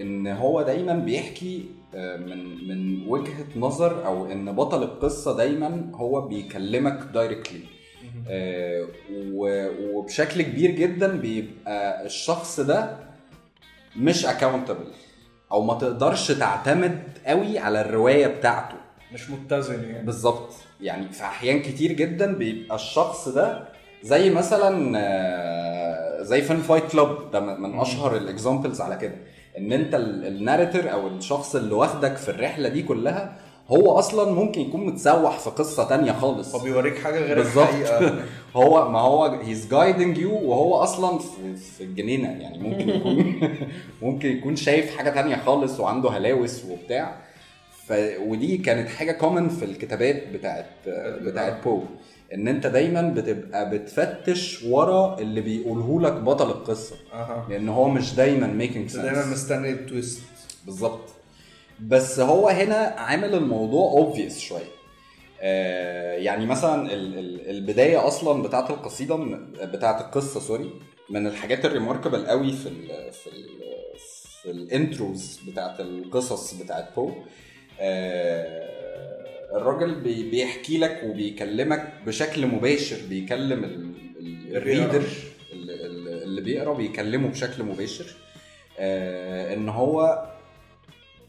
إن 0.00 0.26
هو 0.26 0.62
دايما 0.62 0.94
بيحكي 0.94 1.64
آه، 1.94 2.16
من 2.16 2.68
من 2.68 3.08
وجهة 3.08 3.46
نظر 3.56 4.06
أو 4.06 4.32
إن 4.32 4.52
بطل 4.56 4.82
القصة 4.82 5.36
دايما 5.36 5.90
هو 5.94 6.20
بيكلمك 6.28 6.98
directly 7.14 7.64
وبشكل 9.32 10.42
كبير 10.42 10.70
جدا 10.70 11.16
بيبقى 11.16 12.06
الشخص 12.06 12.60
ده 12.60 12.96
مش 13.96 14.26
accountable 14.26 14.86
أو 15.52 15.62
ما 15.62 15.74
تقدرش 15.74 16.32
تعتمد 16.32 17.02
قوي 17.26 17.58
على 17.58 17.80
الرواية 17.80 18.26
بتاعته. 18.26 18.74
مش 19.12 19.30
متزن 19.30 19.84
يعني. 19.90 20.06
بالظبط. 20.06 20.52
يعني 20.80 21.08
في 21.08 21.22
أحيان 21.22 21.62
كتير 21.62 21.92
جدا 21.92 22.34
بيبقى 22.34 22.76
الشخص 22.76 23.28
ده 23.28 23.64
زي 24.02 24.30
مثلا 24.30 24.98
آه، 24.98 26.22
زي 26.22 26.42
فيلم 26.42 26.60
Fight 26.60 26.84
Club 26.92 27.30
ده 27.32 27.40
من 27.40 27.80
أشهر 27.80 28.16
ال 28.16 28.23
examples 28.23 28.80
على 28.80 28.96
كده. 28.96 29.14
إن 29.58 29.72
أنت 29.72 29.94
ال 29.94 30.05
narrator 30.05 30.92
أو 30.92 31.08
الشخص 31.08 31.56
اللي 31.56 31.74
واخدك 31.74 32.16
في 32.16 32.28
الرحلة 32.28 32.68
دي 32.68 32.82
كلها 32.82 33.36
هو 33.70 33.98
أصلا 33.98 34.32
ممكن 34.32 34.60
يكون 34.60 34.86
متسوح 34.86 35.38
في 35.38 35.50
قصة 35.50 35.88
تانية 35.88 36.12
خالص. 36.12 36.54
هو 36.54 36.64
بيوريك 36.64 36.98
حاجة 36.98 37.18
غير 37.18 37.36
بالظبط. 37.36 37.68
الحقيقة. 37.68 38.24
هو 38.56 38.90
ما 38.90 38.98
هو 39.00 39.24
he's 39.24 39.68
guiding 39.68 40.18
you 40.18 40.34
وهو 40.34 40.74
أصلا 40.76 41.18
في, 41.18 41.56
في 41.56 41.84
الجنينة 41.84 42.28
يعني 42.28 42.58
ممكن 42.58 42.88
يكون 42.96 43.40
ممكن 44.02 44.28
يكون 44.28 44.56
شايف 44.56 44.96
حاجة 44.96 45.10
تانية 45.10 45.36
خالص 45.36 45.80
وعنده 45.80 46.10
هلاوس 46.10 46.64
وبتاع. 46.64 47.16
ف 47.86 47.92
ودي 48.26 48.56
كانت 48.58 48.88
حاجة 48.88 49.12
common 49.12 49.48
في 49.48 49.64
الكتابات 49.64 50.28
بتاعت 50.28 50.66
بتاعت 51.22 51.64
بو 51.64 51.82
إن 52.34 52.48
أنت 52.48 52.66
دايما 52.66 53.02
بتبقى 53.02 53.70
بتفتش 53.70 54.62
ورا 54.64 55.18
اللي 55.18 55.40
بيقوله 55.40 56.00
لك 56.00 56.12
بطل 56.12 56.50
القصة. 56.50 56.96
أها. 57.12 57.46
لأن 57.50 57.68
هو 57.68 57.88
مش 57.88 58.14
دايما 58.14 58.46
making 58.46 58.68
sense 58.68 58.86
بس 58.86 58.96
دايما 58.96 59.26
مستني 59.26 59.70
ال 59.70 59.79
twist 59.79 60.22
بالظبط. 60.66 61.00
بس 61.80 62.20
هو 62.20 62.48
هنا 62.48 62.74
عامل 62.76 63.34
الموضوع 63.34 63.90
obvious 63.92 64.40
شوية. 64.40 64.68
آه 65.40 66.16
يعني 66.16 66.46
مثلا 66.46 66.92
ال- 66.92 67.18
ال- 67.18 67.50
البداية 67.50 68.06
أصلا 68.06 68.42
بتاعت 68.42 68.70
القصيدة 68.70 69.16
من 69.16 69.52
بتاعت 69.52 70.00
القصة 70.04 70.40
sorry 70.40 70.70
من 71.10 71.26
الحاجات 71.26 71.64
ال 71.64 71.70
remarkable 71.70 72.26
قوي 72.26 72.52
في 72.52 72.66
ال 72.68 73.12
في 73.12 73.26
ال 73.26 73.48
في 74.42 74.50
ال 74.50 74.63
intros 74.63 75.40
بتاعت 75.48 75.80
القصص 75.80 76.54
بتاعت 76.54 76.94
بو 76.96 77.12
آه 77.80 79.56
الراجل 79.56 79.94
بي- 79.94 80.30
بيحكي 80.30 80.78
لك 80.78 81.00
وبيكلمك 81.04 81.92
بشكل 82.06 82.46
مباشر 82.46 82.96
بيكلم 83.08 83.64
ال- 83.64 83.94
ال- 84.20 84.56
reader 84.56 85.04
اللي, 85.52 86.40
بيقرأ 86.40 86.74
بيكلمه 86.74 87.28
بشكل 87.28 87.62
مباشر. 87.62 88.06
آه 88.78 89.54
إن 89.54 89.68
هو 89.68 90.24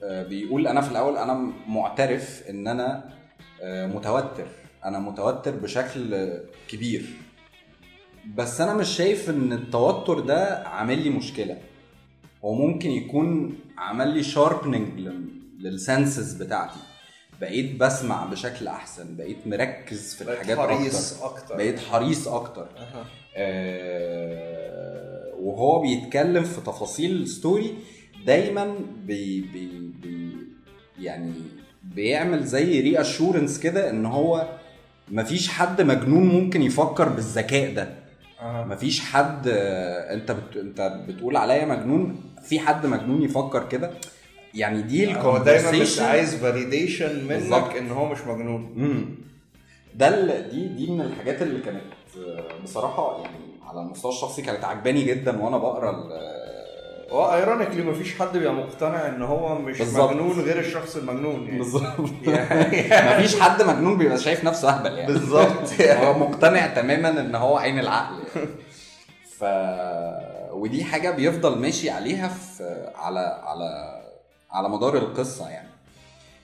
بيقول 0.04 0.68
أنا 0.68 0.82
في 0.82 0.92
الأول 0.92 1.18
أنا 1.18 1.52
معترف 1.68 2.44
إن 2.50 2.68
أنا 2.68 3.10
آه، 3.62 3.88
متوتر. 3.88 4.48
أنا 4.86 5.00
متوتر 5.00 5.52
بشكل 5.56 6.34
كبير. 6.70 7.06
بس 8.36 8.62
أنا 8.62 8.74
مش 8.74 8.88
شايف 8.88 9.30
إن 9.30 9.54
التوتر 9.54 10.20
ده 10.20 10.68
عامل 10.68 11.04
لي 11.04 11.10
مشكلة. 11.10 11.58
هو 12.46 12.54
ممكن 12.54 12.92
يكون 12.92 13.56
عمل 13.78 14.08
لي 14.08 14.24
sharpening 14.24 15.00
لل 15.60 15.78
senses 15.78 16.34
بتاعتي. 16.34 16.80
بقيت 17.42 17.76
بسمع 17.80 18.26
بشكل 18.26 18.68
أحسن. 18.68 19.16
بقيت 19.18 19.38
مركز 19.48 20.16
في 20.16 20.24
بقيت 20.26 20.40
الحاجات 20.42 20.58
حريص 20.58 21.24
أكتر. 21.24 21.38
أكتر. 21.44 21.56
بقيت 21.56 21.80
حريص 21.80 22.28
أكتر. 22.28 22.68
أها. 22.78 23.06
آه، 23.36 25.34
وهو 25.40 25.82
بيتكلم 25.82 26.44
في 26.44 26.62
تفاصيل 26.62 27.12
ال 27.22 27.31
story 27.31 27.76
دايما 28.26 28.76
بي 29.06 29.42
بي 29.42 29.92
بي 30.02 30.38
يعني 31.00 31.34
بيعمل 31.84 32.44
زي 32.44 32.82
reassurance 32.82 33.60
كده 33.60 33.90
إن 33.90 34.06
هو 34.06 34.48
مفيش 35.12 35.50
حد 35.50 35.82
مجنون 35.82 36.28
ممكن 36.28 36.62
يفكر 36.62 37.10
بالذكاء 37.10 37.74
ده. 37.74 37.90
أها. 38.42 38.66
مفيش 38.66 39.00
حد 39.02 39.48
آه، 39.48 40.14
أنت 40.14 40.32
بت... 40.32 40.58
أنت 40.58 41.02
بتقول 41.08 41.38
عليا 41.38 41.66
مجنون 41.66 42.22
في 42.44 42.60
حد 42.60 42.86
مجنون 42.86 43.22
يفكر 43.22 43.68
كده؟ 43.70 43.92
يعني 44.54 44.82
دي 44.82 45.16
هو 45.16 45.38
دايما 45.38 45.72
مش 45.72 46.00
عايز 46.00 46.36
validation. 46.36 47.24
منك 47.28 47.76
إن 47.78 47.92
هو 47.92 48.06
مش 48.12 48.18
مجنون. 48.28 48.74
امم 48.78 49.06
ده 49.96 50.08
ال- 50.08 50.50
دي 50.50 50.68
دي 50.68 50.92
من 50.92 51.02
الحاجات 51.02 51.42
اللي 51.42 51.60
كانت 51.60 51.82
آه، 52.28 52.64
بصراحة 52.64 53.22
يعني 53.22 53.38
على 53.68 53.82
المستوى 53.82 54.12
الشخصي 54.12 54.42
كانت 54.42 54.64
عجباني 54.64 55.04
جدا 55.04 55.42
وأنا 55.44 55.58
بقرأ 55.58 55.92
هو 57.12 57.34
ironically 57.34 57.84
مفيش 57.84 58.20
حد 58.20 58.38
بيبقى 58.38 58.54
مقتنع 58.54 59.08
إن 59.08 59.22
هو 59.22 59.56
مش 59.56 59.78
بالظبط. 59.80 60.10
مجنون 60.12 60.40
غير 60.40 60.60
الشخص 60.60 60.96
المجنون 60.96 61.46
يعني. 61.46 61.58
بالظبط. 61.58 62.10
يعني. 62.28 63.18
مفيش 63.20 63.40
حد 63.40 63.62
مجنون 63.64 63.98
بيبقى 63.98 64.18
شايف 64.18 64.44
نفسه 64.44 64.70
أهبل 64.70 64.94
يعني. 64.98 65.14
بالظبط. 65.14 65.82
هو 65.82 66.14
مقتنع 66.20 66.68
تماما 66.68 67.10
إن 67.10 67.36
هو 67.36 67.58
عين 67.58 67.80
العقل 67.80 68.16
يعني. 68.36 68.50
ف 69.38 69.44
ودي 70.54 70.84
حاجة 70.84 71.12
بيفضل 71.12 71.58
ماشي 71.60 71.90
عليها 71.90 72.28
في 72.28 72.88
على 72.96 73.20
على 73.44 74.00
على 74.52 74.70
مدار 74.70 74.98
القصة 74.98 75.50
يعني. 75.50 75.70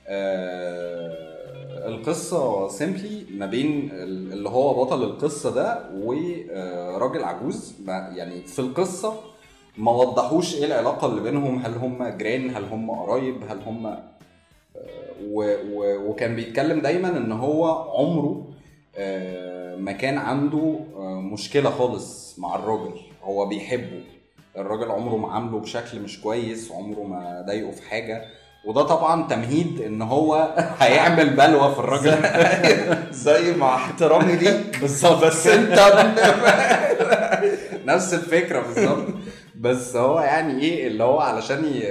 آه، 0.08 1.88
القصة 1.88 2.68
سيمبلي 2.70 3.26
ما 3.32 3.46
بين 3.46 3.90
ال- 3.94 4.34
اللي 4.34 4.50
هو 4.50 4.84
بطل 4.84 5.04
القصة 5.04 5.52
ده 5.56 5.80
وراجل 5.96 7.24
عجوز. 7.24 7.74
ما- 7.86 8.12
يعني 8.16 8.42
في 8.42 8.60
القصة 8.60 9.14
ما 9.78 9.92
وضحوش 9.92 10.56
إيه 10.56 10.66
العلاقة 10.66 11.08
اللي 11.08 11.22
بينهم؟ 11.22 11.58
هل 11.66 11.74
هم 11.74 12.04
جيران؟ 12.18 12.56
هل 12.56 12.64
هم 12.64 12.92
قرايب؟ 12.92 13.36
هل 13.50 13.60
هم 13.68 13.98
و 15.32 15.56
و 15.74 16.10
وكان 16.10 16.36
بيتكلم 16.36 16.80
دايما 16.82 17.18
إن 17.18 17.32
هو 17.32 17.68
عمره 17.98 18.48
آه، 18.98 19.76
ما 19.76 19.92
كان 19.92 20.18
عنده 20.18 20.80
آه، 20.98 21.22
مشكلة 21.22 21.70
خالص 21.70 22.36
مع 22.40 22.56
الراجل. 22.56 22.94
هو 23.24 23.46
بيحبه. 23.46 24.02
الراجل 24.58 24.92
عمره 24.92 25.16
ما 25.18 25.32
عامله 25.34 25.60
بشكل 25.60 26.00
مش 26.00 26.22
كويس 26.22 26.72
عمره 26.72 27.04
ما 27.04 27.44
ضايقه 27.48 27.72
في 27.72 27.90
حاجة. 27.90 28.26
وده 28.66 28.82
طبعا 28.84 29.28
تمهيد 29.28 29.82
إن 29.82 30.02
هو 30.02 30.56
هيعمل 30.80 31.30
بلوى 31.30 31.74
في 31.74 31.80
الراجل. 31.80 32.18
زي 33.14 33.54
مع 33.58 33.76
احترامي 33.76 34.36
ليك 34.36 34.80
بالظبط. 34.82 35.24
بس 35.26 35.48
انت 35.48 35.80
نفس 37.86 38.14
الفكرة 38.14 38.60
بالظبط. 38.62 39.08
بس 39.66 39.96
هو 39.96 40.20
يعني 40.20 40.62
إيه 40.64 40.88
اللي 40.88 41.04
هو 41.04 41.20
علشان 41.20 41.82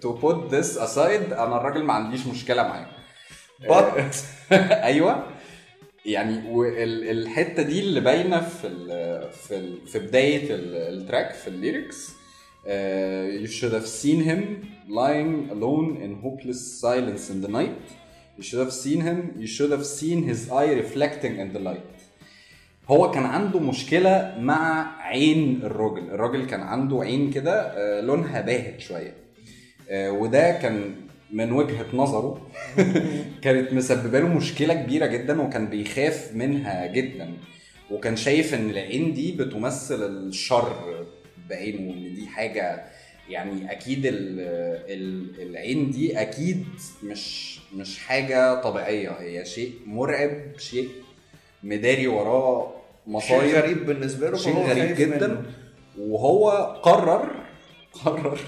to 0.00 0.12
put 0.12 0.54
this 0.54 0.78
aside 0.78 1.32
أنا 1.32 1.56
الراجل 1.56 1.84
ما 1.84 1.92
عنديش 1.92 2.26
مشكله 2.26 2.62
معاه 2.62 2.86
but 3.62 4.00
أيوه 4.84 5.26
يعني 6.06 6.50
والحته 6.50 7.62
دي 7.62 7.80
اللي 7.80 8.00
باينه 8.00 8.40
في 8.40 8.66
ال 8.66 8.88
في 9.32 9.56
ال 9.56 9.86
في 9.86 9.98
بدايه 9.98 10.54
ال- 10.54 10.76
track 11.00 11.32
في 11.34 11.48
ال 11.48 11.57
lyrics 11.57 12.08
uh, 12.08 13.44
you 13.44 13.50
should 13.52 13.72
have 13.72 13.86
seen 14.02 14.20
him 14.30 14.42
lying 14.88 15.50
alone 15.54 15.96
in 16.04 16.12
hopeless 16.24 16.80
silence 16.82 17.30
in 17.30 17.46
the 17.46 17.52
night 17.52 17.84
you 18.38 18.42
should 18.48 18.60
have 18.66 18.72
seen 18.84 19.00
him 19.08 19.18
you 19.42 19.46
should 19.56 19.70
have 19.76 19.86
seen 20.00 20.18
his 20.30 20.40
eye 20.60 20.72
reflecting 20.82 21.34
in 21.44 21.48
the 21.56 21.62
light 21.70 21.94
هو 22.92 23.10
كان 23.10 23.24
عنده 23.24 23.58
مشكلة 23.58 24.34
مع 24.40 24.92
عين 25.00 25.60
الراجل. 25.62 26.10
الراجل 26.10 26.46
كان 26.46 26.60
عنده 26.60 27.00
عين 27.02 27.30
كده 27.30 27.60
آه، 27.60 28.00
لونها 28.00 28.40
باهت 28.40 28.80
شوية. 28.80 29.14
آه، 29.90 30.10
وده 30.10 30.50
كان 30.52 30.94
من 31.30 31.52
وجهة 31.52 31.86
نظره 31.94 32.46
كانت 33.44 33.72
مسببة 33.72 34.20
له 34.20 34.28
مشكلة 34.28 34.74
كبيرة 34.74 35.06
جدا 35.06 35.42
وكان 35.42 35.66
بيخاف 35.66 36.30
منها 36.34 36.86
جدا. 36.86 37.32
وكان 37.90 38.16
شايف 38.16 38.54
إن 38.54 38.70
العين 38.70 39.14
دي 39.14 39.32
بتمثل 39.32 40.02
الشر 40.02 41.06
بعينه 41.50 41.90
وإن 41.90 42.14
دي 42.14 42.26
حاجة 42.26 42.84
يعني 43.28 43.72
أكيد 43.72 44.06
ال 44.06 44.40
ال 44.88 45.42
العين 45.42 45.90
دي 45.90 46.20
أكيد 46.20 46.64
مش 47.02 47.58
مش 47.74 47.98
حاجة 47.98 48.60
طبيعية. 48.60 49.10
هي 49.10 49.44
شيء 49.44 49.72
مرعب 49.86 50.58
شيء 50.58 50.88
مداري 51.62 52.06
وراه 52.06 52.81
شيء 53.06 53.14
مصايب 53.14 53.54
غريب 53.56 53.86
بالنسبة 53.86 54.30
له 54.30 54.36
شيء 54.36 54.66
غريب 54.66 54.96
جدا. 54.96 55.26
منه. 55.28 55.42
وهو 55.98 56.50
قرر 56.82 57.30
قرر. 58.04 58.38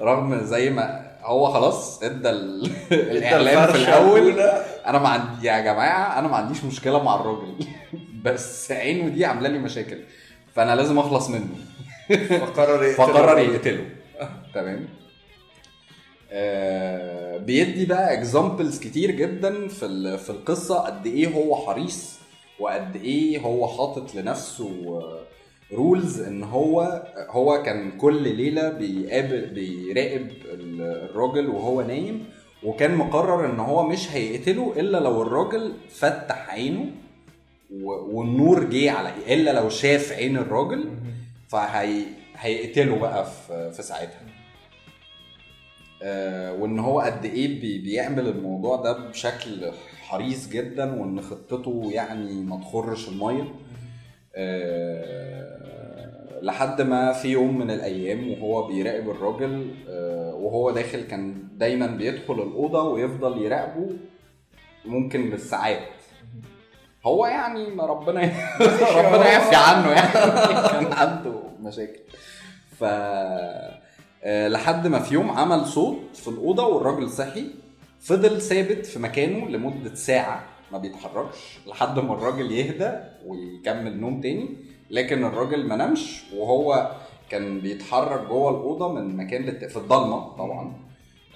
رغم 0.00 0.40
زي 0.44 0.70
ما 0.70 1.14
هو 1.22 1.46
خلاص 1.52 2.02
ادى 2.02 2.30
ال- 2.30 2.70
الاعلان 2.92 3.72
في 3.72 3.78
الأول. 3.78 4.40
أنا 4.86 4.98
ما 4.98 5.08
عندي 5.08 5.46
يا 5.46 5.60
جماعة 5.60 6.18
أنا 6.18 6.28
ما 6.28 6.36
عنديش 6.36 6.64
مشكلة 6.64 7.02
مع 7.02 7.14
الراجل. 7.20 7.54
بس 8.24 8.72
عينه 8.72 9.08
دي 9.08 9.24
عاملة 9.24 9.48
لي 9.48 9.58
مشاكل. 9.58 9.98
فأنا 10.54 10.74
لازم 10.76 10.98
أخلص 10.98 11.30
منه. 11.30 11.48
فقرر 12.28 12.82
يقتل 12.84 12.96
فقرر. 12.96 13.38
يقتله. 13.38 13.84
تمام؟ 14.54 14.88
آه 16.32 17.36
بيدي 17.38 17.86
بقى 17.86 18.12
اكزامبلز 18.14 18.78
كتير 18.80 19.10
جدا 19.10 19.68
في 19.68 20.18
في 20.18 20.30
القصة 20.30 20.78
قد 20.78 21.06
إيه 21.06 21.28
هو 21.34 21.56
حريص. 21.66 22.18
وقد 22.60 22.96
إيه 22.96 23.38
هو 23.38 23.68
حاطط 23.68 24.14
لنفسه 24.14 25.00
rules 25.72 26.20
إن 26.20 26.42
هو 26.42 27.02
هو 27.30 27.62
كان 27.62 27.98
كل 27.98 28.22
ليلة 28.36 28.68
بيقابل 28.68 29.46
بيراقب 29.46 30.28
ال- 30.44 30.80
الراجل 31.10 31.48
وهو 31.48 31.82
نايم 31.82 32.24
وكان 32.62 32.94
مقرر 32.94 33.46
إن 33.52 33.60
هو 33.60 33.86
مش 33.88 34.10
هيقتله 34.12 34.72
إلا 34.76 34.98
لو 34.98 35.22
الراجل 35.22 35.72
فتح 35.90 36.50
عينه 36.50 36.86
والنور 37.82 38.64
جه 38.64 38.90
على 38.92 39.12
إلا 39.34 39.50
لو 39.60 39.68
شاف 39.68 40.12
عين 40.12 40.36
الراجل 40.36 40.90
فهي 41.48 42.02
هيقتله 42.36 42.98
بقى 42.98 43.26
في 43.26 43.72
في 43.72 43.82
ساعتها. 43.82 44.20
آه 46.02 46.52
وإن 46.52 46.78
هو 46.78 47.00
قد 47.00 47.24
إيه 47.24 47.60
بي 47.60 47.78
بيعمل 47.78 48.28
الموضوع 48.28 48.76
ده 48.76 48.92
بشكل 49.08 49.70
حريص 50.08 50.48
جدا 50.48 51.00
وإن 51.00 51.20
خطته 51.20 51.90
يعني 51.92 52.32
ما 52.32 52.60
تخرش 52.60 53.08
المية. 53.08 53.44
آه 54.36 55.64
لحد 56.42 56.82
ما 56.82 57.12
في 57.12 57.28
يوم 57.28 57.58
من 57.58 57.70
الأيام 57.70 58.30
وهو 58.30 58.66
بيراقب 58.66 59.10
الراجل 59.10 59.74
آه 59.88 60.34
وهو 60.34 60.70
داخل 60.70 61.00
كان 61.02 61.34
دايما 61.56 61.86
بيدخل 61.86 62.34
الأوضة 62.34 62.82
ويفضل 62.82 63.42
يراقبه 63.42 63.90
ممكن 64.84 65.30
بالساعات. 65.30 65.78
هو 67.06 67.26
يعني 67.26 67.70
ما 67.70 67.86
ربنا 67.86 68.20
ربنا 68.98 69.32
يعفي 69.32 69.56
عنه 69.56 69.90
يعني. 69.90 70.12
كان 70.84 70.92
عنده 70.92 71.34
مشاكل. 71.60 72.00
ف 72.78 72.84
آه، 74.26 74.48
لحد 74.48 74.86
ما 74.86 74.98
في 74.98 75.14
يوم 75.14 75.30
عمل 75.30 75.66
صوت 75.66 75.98
في 76.14 76.28
الأوضة 76.28 76.66
والراجل 76.66 77.10
صحي. 77.10 77.46
فضل 78.04 78.40
ثابت 78.40 78.86
في 78.86 78.98
مكانه 78.98 79.48
لمدة 79.48 79.94
ساعة 79.94 80.44
ما 80.72 80.78
بيتحركش 80.78 81.58
لحد 81.66 81.98
ما 81.98 82.14
الراجل 82.14 82.52
يهدى 82.52 82.92
ويكمل 83.26 84.00
نوم 84.00 84.20
تاني. 84.20 84.48
لكن 84.90 85.24
الراجل 85.24 85.66
ما 85.66 85.76
نامش 85.76 86.22
وهو 86.36 86.90
كان 87.30 87.60
بيتحرك 87.60 88.20
جوه 88.28 88.50
الأوضة 88.50 88.92
من 88.92 89.16
مكان 89.16 89.42
للت... 89.42 89.64
في 89.64 89.76
الضلمة 89.76 90.36
طبعا. 90.36 90.76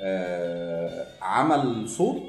آه 0.03 1.07
عمل 1.23 1.89
صوت 1.89 2.23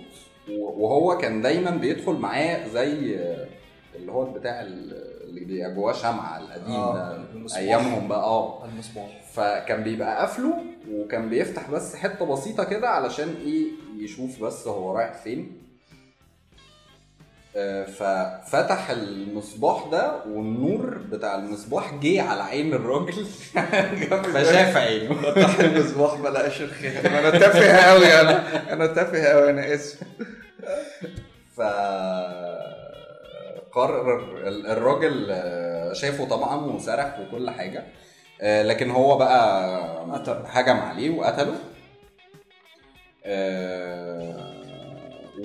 وهو 0.51 1.17
كان 1.17 1.41
دايما 1.41 1.71
بيدخل 1.71 2.13
معاه 2.13 2.67
زي 2.67 3.17
آه، 3.19 3.47
اللي 3.95 4.11
هو 4.11 4.23
البتاع 4.27 4.61
اللي 4.61 5.45
بيبقى 5.45 5.75
جواه 5.75 5.93
شمعة 5.93 6.39
القديم 6.39 6.75
آه، 6.75 6.93
ده. 6.95 7.57
أيامهم 7.57 8.07
بقى 8.07 8.23
آه. 8.23 8.65
المصباح. 8.65 9.21
فكان 9.33 9.83
بيبقى 9.83 10.17
قافله 10.19 10.53
وكان 10.91 11.29
بيفتح 11.29 11.71
بس 11.71 11.95
حتة 11.95 12.25
بسيطة 12.25 12.63
كده 12.63 12.89
علشان 12.89 13.35
إيه 13.45 13.65
يشوف 13.99 14.43
بس 14.43 14.67
هو 14.67 14.97
رايح 14.97 15.13
فين. 15.13 15.61
آه، 17.55 17.85
ففتح 17.85 18.89
المصباح 18.89 19.87
ده 19.91 20.23
والنور 20.25 20.97
بتاع 20.97 21.35
المصباح 21.35 21.93
جه 21.93 22.21
على 22.21 22.43
عين 22.43 22.73
الراجل. 22.73 23.25
فشاف 24.33 24.77
عينه. 24.77 25.15
فتح 25.21 25.59
المصباح 25.59 26.19
ما 26.19 26.29
لقاش 26.29 26.61
الخير. 26.61 26.99
أنا 27.19 27.29
تافه 27.29 27.71
قوي 27.89 28.21
أنا. 28.21 28.73
أنا 28.73 28.87
تافه 28.87 29.23
قوي 29.23 29.49
أنا 29.49 29.73
آسف. 29.73 29.99
ف 31.57 31.61
قرر 33.71 34.37
ال- 34.47 34.67
الراجل 34.67 35.27
آه، 35.31 35.93
شافه 35.93 36.25
طبعا 36.25 36.55
وصرخ 36.65 37.19
وكل 37.19 37.49
حاجة. 37.49 37.83
آه، 38.41 38.63
لكن 38.63 38.89
هو 38.91 39.17
بقى. 39.17 39.69
هجم 40.45 40.77
عليه 40.77 41.09
وقتله. 41.09 41.55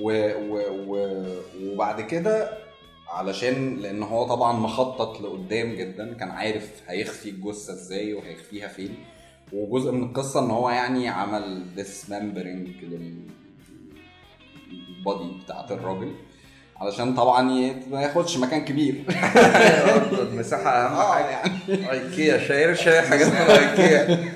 و 0.02 0.30
و 0.50 0.58
و 0.88 1.24
وبعد 1.62 2.00
كده 2.00 2.50
علشان 3.08 3.76
لأن 3.76 4.02
هو 4.02 4.26
طبعا 4.28 4.52
مخطط 4.52 5.20
لقدام 5.20 5.74
جدا 5.74 6.14
كان 6.14 6.30
عارف 6.30 6.82
هيخفي 6.88 7.28
الجثة 7.30 7.72
إزاي 7.72 8.14
وهيخفيها 8.14 8.68
فين. 8.68 8.94
وجزء 9.52 9.92
من 9.92 10.02
القصة 10.02 10.40
إن 10.44 10.50
هو 10.50 10.70
يعني 10.70 11.08
عمل 11.08 11.74
ديسممبرنج 11.76 12.68
للبادي 12.68 13.24
بتاعت 15.44 15.72
الراجل. 15.72 16.14
علشان 16.76 17.14
طبعا 17.14 17.42
ما 17.90 18.02
ياخدش 18.02 18.38
مكان 18.38 18.64
كبير. 18.64 18.94
المساحه 20.30 20.70
أهم 20.70 20.92
آه 20.96 21.14
حاجة. 21.14 21.30
يعني. 21.30 21.90
ايكيا 21.90 22.38
شاير 22.38 22.74
شاير 22.74 23.02
حاجات 23.02 23.26
من 23.32 23.36
ايكيا 23.36 24.33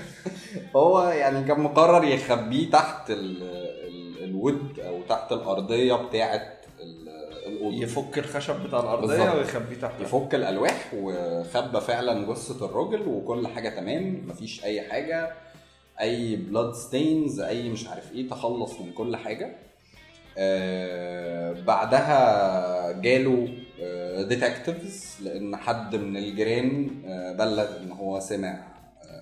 هو 0.77 1.03
يعني 1.09 1.45
كان 1.49 1.61
مقرر 1.61 2.05
يخبيه 2.05 2.71
تحت 2.71 3.11
ال 3.11 3.43
ال 3.43 4.25
الود 4.25 4.81
أو 4.81 5.03
تحت 5.09 5.33
الأرضية 5.33 5.95
بتاعه 5.95 6.53
ال- 6.81 7.09
الأوضة. 7.47 7.77
يفك 7.77 8.19
الخشب 8.19 8.67
بتاع 8.67 8.81
الأرضية. 8.81 9.35
ويخبيه 9.35 9.77
تحت. 9.83 10.01
يفك 10.01 10.35
الألواح 10.35 10.91
وخبى 10.97 11.81
فعلا 11.81 12.33
جثة 12.33 12.67
الراجل 12.67 13.09
وكل 13.09 13.47
حاجة 13.49 13.69
تمام. 13.69 14.23
مفيش 14.29 14.65
أي 14.65 14.83
حاجة 14.83 15.33
أي 16.01 16.37
بلاد 16.37 16.75
ستينز 16.75 17.41
أي 17.41 17.69
مش 17.69 17.89
عارف 17.89 18.13
إيه 18.13 18.29
تخلص 18.29 18.81
من 18.81 18.93
كل 18.93 19.17
حاجة. 19.17 19.53
آه 20.39 21.53
بعدها 21.53 22.93
جاله 22.93 23.49
detectives 24.29 25.17
لأن 25.23 25.57
حد 25.57 25.97
من 25.97 26.17
الجيران 26.17 26.91
آه 27.07 27.33
بلغ 27.33 27.77
إن 27.83 27.93
هو 27.93 28.21
سمع 28.21 28.59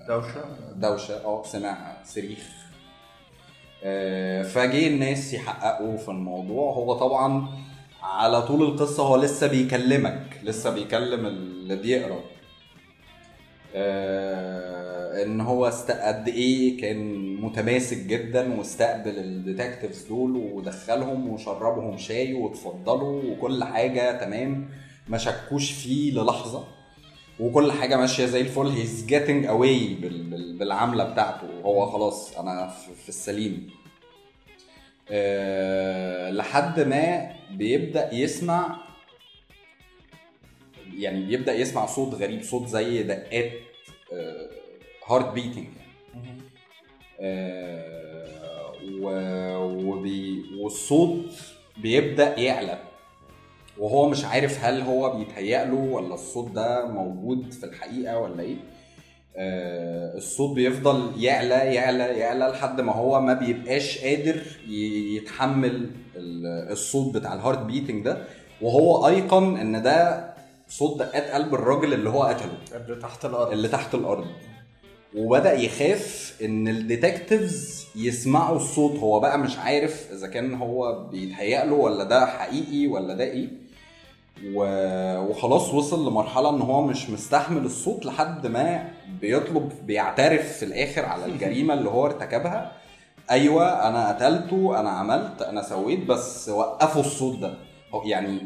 دوشة؟ 0.07 0.43
دوشة 0.75 1.25
آه 1.25 1.43
سمع 1.45 1.97
صريخ. 2.05 2.47
آه، 3.83 4.43
فجه 4.43 4.87
الناس 4.87 5.33
يحققوا 5.33 5.97
في 5.97 6.09
الموضوع. 6.09 6.73
هو 6.73 6.93
طبعا 6.93 7.47
على 8.03 8.41
طول 8.41 8.63
القصة 8.63 9.03
هو 9.03 9.15
لسه 9.15 9.47
بيكلمك 9.47 10.39
لسه 10.43 10.69
بيكلم 10.69 11.25
اللي 11.25 11.75
بيقرأ. 11.75 12.19
آه، 13.75 15.23
إن 15.23 15.41
هو 15.41 15.65
قد 15.89 16.27
إيه 16.27 16.81
كان 16.81 17.35
متماسك 17.41 17.97
جدا 17.97 18.57
واستقبل 18.59 19.17
ال 19.19 19.27
detectives 19.27 20.03
دول 20.07 20.31
ودخلهم 20.35 21.27
وشربهم 21.29 21.97
شاي 21.97 22.33
واتفضلوا 22.33 23.23
وكل 23.23 23.63
حاجة 23.63 24.19
تمام. 24.25 24.69
ما 25.07 25.17
شكوش 25.17 25.71
فيه 25.71 26.11
للحظة. 26.11 26.76
وكل 27.39 27.71
حاجة 27.71 27.97
ماشية 27.97 28.25
زي 28.25 28.41
الفل. 28.41 28.67
he's 28.67 29.05
getting 29.05 29.45
away 29.45 29.95
بالعملة 30.59 31.03
بتاعته. 31.03 31.47
هو 31.65 31.85
خلاص 31.85 32.37
أنا 32.37 32.67
في 33.03 33.09
السليم. 33.09 33.69
أه 35.09 36.31
لحد 36.31 36.79
ما 36.79 37.31
بيبدأ 37.51 38.13
يسمع 38.13 38.79
يعني 40.97 41.25
بيبدأ 41.25 41.53
يسمع 41.53 41.85
صوت 41.85 42.13
غريب 42.15 42.43
صوت 42.43 42.67
زي 42.67 43.03
دقات 43.03 43.51
heart 45.07 45.33
beating 45.33 45.67
والصوت 50.59 51.33
بيبدأ 51.77 52.39
يعلى. 52.39 52.86
وهو 53.79 54.09
مش 54.09 54.25
عارف 54.25 54.63
هل 54.65 54.81
هو 54.81 55.17
بيتهيأ 55.17 55.65
له 55.65 55.73
ولا 55.75 56.13
الصوت 56.13 56.51
ده 56.51 56.85
موجود 56.87 57.51
في 57.53 57.63
الحقيقة 57.63 58.19
ولا 58.19 58.43
إيه. 58.43 58.55
آه، 59.39 60.17
الصوت 60.17 60.55
بيفضل 60.55 61.23
يعلى 61.23 61.53
يعلى 61.53 62.03
يعلى 62.03 62.45
لحد 62.47 62.81
ما 62.81 62.93
هو 62.93 63.21
ما 63.21 63.33
بيبقاش 63.33 63.97
قادر 63.97 64.41
يتحمل 65.15 65.89
ال- 66.15 66.71
الصوت 66.71 67.15
بتاع 67.15 67.33
ال 67.33 67.37
heart 67.37 67.59
beating 67.59 68.05
ده. 68.05 68.23
وهو 68.61 69.07
أيقن 69.07 69.57
إن 69.57 69.83
ده 69.83 70.27
صوت 70.69 70.99
دقات 70.99 71.23
قلب 71.31 71.53
الراجل 71.53 71.93
اللي 71.93 72.09
هو 72.09 72.23
قتله. 72.23 72.57
اللي 72.75 72.95
تحت 73.01 73.25
الأرض. 73.25 73.51
اللي 73.51 73.67
تحت 73.67 73.95
الأرض. 73.95 74.25
وبدأ 75.15 75.53
يخاف 75.53 76.37
إن 76.45 76.67
ال 76.67 76.78
detectives 76.78 77.85
يسمعوا 77.95 78.55
الصوت. 78.55 78.99
هو 78.99 79.19
بقى 79.19 79.39
مش 79.39 79.57
عارف 79.57 80.07
إذا 80.13 80.27
كان 80.27 80.53
هو 80.53 81.07
بيتهيأ 81.11 81.65
له 81.65 81.73
ولا 81.73 82.03
ده 82.03 82.25
حقيقي 82.25 82.87
ولا 82.87 83.13
ده 83.13 83.23
إيه. 83.23 83.66
وخلاص 84.53 85.73
وصل 85.73 86.07
لمرحلة 86.09 86.49
إن 86.49 86.61
هو 86.61 86.81
مش 86.81 87.09
مستحمل 87.09 87.65
الصوت 87.65 88.05
لحد 88.05 88.47
ما 88.47 88.89
بيطلب 89.21 89.71
بيعترف 89.85 90.57
في 90.57 90.65
الآخر 90.65 91.05
على 91.05 91.25
الجريمة 91.31 91.73
اللي 91.73 91.89
هو 91.89 92.05
ارتكبها. 92.05 92.71
أيوه 93.31 93.87
أنا 93.87 94.09
قتلته 94.09 94.79
أنا 94.79 94.89
عملت 94.89 95.41
أنا 95.41 95.61
سويت 95.61 96.05
بس 96.05 96.49
وقفوا 96.49 97.01
الصوت 97.01 97.39
ده. 97.39 97.53
يعني 98.05 98.39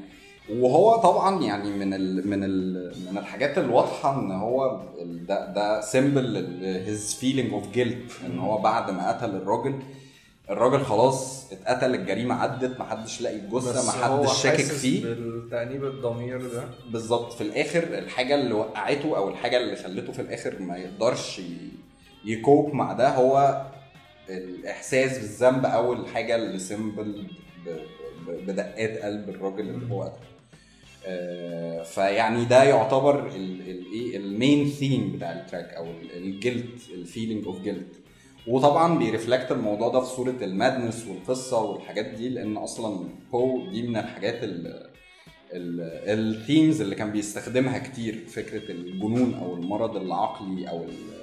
وهو 0.53 0.95
طبعا 0.97 1.43
يعني 1.43 1.71
من 1.71 1.93
ال 1.93 2.27
من 2.29 2.43
ال 2.43 2.91
من 3.11 3.17
الحاجات 3.17 3.57
الواضحة 3.57 4.19
إن 4.19 4.31
هو 4.31 4.79
ده 5.01 5.53
ده 5.53 5.81
symbol 5.81 6.47
his 6.63 7.13
feeling 7.13 7.53
of 7.53 7.71
guilt 7.71 8.11
إن 8.25 8.39
هو 8.39 8.57
بعد 8.57 8.91
ما 8.91 9.09
قتل 9.11 9.29
الراجل 9.35 9.79
الراجل 10.51 10.85
خلاص 10.85 11.51
اتقتل 11.53 11.95
الجريمة 11.95 12.35
عدت 12.35 12.79
محدش 12.79 13.21
لاقي 13.21 13.35
الجثة 13.35 13.87
محدش 13.87 14.43
شاكك 14.43 14.63
فيه. 14.63 15.03
بالتأنيب 15.03 15.85
الضمير 15.85 16.41
ده. 16.47 16.63
بالظبط. 16.89 17.33
في 17.33 17.41
الآخر 17.41 17.83
الحاجة 17.83 18.35
اللي 18.35 18.53
وقعته 18.53 19.17
أو 19.17 19.29
الحاجة 19.29 19.57
اللي 19.57 19.75
خلته 19.75 20.11
في 20.13 20.21
الآخر 20.21 20.59
ما 20.61 20.77
يقدرش 20.77 21.41
ي 22.25 22.35
cope 22.35 22.73
مع 22.73 22.93
ده 22.93 23.09
هو 23.15 23.61
الإحساس 24.29 25.17
بالذنب 25.17 25.65
أو 25.65 25.93
الحاجة 25.93 26.35
اللي 26.35 26.59
symbol 26.59 27.27
بدقات 28.27 28.97
قلب 28.97 29.29
الراجل 29.29 29.69
اللي 29.69 29.93
هو 29.93 30.03
قتله. 30.03 30.15
آه، 31.05 31.83
فيعني 31.83 32.45
ده 32.45 32.63
يعتبر 32.63 33.27
الايه 33.27 34.17
ال 34.17 34.27
main 34.27 34.67
theme 34.69 35.11
بتاع 35.11 35.31
ال 35.31 35.38
track 35.38 35.73
أو 35.73 35.85
ال 36.17 36.26
guilt 36.26 36.69
ال 36.93 37.00
feeling 37.00 37.45
of 37.45 37.61
guilt 37.61 37.87
وطبعا 38.47 38.99
بي 38.99 39.11
reflect 39.11 39.51
الموضوع 39.51 39.89
ده 39.89 39.99
في 39.99 40.15
صورة 40.15 40.35
ال 40.41 40.50
madness 40.50 41.07
والقصة 41.07 41.61
والحاجات 41.63 42.05
دي 42.05 42.29
لأن 42.29 42.57
أصلا 42.57 43.03
Poe 43.31 43.69
دي 43.71 43.87
من 43.87 43.97
الحاجات 43.97 44.39
ال 45.53 45.72
themes 45.72 46.81
اللي 46.81 46.95
كان 46.95 47.11
بيستخدمها 47.11 47.77
كتير 47.79 48.23
فكرة 48.27 48.71
الجنون 48.71 49.33
أو 49.33 49.53
المرض 49.53 49.95
العقلي 49.95 50.69
أو 50.69 50.83
ال- 50.83 51.21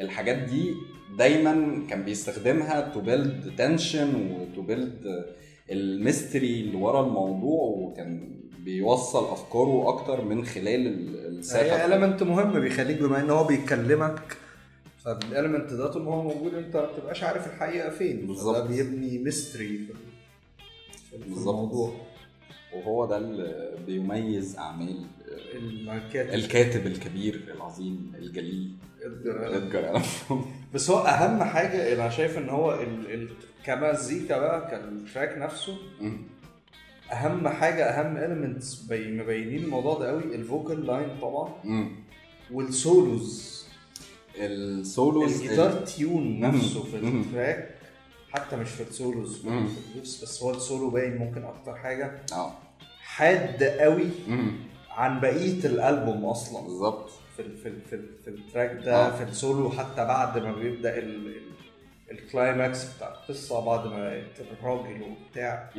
الحاجات 0.00 0.36
دي 0.36 0.74
دايما 1.18 1.82
كان 1.90 2.02
بيستخدمها 2.02 2.80
to 2.94 3.00
build 3.00 3.52
tension 3.58 4.30
و 4.30 4.41
to 4.41 4.62
build 4.62 5.24
ال 5.70 5.81
mystery 5.81 6.60
اللي 6.60 6.76
ورا 6.76 7.06
الموضوع 7.06 7.62
وكان 7.62 8.36
بيوصل 8.64 9.24
أفكاره 9.32 9.88
أكتر 9.88 10.24
من 10.24 10.44
خلال 10.44 10.86
ال- 10.86 11.38
الساحه 11.38 11.62
هي 11.76 11.94
element 11.94 12.22
مهم 12.22 12.60
بيخليك 12.60 12.98
بما 12.98 13.20
إن 13.20 13.30
هو 13.30 13.44
بيكلمك 13.44 14.36
فال 15.06 15.21
element 15.21 15.72
ده 15.72 15.86
طول 15.92 16.02
ما 16.02 16.14
هو 16.14 16.22
موجود 16.22 16.54
انت 16.54 16.76
ما 16.76 16.92
بتبقاش 16.92 17.22
عارف 17.22 17.46
الحقيقة 17.46 17.90
فين 17.90 18.26
بالظبط. 18.26 18.56
ده 18.56 18.64
بيبني 18.64 19.18
mystery 19.18 19.78
في 21.10 21.16
بالظبط. 21.18 21.48
الموضوع 21.48 21.92
وهو 22.74 23.06
ده 23.06 23.16
اللي 23.18 23.74
بيميز 23.86 24.56
أعمال 24.56 25.06
الكاتب 25.54 26.34
الكاتب 26.34 26.86
الكبير 26.86 27.54
العظيم 27.56 28.12
الجليل. 28.18 28.70
ادجار 29.02 29.46
ألان 29.46 30.02
بس 30.74 30.90
هو 30.90 30.98
أهم 30.98 31.42
حاجة 31.44 31.92
أنا 31.94 32.10
شايف 32.10 32.38
إن 32.38 32.48
هو 32.48 32.74
ال... 32.74 33.12
ال... 33.14 33.28
كمزيكا 33.64 34.38
بقى 34.38 34.70
كال 34.70 34.89
track 34.89 35.38
نفسه. 35.38 35.76
أهم 37.12 37.48
حاجة 37.48 37.84
أهم 37.84 38.16
elements 38.16 38.74
بي... 38.82 39.12
مبينين 39.22 39.64
الموضوع 39.64 39.98
ده 39.98 40.08
قوي 40.10 40.34
ال 40.34 40.43
vocal 40.43 40.86
line 40.86 41.08
طبعا. 41.22 41.52
وال 42.52 42.81
solos 42.81 43.55
ال 44.38 44.55
solos 44.55 45.42
ال 45.42 45.46
guitar 45.46 45.72
tune 45.72 46.40
نفسه 46.40 46.82
في. 46.82 46.96
ال 46.96 47.09
track 47.09 47.74
حتى 48.30 48.56
مش 48.56 48.68
في 48.70 48.82
ال 48.82 48.91
solos 48.91 49.36
في 49.42 50.00
بس 50.22 50.42
هو 50.42 50.50
السولو 50.50 50.90
باين 50.90 51.16
ممكن 51.16 51.44
أكتر 51.44 51.74
حاجة 51.76 52.12
آه 52.32 52.52
حاد 53.00 53.62
قوي. 53.64 54.04
عن 54.90 55.20
بقية 55.20 55.64
الألبوم 55.64 56.24
أصلا 56.24 56.62
بالظبط 56.62 57.10
في 57.36 57.42
ال 57.42 57.56
في 57.56 57.68
ال 57.68 57.80
في, 57.90 57.94
ال 57.96 58.08
في 58.24 58.30
ال 58.30 58.39
track 58.39 58.84
ده 58.84 59.06
آه. 59.06 59.16
في 59.16 59.22
السولو 59.30 59.70
حتى 59.70 60.04
بعد 60.04 60.38
ما 60.38 60.52
بيبدأ 60.52 60.98
ال 60.98 61.26
ال 61.26 61.42
ال 62.10 62.21
climax 62.21 62.84
بتاع 62.96 63.08
القصة 63.14 63.60
بعد 63.66 63.86
ما 63.86 64.22
الراجل 64.60 65.02
وبتاع. 65.02 65.70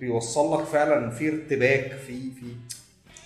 بيوصل 0.00 0.54
لك 0.58 0.64
فعلا 0.64 1.10
في 1.10 1.28
ارتباك 1.28 1.92
في 1.92 2.30
في 2.30 2.46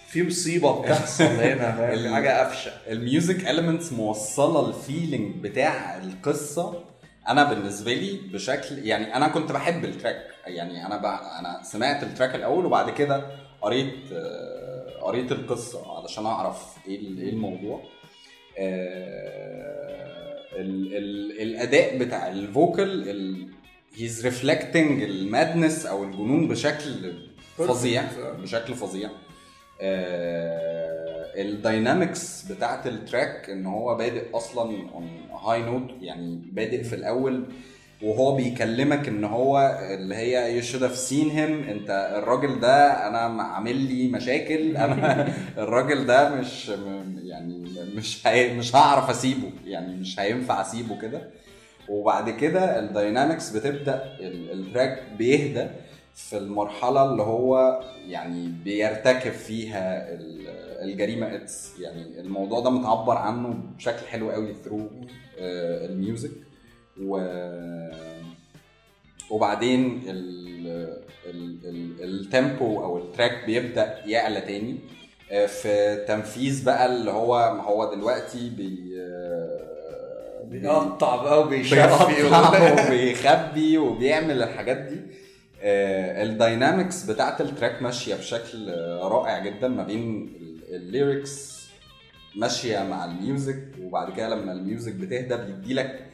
في 0.08 0.22
مصيبة 0.22 0.82
بتحصل 0.82 1.24
هنا؟ 1.48 1.96
في 1.96 2.14
حاجة 2.14 2.44
قفشة. 2.46 2.70
ال 2.88 2.98
music 2.98 3.48
elements 3.50 3.92
موصلة 3.92 4.68
ال 4.68 4.77
feeling 4.77 5.34
بتاع 5.42 5.96
القصة. 5.98 6.84
أنا 7.28 7.44
بالنسبة 7.52 7.92
لي 7.94 8.20
بشكل 8.32 8.78
يعني 8.78 9.16
أنا 9.16 9.28
كنت 9.28 9.52
بحب 9.52 9.84
ال 9.84 9.90
track 9.90 10.16
يعني 10.46 10.86
أنا 10.86 10.96
بقى 10.96 11.40
أنا 11.40 11.60
سمعت 11.62 12.02
ال 12.02 12.08
track 12.08 12.34
الأول 12.34 12.66
وبعد 12.66 12.90
كده 12.90 13.26
قريت 13.62 13.94
آه، 14.12 15.00
قريت 15.02 15.32
القصة 15.32 15.98
علشان 15.98 16.26
أعرف 16.26 16.62
إيه 16.88 16.98
إيه 17.00 17.30
الموضوع. 17.30 17.82
آه، 18.58 20.38
ال 20.56 20.96
ال 20.96 21.40
الأداء 21.42 21.98
بتاع 21.98 22.28
ال 22.28 22.48
vocal 22.48 23.48
he's 23.96 24.24
reflecting 24.24 25.02
ال 25.02 25.13
madness 25.13 25.86
أو 25.86 26.04
الجنون 26.04 26.48
بشكل 26.48 27.12
فظيع 27.56 28.04
بشكل 28.42 28.74
فظيع. 28.74 29.10
ال 31.36 31.48
dynamics 31.48 32.42
بتاعت 32.52 32.86
ال 32.86 32.97
track 32.97 33.50
إن 33.50 33.66
هو 33.66 33.94
بادئ 33.94 34.36
أصلا 34.36 34.76
high 35.44 35.62
note 35.62 35.90
يعني 36.00 36.40
بادئ 36.52 36.82
في 36.82 36.94
الأول 36.94 37.44
وهو 38.02 38.36
بيكلمك 38.36 39.08
إن 39.08 39.24
هو 39.24 39.78
اللي 39.90 40.14
هي 40.14 40.56
you 40.56 40.62
should 40.62 40.82
have 40.82 40.96
seen 40.96 41.30
him 41.30 41.68
أنت 41.68 42.12
الراجل 42.16 42.60
ده 42.60 43.08
أنا 43.08 43.42
عامل 43.42 43.76
لي 43.76 44.08
مشاكل 44.08 44.76
أنا 44.76 45.28
الراجل 45.58 46.06
ده 46.06 46.34
مش 46.34 46.68
يعني 47.24 47.64
مش 47.94 48.26
مش 48.26 48.76
هعرف 48.76 49.10
أسيبه 49.10 49.50
يعني 49.66 49.96
مش 49.96 50.20
هينفع 50.20 50.60
أسيبه 50.60 50.98
كده. 51.00 51.20
وبعد 51.88 52.30
كده 52.30 52.78
ال 52.78 52.86
dynamics 52.86 53.50
بتبدأ 53.50 54.16
ال- 54.20 54.52
ال 54.52 54.61
track 54.61 55.02
بيهدى. 55.18 55.66
في 56.18 56.36
المرحلة 56.38 57.10
اللي 57.10 57.22
هو 57.22 57.80
يعني 58.08 58.48
بيرتكب 58.64 59.32
فيها 59.32 60.14
ال- 60.14 60.48
الجريمة 60.90 61.34
it's 61.34 61.80
يعني 61.80 62.20
الموضوع 62.20 62.60
ده 62.60 62.70
متعبر 62.70 63.16
عنه 63.16 63.54
بشكل 63.76 64.06
حلو 64.06 64.30
قوي 64.30 64.54
through 64.64 64.90
ال 65.38 65.51
music. 65.51 66.30
و 67.02 67.18
وبعدين 69.30 70.02
ال- 70.08 70.98
ال- 71.26 71.60
ال- 71.64 72.04
ال 72.20 72.31
tempo 72.31 72.84
أو 72.84 72.98
ال 72.98 73.06
track 73.06 73.44
بيبدأ 73.46 73.98
يعلى 74.06 74.40
تاني. 74.40 74.78
آه، 75.32 75.46
في 75.46 76.04
تنفيذ 76.08 76.64
بقى 76.64 76.86
اللي 76.86 77.10
هو 77.10 77.34
هو 77.38 77.94
دلوقتي 77.94 78.50
بي 78.50 78.94
آه، 79.00 80.42
بي- 80.44 80.58
بيقطع 80.58 81.16
بقى 81.22 81.40
وبيشفي 81.42 81.76
وبيخبي 82.88 83.78
وبيعمل 83.78 84.42
الحاجات 84.42 84.76
دي. 84.76 84.94
آه، 84.96 85.27
ال 85.62 85.78
dynamics 85.78 87.04
بتاعت 87.04 87.40
ال 87.40 87.47
track 87.47 87.82
ماشية 87.82 88.14
بشكل 88.14 88.68
آه، 88.70 89.08
رائع 89.08 89.38
جدا 89.44 89.68
ما 89.68 89.82
بين 89.82 90.32
ال- 90.40 90.74
ال 90.76 90.88
lyrics 90.88 91.58
ماشية 92.36 92.78
مع 92.90 93.04
ال 93.04 93.14
music 93.14 93.62
وبعد 93.82 94.12
كده 94.16 94.28
لما 94.28 94.52
ال 94.52 94.59
music 94.59 94.94
بتهدى 94.94 95.36
بيديلك 95.36 96.04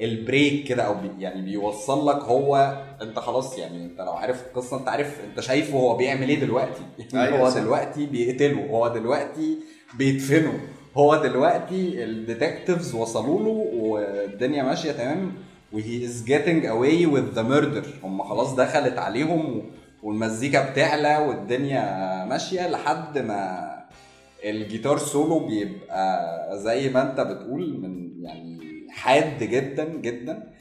ال 0.00 0.11
break 0.11 0.64
كده 0.68 0.82
أو 0.82 0.94
بي 0.94 1.10
يعني 1.22 1.42
بيوصل 1.42 2.08
لك 2.08 2.22
هو 2.22 2.82
أنت 3.02 3.18
خلاص 3.18 3.58
يعني 3.58 3.84
أنت 3.84 4.00
لو 4.00 4.12
عارف 4.12 4.42
القصة 4.46 4.78
أنت 4.80 4.88
عارف 4.88 5.20
أنت 5.30 5.40
شايفه 5.40 5.78
هو 5.78 5.96
بيعمل 5.96 6.28
إيه 6.28 6.40
دلوقتي 6.40 6.82
يعني 7.12 7.34
أيوة 7.34 7.48
هو. 7.50 7.54
دلوقتي 7.60 8.06
بيقتله 8.06 8.66
هو 8.70 8.88
دلوقتي 8.88 9.58
بيدفنه 9.98 10.60
هو 10.96 11.16
دلوقتي 11.16 12.04
ال 12.04 12.12
detectives 12.12 12.94
وصلوا 12.94 13.40
له 13.42 13.68
والدنيا 13.74 14.62
ماشية 14.62 14.92
تمام 14.92 15.32
و 15.74 16.04
he 16.04 16.14
is 16.14 16.24
getting 16.24 16.66
away 16.66 17.06
with 17.06 17.30
the 17.32 17.42
murder 17.42 17.86
هم 18.02 18.22
خلاص 18.22 18.54
دخلت 18.54 18.98
عليهم 18.98 19.62
والمزيكا 20.02 20.70
بتعلى 20.70 21.16
والدنيا 21.28 22.24
ماشية 22.24 22.68
لحد 22.68 23.18
ما 23.18 23.70
ال 24.44 24.52
guitar 24.52 24.98
solo 24.98 25.38
بيبقى 25.38 26.58
زي 26.58 26.88
ما 26.90 27.10
انت 27.10 27.20
بتقول 27.20 27.80
من 27.80 28.22
يعني 28.24 28.58
حاد 28.90 29.42
جدا 29.42 29.84
جدا. 29.84 30.52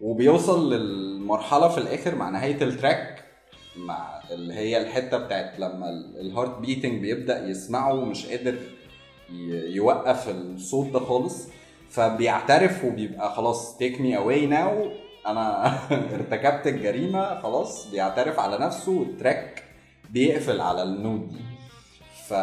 وبيوصل 0.00 0.72
للمرحلة 0.74 1.68
في 1.68 1.78
الآخر 1.78 2.14
مع 2.14 2.28
نهاية 2.30 2.62
ال 2.62 2.72
track 2.72 3.24
مع 3.76 4.20
اللي 4.30 4.54
هي 4.54 4.82
الحتة 4.82 5.18
بتاعت 5.18 5.58
لما 5.60 5.90
ال- 5.90 6.20
ال 6.20 6.26
heart 6.26 6.58
beating 6.58 7.00
بيبدأ 7.00 7.46
يسمعه 7.48 7.94
ومش 7.94 8.26
قادر 8.26 8.54
يوقف 9.66 10.28
الصوت 10.28 10.92
ده 10.92 10.98
خالص. 10.98 11.48
فبيعترف 11.92 12.84
وبيبقى 12.84 13.34
خلاص 13.34 13.76
take 13.76 14.00
me 14.00 14.16
away 14.16 14.46
now 14.46 14.90
أنا 15.26 15.74
ارتكبت 16.14 16.66
الجريمة 16.66 17.40
خلاص 17.40 17.90
بيعترف 17.90 18.38
على 18.38 18.58
نفسه 18.58 18.92
وال 18.92 19.13
track 19.13 19.64
بيقفل 20.10 20.60
على 20.60 20.82
ال 20.82 20.91
note 20.91 21.28
دي. 21.28 21.40
ف 22.28 22.34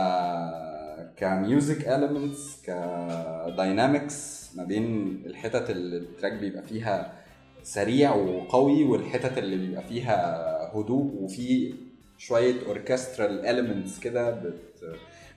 ك 1.18 1.29
music 1.29 1.86
elements 1.86 2.66
ك 2.66 2.86
dynamics 2.86 4.50
ما 4.56 4.64
بين 4.64 5.18
الحتت 5.26 5.70
اللي 5.70 5.98
ال 5.98 6.04
track 6.04 6.34
بيبقى 6.34 6.64
فيها 6.64 7.14
سريع 7.64 8.16
وقوي 8.16 8.84
والحتت 8.84 9.38
اللي 9.38 9.58
بيبقى 9.58 9.84
فيها 9.84 10.50
هدوء 10.76 11.12
وفي 11.22 11.74
شوية 12.18 12.56
orchestral 12.68 13.42
elements 13.44 14.00
كده 14.02 14.32
بت 14.32 14.84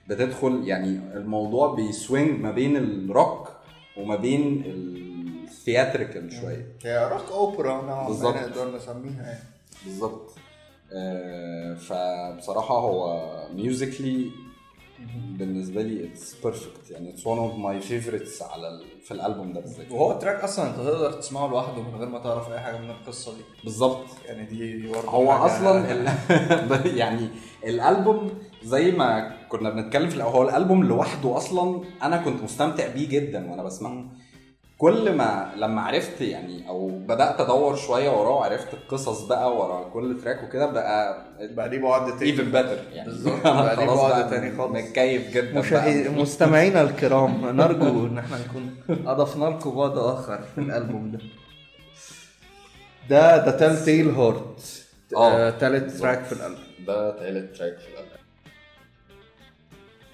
بتدخل. 0.07 0.67
يعني 0.67 0.99
الموضوع 1.13 1.73
بي 1.75 1.93
swing 1.93 2.39
ما 2.39 2.51
بين 2.51 2.77
الروك 2.77 3.62
وما 3.97 4.15
بين 4.15 4.63
ال 5.47 5.55
theatrical 5.55 6.33
شوية. 6.41 6.75
هي 6.85 7.09
rock 7.11 7.31
opera 7.31 7.81
نوعا. 7.81 8.09
ما 8.09 8.41
نقدر 8.41 8.75
نسميها 8.75 9.23
يعني. 9.23 9.43
بالظبط. 9.85 10.31
آه، 10.93 11.73
فبصراحة 11.73 12.79
هو 12.79 13.23
musically 13.53 14.31
بالنسبة 15.29 15.81
لي 15.81 16.05
it's 16.05 16.35
perfect 16.43 16.91
يعني 16.91 17.09
it's 17.09 17.27
one 17.27 17.37
of 17.37 17.55
my 17.55 17.79
favorites 17.81 18.41
على 18.41 18.67
ال... 18.67 18.85
في 19.03 19.11
الألبوم 19.11 19.53
ده 19.53 19.59
بالذات. 19.59 19.91
وهو 19.91 20.11
ال 20.11 20.16
track 20.16 20.43
أصلا 20.43 20.69
أنت 20.69 20.75
تقدر 20.75 21.11
تسمعه 21.11 21.47
لوحده 21.47 21.81
من 21.81 21.95
غير 21.95 22.09
ما 22.09 22.19
تعرف 22.19 22.51
أي 22.51 22.59
حاجة 22.59 22.77
من 22.77 22.89
القصة 22.89 23.33
دي. 23.33 23.41
بالظبط. 23.63 24.05
يعني 24.25 24.45
دي 24.45 24.87
برضه 24.87 25.09
هو 25.09 25.31
أصلا 25.31 25.91
ال... 25.91 26.07
يعني 27.01 27.27
الألبوم 27.63 28.31
زي 28.63 28.91
ما 28.91 29.37
كنا 29.53 29.69
بنتكلم 29.69 30.09
في 30.09 30.15
الأول، 30.15 30.31
هو 30.33 30.43
الألبوم 30.49 30.83
لوحده 30.83 31.37
أصلا 31.37 31.81
أنا 32.03 32.17
كنت 32.17 32.43
مستمتع 32.43 32.87
بيه 32.87 33.09
جدا 33.09 33.51
وأنا 33.51 33.63
بسمعه. 33.63 34.05
كل 34.77 35.15
ما 35.15 35.51
لما 35.57 35.81
عرفت 35.81 36.21
يعني 36.21 36.67
أو 36.69 36.87
بدأت 36.87 37.41
أدور 37.41 37.75
شوية 37.75 38.09
وراه 38.09 38.35
وعرفت 38.35 38.73
القصص 38.73 39.21
بقى 39.25 39.57
ورا 39.57 39.89
كل 39.93 40.21
track 40.23 40.43
وكده 40.43 40.65
بقى 40.65 41.25
بقى 41.55 41.69
ليه 41.69 41.81
بعد 41.81 42.17
تاني. 42.17 42.31
even 42.31 42.51
better 42.51 42.77
يعني. 42.93 43.09
بالظبط، 43.09 43.43
بقى 43.47 43.75
ليه 43.75 43.85
بعد 43.85 44.29
تاني 44.29 44.57
خالص. 44.57 44.71
متكيف 44.75 45.29
جدا 45.33 45.59
مش 45.59 45.83
هاهد 45.83 46.07
بقى. 46.07 46.21
مستمعينا 46.21 46.81
الكرام 46.81 47.45
نرجو 47.57 48.05
إن 48.07 48.17
إحنا 48.17 48.37
نكون 48.37 48.75
أضفنا 49.07 49.45
لكم 49.45 49.75
بعد 49.75 49.97
آخر 49.97 50.39
في 50.55 50.61
الألبوم 50.61 51.11
ده. 51.11 51.19
ده 53.09 53.45
The 53.45 53.51
Tell-Tale 53.51 54.09
Heart 54.09 54.83
آه. 55.17 55.49
تالت 55.49 55.91
track 55.91 56.23
في 56.23 56.31
الألبوم. 56.31 56.63
ده 56.87 57.11
تالت 57.19 57.57
track 57.57 57.77
في 57.77 57.87
الألبوم. 57.87 58.12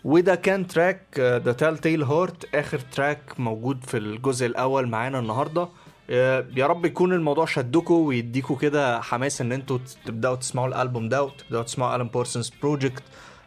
وده 0.03 0.35
كان 0.35 0.67
track 0.67 1.01
The 1.19 1.51
Tell-Tale 1.53 2.03
Heart 2.03 2.55
آخر 2.55 2.79
track 2.80 3.39
موجود 3.39 3.83
في 3.83 3.97
الجزء 3.97 4.45
الأول 4.45 4.87
معانا 4.87 5.19
النهارده. 5.19 5.67
آه، 6.09 6.45
يا 6.55 6.67
رب 6.67 6.85
يكون 6.85 7.13
الموضوع 7.13 7.45
شدكوا 7.45 8.07
ويديكوا 8.07 8.55
كده 8.57 9.01
حماس 9.01 9.41
إن 9.41 9.51
أنتوا 9.51 9.79
تبدأوا 10.05 10.35
تسمعوا 10.35 10.67
الألبوم 10.67 11.09
ده 11.09 11.23
وتبدأوا 11.23 11.63
تسمعوا 11.63 11.95
Alan 11.95 12.07
Parsons 12.07 12.51
Project 12.61 13.03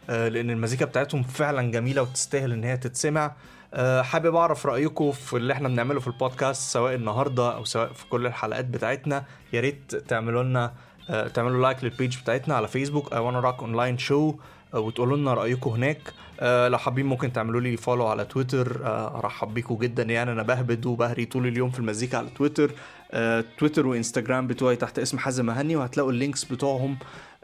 لأن 0.07 0.49
المزيكا 0.49 0.85
بتاعتهم 0.85 1.23
فعلا 1.23 1.71
جميلة 1.71 2.01
وتستاهل 2.01 2.51
إن 2.51 2.63
هي 2.63 2.77
تتسمع. 2.77 3.31
آه، 3.73 4.01
حابب 4.01 4.35
أعرف 4.35 4.65
رأيكم 4.65 5.11
في 5.11 5.37
اللي 5.37 5.53
إحنا 5.53 5.67
بنعمله 5.69 5.99
في 5.99 6.07
البودكاست 6.07 6.71
سواء 6.73 6.93
النهارده 6.93 7.55
أو 7.55 7.65
سواء 7.65 7.93
في 7.93 8.05
كل 8.09 8.25
الحلقات 8.25 8.65
بتاعتنا. 8.65 9.23
يا 9.53 9.61
ريت 9.61 9.95
تعملوا 9.95 10.43
لنا 10.43 10.73
آه، 11.09 11.27
تعملوا 11.27 11.61
like 11.61 11.83
لل 11.83 11.94
page 11.94 12.17
بتاعتنا 12.21 12.55
على 12.55 12.67
فيسبوك 12.67 13.13
I 13.13 13.19
Wanna 13.19 13.39
Rock 13.39 13.59
online 13.59 13.97
show 13.97 14.33
وتقولوا 14.73 15.17
لنا 15.17 15.33
رأيكم 15.33 15.69
هناك. 15.69 16.13
آه، 16.43 16.67
لو 16.67 16.77
حابين 16.77 17.05
ممكن 17.05 17.33
تعملوا 17.33 17.61
لي 17.61 17.77
follow 17.77 18.07
على 18.07 18.25
تويتر. 18.25 18.81
آه، 18.85 19.17
ارحب 19.17 19.53
بيكم 19.53 19.75
جدا. 19.75 20.03
يعني 20.03 20.31
أنا 20.31 20.43
بهبد 20.43 20.85
وبهري 20.85 21.25
طول 21.25 21.47
اليوم 21.47 21.69
في 21.69 21.79
المزيكا 21.79 22.17
على 22.17 22.27
تويتر. 22.35 22.71
آه، 23.11 23.43
تويتر 23.57 23.87
وانستجرام 23.87 24.47
بتوعي 24.47 24.75
تحت 24.75 24.99
اسم 24.99 25.17
حازم 25.17 25.45
مهني 25.45 25.75
وهتلاقوا 25.75 26.11
ال 26.11 26.16
links 26.16 26.43
بتوعهم 26.43 26.97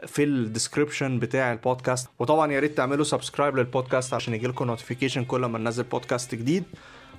في 0.06 0.24
ال 0.24 0.32
description 0.32 1.18
بتاع 1.18 1.52
البودكاست. 1.52 2.08
وطبعا 2.18 2.52
يا 2.52 2.60
ريت 2.60 2.76
تعملوا 2.76 3.04
subscribe 3.04 3.56
لل 3.56 3.69
podcast 3.69 4.14
عشان 4.14 4.34
يجيلكم 4.34 4.64
notification 4.64 5.24
كل 5.24 5.44
ما 5.44 5.58
ننزل 5.58 5.82
بودكاست 5.82 6.34
جديد. 6.34 6.64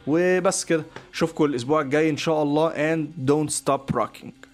وبس 0.07 0.65
كده. 0.65 0.83
اشوفكم 1.13 1.45
الأسبوع 1.45 1.81
الجاي 1.81 2.09
إن 2.09 2.17
شاء 2.17 2.43
الله. 2.43 2.93
And 2.93 3.29
don't 3.31 3.51
stop 3.51 3.95
rocking. 3.95 4.50